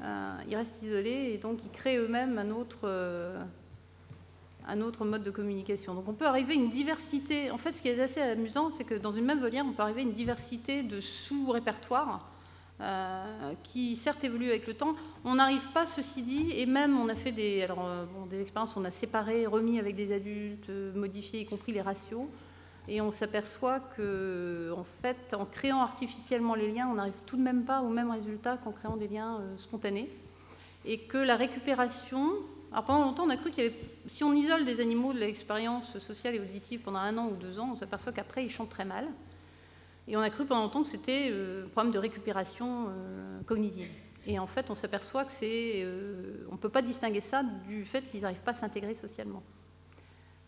euh, 0.00 0.36
ils 0.48 0.56
restent 0.56 0.82
isolés 0.82 1.32
et 1.32 1.38
donc 1.38 1.58
ils 1.64 1.70
créent 1.70 1.96
eux-mêmes 1.96 2.40
euh, 2.84 3.42
un 4.68 4.80
autre 4.80 5.04
mode 5.04 5.24
de 5.24 5.30
communication. 5.30 5.94
Donc 5.94 6.08
on 6.08 6.12
peut 6.12 6.26
arriver 6.26 6.52
à 6.52 6.56
une 6.56 6.70
diversité. 6.70 7.50
En 7.50 7.58
fait, 7.58 7.74
ce 7.76 7.82
qui 7.82 7.88
est 7.88 8.00
assez 8.00 8.20
amusant, 8.20 8.70
c'est 8.70 8.84
que 8.84 8.94
dans 8.94 9.12
une 9.12 9.24
même 9.24 9.40
volière, 9.40 9.64
on 9.66 9.72
peut 9.72 9.82
arriver 9.82 10.00
à 10.00 10.04
une 10.04 10.12
diversité 10.12 10.82
de 10.82 11.00
sous-répertoires 11.00 12.28
euh, 12.80 13.52
qui 13.64 13.96
certes 13.96 14.22
évoluent 14.24 14.50
avec 14.50 14.66
le 14.66 14.74
temps. 14.74 14.94
On 15.24 15.34
n'arrive 15.34 15.66
pas, 15.72 15.86
ceci 15.86 16.22
dit, 16.22 16.52
et 16.52 16.66
même 16.66 16.98
on 16.98 17.08
a 17.08 17.14
fait 17.14 17.32
des, 17.32 17.62
alors, 17.62 17.88
des 18.30 18.40
expériences, 18.40 18.76
on 18.76 18.84
a 18.84 18.90
séparé, 18.90 19.46
remis 19.46 19.78
avec 19.78 19.96
des 19.96 20.12
adultes, 20.12 20.70
modifié, 20.94 21.40
y 21.40 21.46
compris 21.46 21.72
les 21.72 21.82
ratios. 21.82 22.26
Et 22.90 23.02
on 23.02 23.12
s'aperçoit 23.12 23.80
que, 23.80 24.72
en 24.74 24.84
fait, 25.02 25.34
en 25.34 25.44
créant 25.44 25.82
artificiellement 25.82 26.54
les 26.54 26.70
liens, 26.70 26.88
on 26.90 26.94
n'arrive 26.94 27.20
tout 27.26 27.36
de 27.36 27.42
même 27.42 27.64
pas 27.64 27.82
au 27.82 27.90
même 27.90 28.10
résultat 28.10 28.56
qu'en 28.56 28.72
créant 28.72 28.96
des 28.96 29.08
liens 29.08 29.40
euh, 29.40 29.58
spontanés. 29.58 30.10
Et 30.86 30.98
que 31.00 31.18
la 31.18 31.36
récupération. 31.36 32.30
Alors 32.72 32.84
pendant 32.84 33.04
longtemps, 33.04 33.24
on 33.26 33.30
a 33.30 33.36
cru 33.36 33.50
qu'il 33.50 33.64
y 33.64 33.66
avait. 33.66 33.76
Si 34.06 34.24
on 34.24 34.32
isole 34.32 34.64
des 34.64 34.80
animaux 34.80 35.12
de 35.12 35.18
l'expérience 35.18 35.98
sociale 35.98 36.36
et 36.36 36.40
auditive 36.40 36.80
pendant 36.80 37.00
un 37.00 37.18
an 37.18 37.26
ou 37.26 37.36
deux 37.36 37.58
ans, 37.58 37.70
on 37.72 37.76
s'aperçoit 37.76 38.12
qu'après, 38.12 38.44
ils 38.44 38.50
chantent 38.50 38.70
très 38.70 38.86
mal. 38.86 39.06
Et 40.08 40.16
on 40.16 40.20
a 40.20 40.30
cru 40.30 40.46
pendant 40.46 40.62
longtemps 40.62 40.82
que 40.82 40.88
c'était 40.88 41.28
euh, 41.30 41.66
un 41.66 41.68
problème 41.68 41.92
de 41.92 41.98
récupération 41.98 42.86
euh, 42.88 43.40
cognitive. 43.46 43.88
Et 44.26 44.38
en 44.38 44.46
fait, 44.46 44.70
on 44.70 44.74
s'aperçoit 44.74 45.24
que 45.24 45.32
c'est. 45.32 45.86
on 46.50 46.52
ne 46.52 46.58
peut 46.58 46.68
pas 46.68 46.82
distinguer 46.82 47.20
ça 47.20 47.42
du 47.66 47.84
fait 47.84 48.02
qu'ils 48.10 48.22
n'arrivent 48.22 48.42
pas 48.42 48.50
à 48.50 48.54
s'intégrer 48.54 48.94
socialement. 48.94 49.42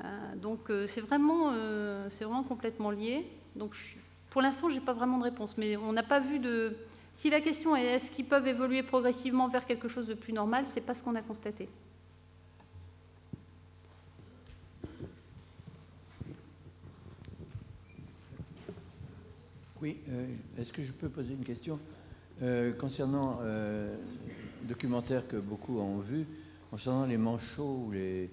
Euh, 0.05 0.37
donc 0.37 0.71
euh, 0.71 0.87
c'est 0.87 1.01
vraiment, 1.01 1.53
euh, 1.53 2.09
vraiment 2.21 2.43
complètement 2.43 2.91
lié. 2.91 3.27
Donc 3.57 3.75
pour 4.31 4.43
l'instant, 4.43 4.69
je 4.69 4.75
n'ai 4.75 4.81
pas 4.81 4.93
vraiment 4.93 5.19
de 5.19 5.25
réponse, 5.25 5.57
mais 5.57 5.77
on 5.77 5.93
n'a 5.93 6.03
pas 6.03 6.21
vu 6.21 6.39
de... 6.39 6.77
Si 7.15 7.29
la 7.29 7.41
question 7.41 7.77
est 7.77 7.85
est-ce 7.85 8.11
qu'ils 8.11 8.25
peuvent 8.25 8.47
évoluer 8.47 8.83
progressivement 8.83 9.49
vers 9.49 9.67
quelque 9.67 9.89
chose 9.89 10.07
de 10.07 10.15
plus 10.15 10.33
normal, 10.33 10.65
ce 10.69 10.77
n'est 10.77 10.81
pas 10.81 10.95
ce 10.95 11.03
qu'on 11.03 11.17
a 11.17 11.23
constaté. 11.23 11.69
Oui, 19.83 19.97
est-ce 20.59 20.73
que 20.73 20.83
je 20.83 20.93
peux 20.93 21.09
poser 21.09 21.33
une 21.33 21.45
question? 21.45 21.79
Concernant 22.79 23.39
le 23.43 23.97
documentaire 24.69 25.27
que 25.27 25.37
beaucoup 25.37 25.79
ont 25.79 25.99
vu, 25.99 26.27
concernant 26.71 27.07
les 27.07 27.17
manchots 27.17 27.85
ou 27.87 27.91
les, 27.91 28.31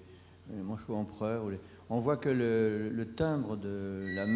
les 0.54 0.62
manchots 0.62 0.94
empereurs. 0.94 1.44
On 1.90 2.00
voit 2.00 2.16
que 2.16 2.28
le, 2.28 3.06
timbre 3.16 3.56
de 3.56 4.04
la 4.14 4.26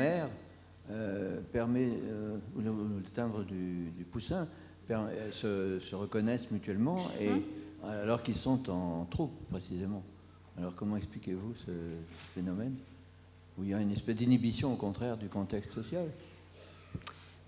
euh, 0.91 1.41
permet, 1.53 1.89
euh, 2.05 2.37
ou 2.57 2.61
le, 2.61 3.03
timbre 3.15 3.45
du, 3.45 4.05
poussin 4.11 4.49
se, 5.33 5.79
se, 5.81 5.95
reconnaissent 5.95 6.51
mutuellement, 6.51 6.99
et, 7.21 7.31
hum. 7.31 7.43
alors 7.85 8.23
qu'ils 8.23 8.37
sont 8.37 8.69
en 8.71 9.05
troupe 9.05 9.33
précisément. 9.51 10.03
Alors 10.59 10.75
comment 10.75 10.97
expliquez-vous 10.97 11.55
ce 11.67 11.73
phénomène? 12.35 12.75
Où 13.59 13.65
il 13.65 13.71
y 13.71 13.75
a 13.75 13.81
une 13.81 13.93
espèce 13.93 14.17
d'inhibition 14.17 14.73
au 14.73 14.77
contraire 14.77 15.17
du 15.17 15.29
contexte 15.29 15.73
social? 15.73 16.07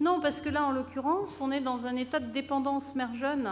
Non, 0.04 0.20
parce 0.20 0.38
que 0.42 0.50
là, 0.50 0.64
en 0.64 0.70
l'occurrence, 0.70 1.30
on 1.40 1.50
est 1.50 1.62
dans 1.62 1.86
un 1.86 1.96
état 1.96 2.20
de 2.20 2.30
dépendance 2.30 2.94
mère-jeune 2.94 3.50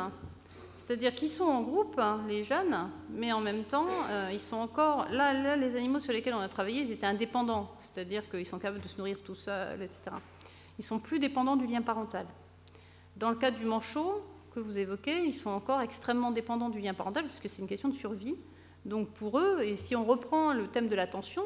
c'est-à-dire 0.76 1.14
qu'ils 1.14 1.30
sont 1.30 1.44
en 1.44 1.62
groupe, 1.62 1.98
hein, 1.98 2.20
les 2.28 2.44
jeunes, 2.44 2.90
mais 3.08 3.32
en 3.32 3.40
même 3.40 3.64
temps, 3.64 3.86
euh, 4.10 4.30
ils 4.32 4.40
sont 4.40 4.56
encore. 4.56 5.06
Là, 5.10 5.56
les 5.56 5.76
animaux 5.76 6.00
sur 6.00 6.12
lesquels 6.12 6.34
on 6.34 6.40
a 6.40 6.48
travaillé, 6.48 6.82
ils 6.82 6.90
étaient 6.90 7.06
indépendants, 7.06 7.70
c'est-à-dire 7.78 8.28
qu'ils 8.28 8.44
sont 8.44 8.58
capables 8.58 8.82
de 8.82 8.88
se 8.88 8.98
nourrir 8.98 9.16
tout 9.24 9.36
seuls, 9.36 9.80
etc. 9.80 10.16
Ils 10.78 10.84
sont 10.84 10.98
plus 10.98 11.20
dépendants 11.20 11.56
du 11.56 11.66
lien 11.66 11.80
parental. 11.80 12.26
Dans 13.16 13.30
le 13.30 13.36
cas 13.36 13.52
du 13.52 13.64
manchot 13.64 14.20
que 14.54 14.60
vous 14.60 14.76
évoquez, 14.76 15.24
ils 15.24 15.34
sont 15.34 15.50
encore 15.50 15.80
extrêmement 15.80 16.32
dépendants 16.32 16.68
du 16.68 16.80
lien 16.80 16.92
parental 16.92 17.24
puisque 17.24 17.54
c'est 17.54 17.62
une 17.62 17.68
question 17.68 17.88
de 17.88 17.94
survie. 17.94 18.34
Donc 18.84 19.08
pour 19.10 19.38
eux, 19.38 19.62
et 19.62 19.78
si 19.78 19.96
on 19.96 20.04
reprend 20.04 20.52
le 20.52 20.66
thème 20.66 20.88
de 20.88 20.96
l'attention, 20.96 21.44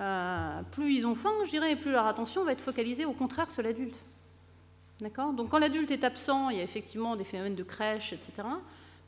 euh, 0.00 0.60
plus 0.72 0.96
ils 0.96 1.06
ont 1.06 1.14
faim, 1.14 1.32
je 1.46 1.50
dirais, 1.50 1.74
plus 1.76 1.92
leur 1.92 2.06
attention 2.06 2.44
va 2.44 2.52
être 2.52 2.60
focalisée 2.60 3.06
au 3.06 3.12
contraire 3.12 3.50
sur 3.52 3.62
l'adulte. 3.62 3.96
D'accord? 5.00 5.32
Donc 5.32 5.50
quand 5.50 5.58
l'adulte 5.58 5.90
est 5.90 6.04
absent, 6.04 6.50
il 6.50 6.58
y 6.58 6.60
a 6.60 6.64
effectivement 6.64 7.16
des 7.16 7.24
phénomènes 7.24 7.56
de 7.56 7.64
crèche, 7.64 8.12
etc. 8.12 8.46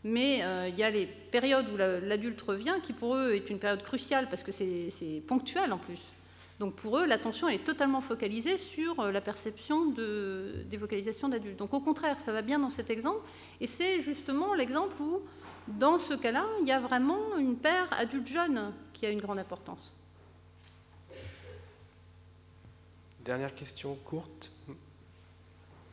Mais 0.05 0.43
euh, 0.45 0.69
il 0.69 0.77
y 0.77 0.83
a 0.83 0.91
les 0.91 1.07
périodes 1.07 1.69
où 1.73 1.77
l'adulte 1.77 2.41
revient, 2.43 2.75
qui 2.83 2.93
pour 2.93 3.17
eux 3.17 3.35
est 3.35 3.51
une 3.51 3.59
période 3.59 3.83
cruciale 3.83 4.29
parce 4.29 4.43
que 4.43 4.53
c'est 4.53 5.23
ponctuel 5.27 5.73
en 5.73 5.79
plus. 5.79 6.01
Donc 6.59 6.75
pour 6.75 6.99
eux, 6.99 7.07
l'attention 7.07 7.49
est 7.49 7.65
totalement 7.65 8.01
focalisée 8.01 8.57
sur 8.57 8.99
euh, 9.01 9.13
la 9.13 9.21
perception 9.21 9.87
de, 9.87 10.65
des 10.71 10.77
vocalisations 10.77 11.29
d'adultes. 11.29 11.59
Donc 11.59 11.75
au 11.75 11.81
contraire, 11.81 12.19
ça 12.21 12.33
va 12.33 12.41
bien 12.41 12.59
dans 12.59 12.71
cet 12.71 12.89
exemple. 12.89 13.21
Et 13.61 13.67
c'est 13.67 14.01
justement 14.01 14.55
l'exemple 14.55 15.01
où, 15.03 15.21
dans 15.69 15.99
ce 15.99 16.15
cas-là, 16.15 16.47
il 16.63 16.69
y 16.69 16.73
a 16.73 16.81
vraiment 16.81 17.37
une 17.37 17.57
paire 17.57 17.89
adulte-jeune 17.93 18.73
qui 18.95 19.05
a 19.05 19.11
une 19.11 19.21
grande 19.21 19.39
importance. 19.39 19.93
Dernière 23.25 23.55
question 23.55 23.97
courte. 24.05 24.51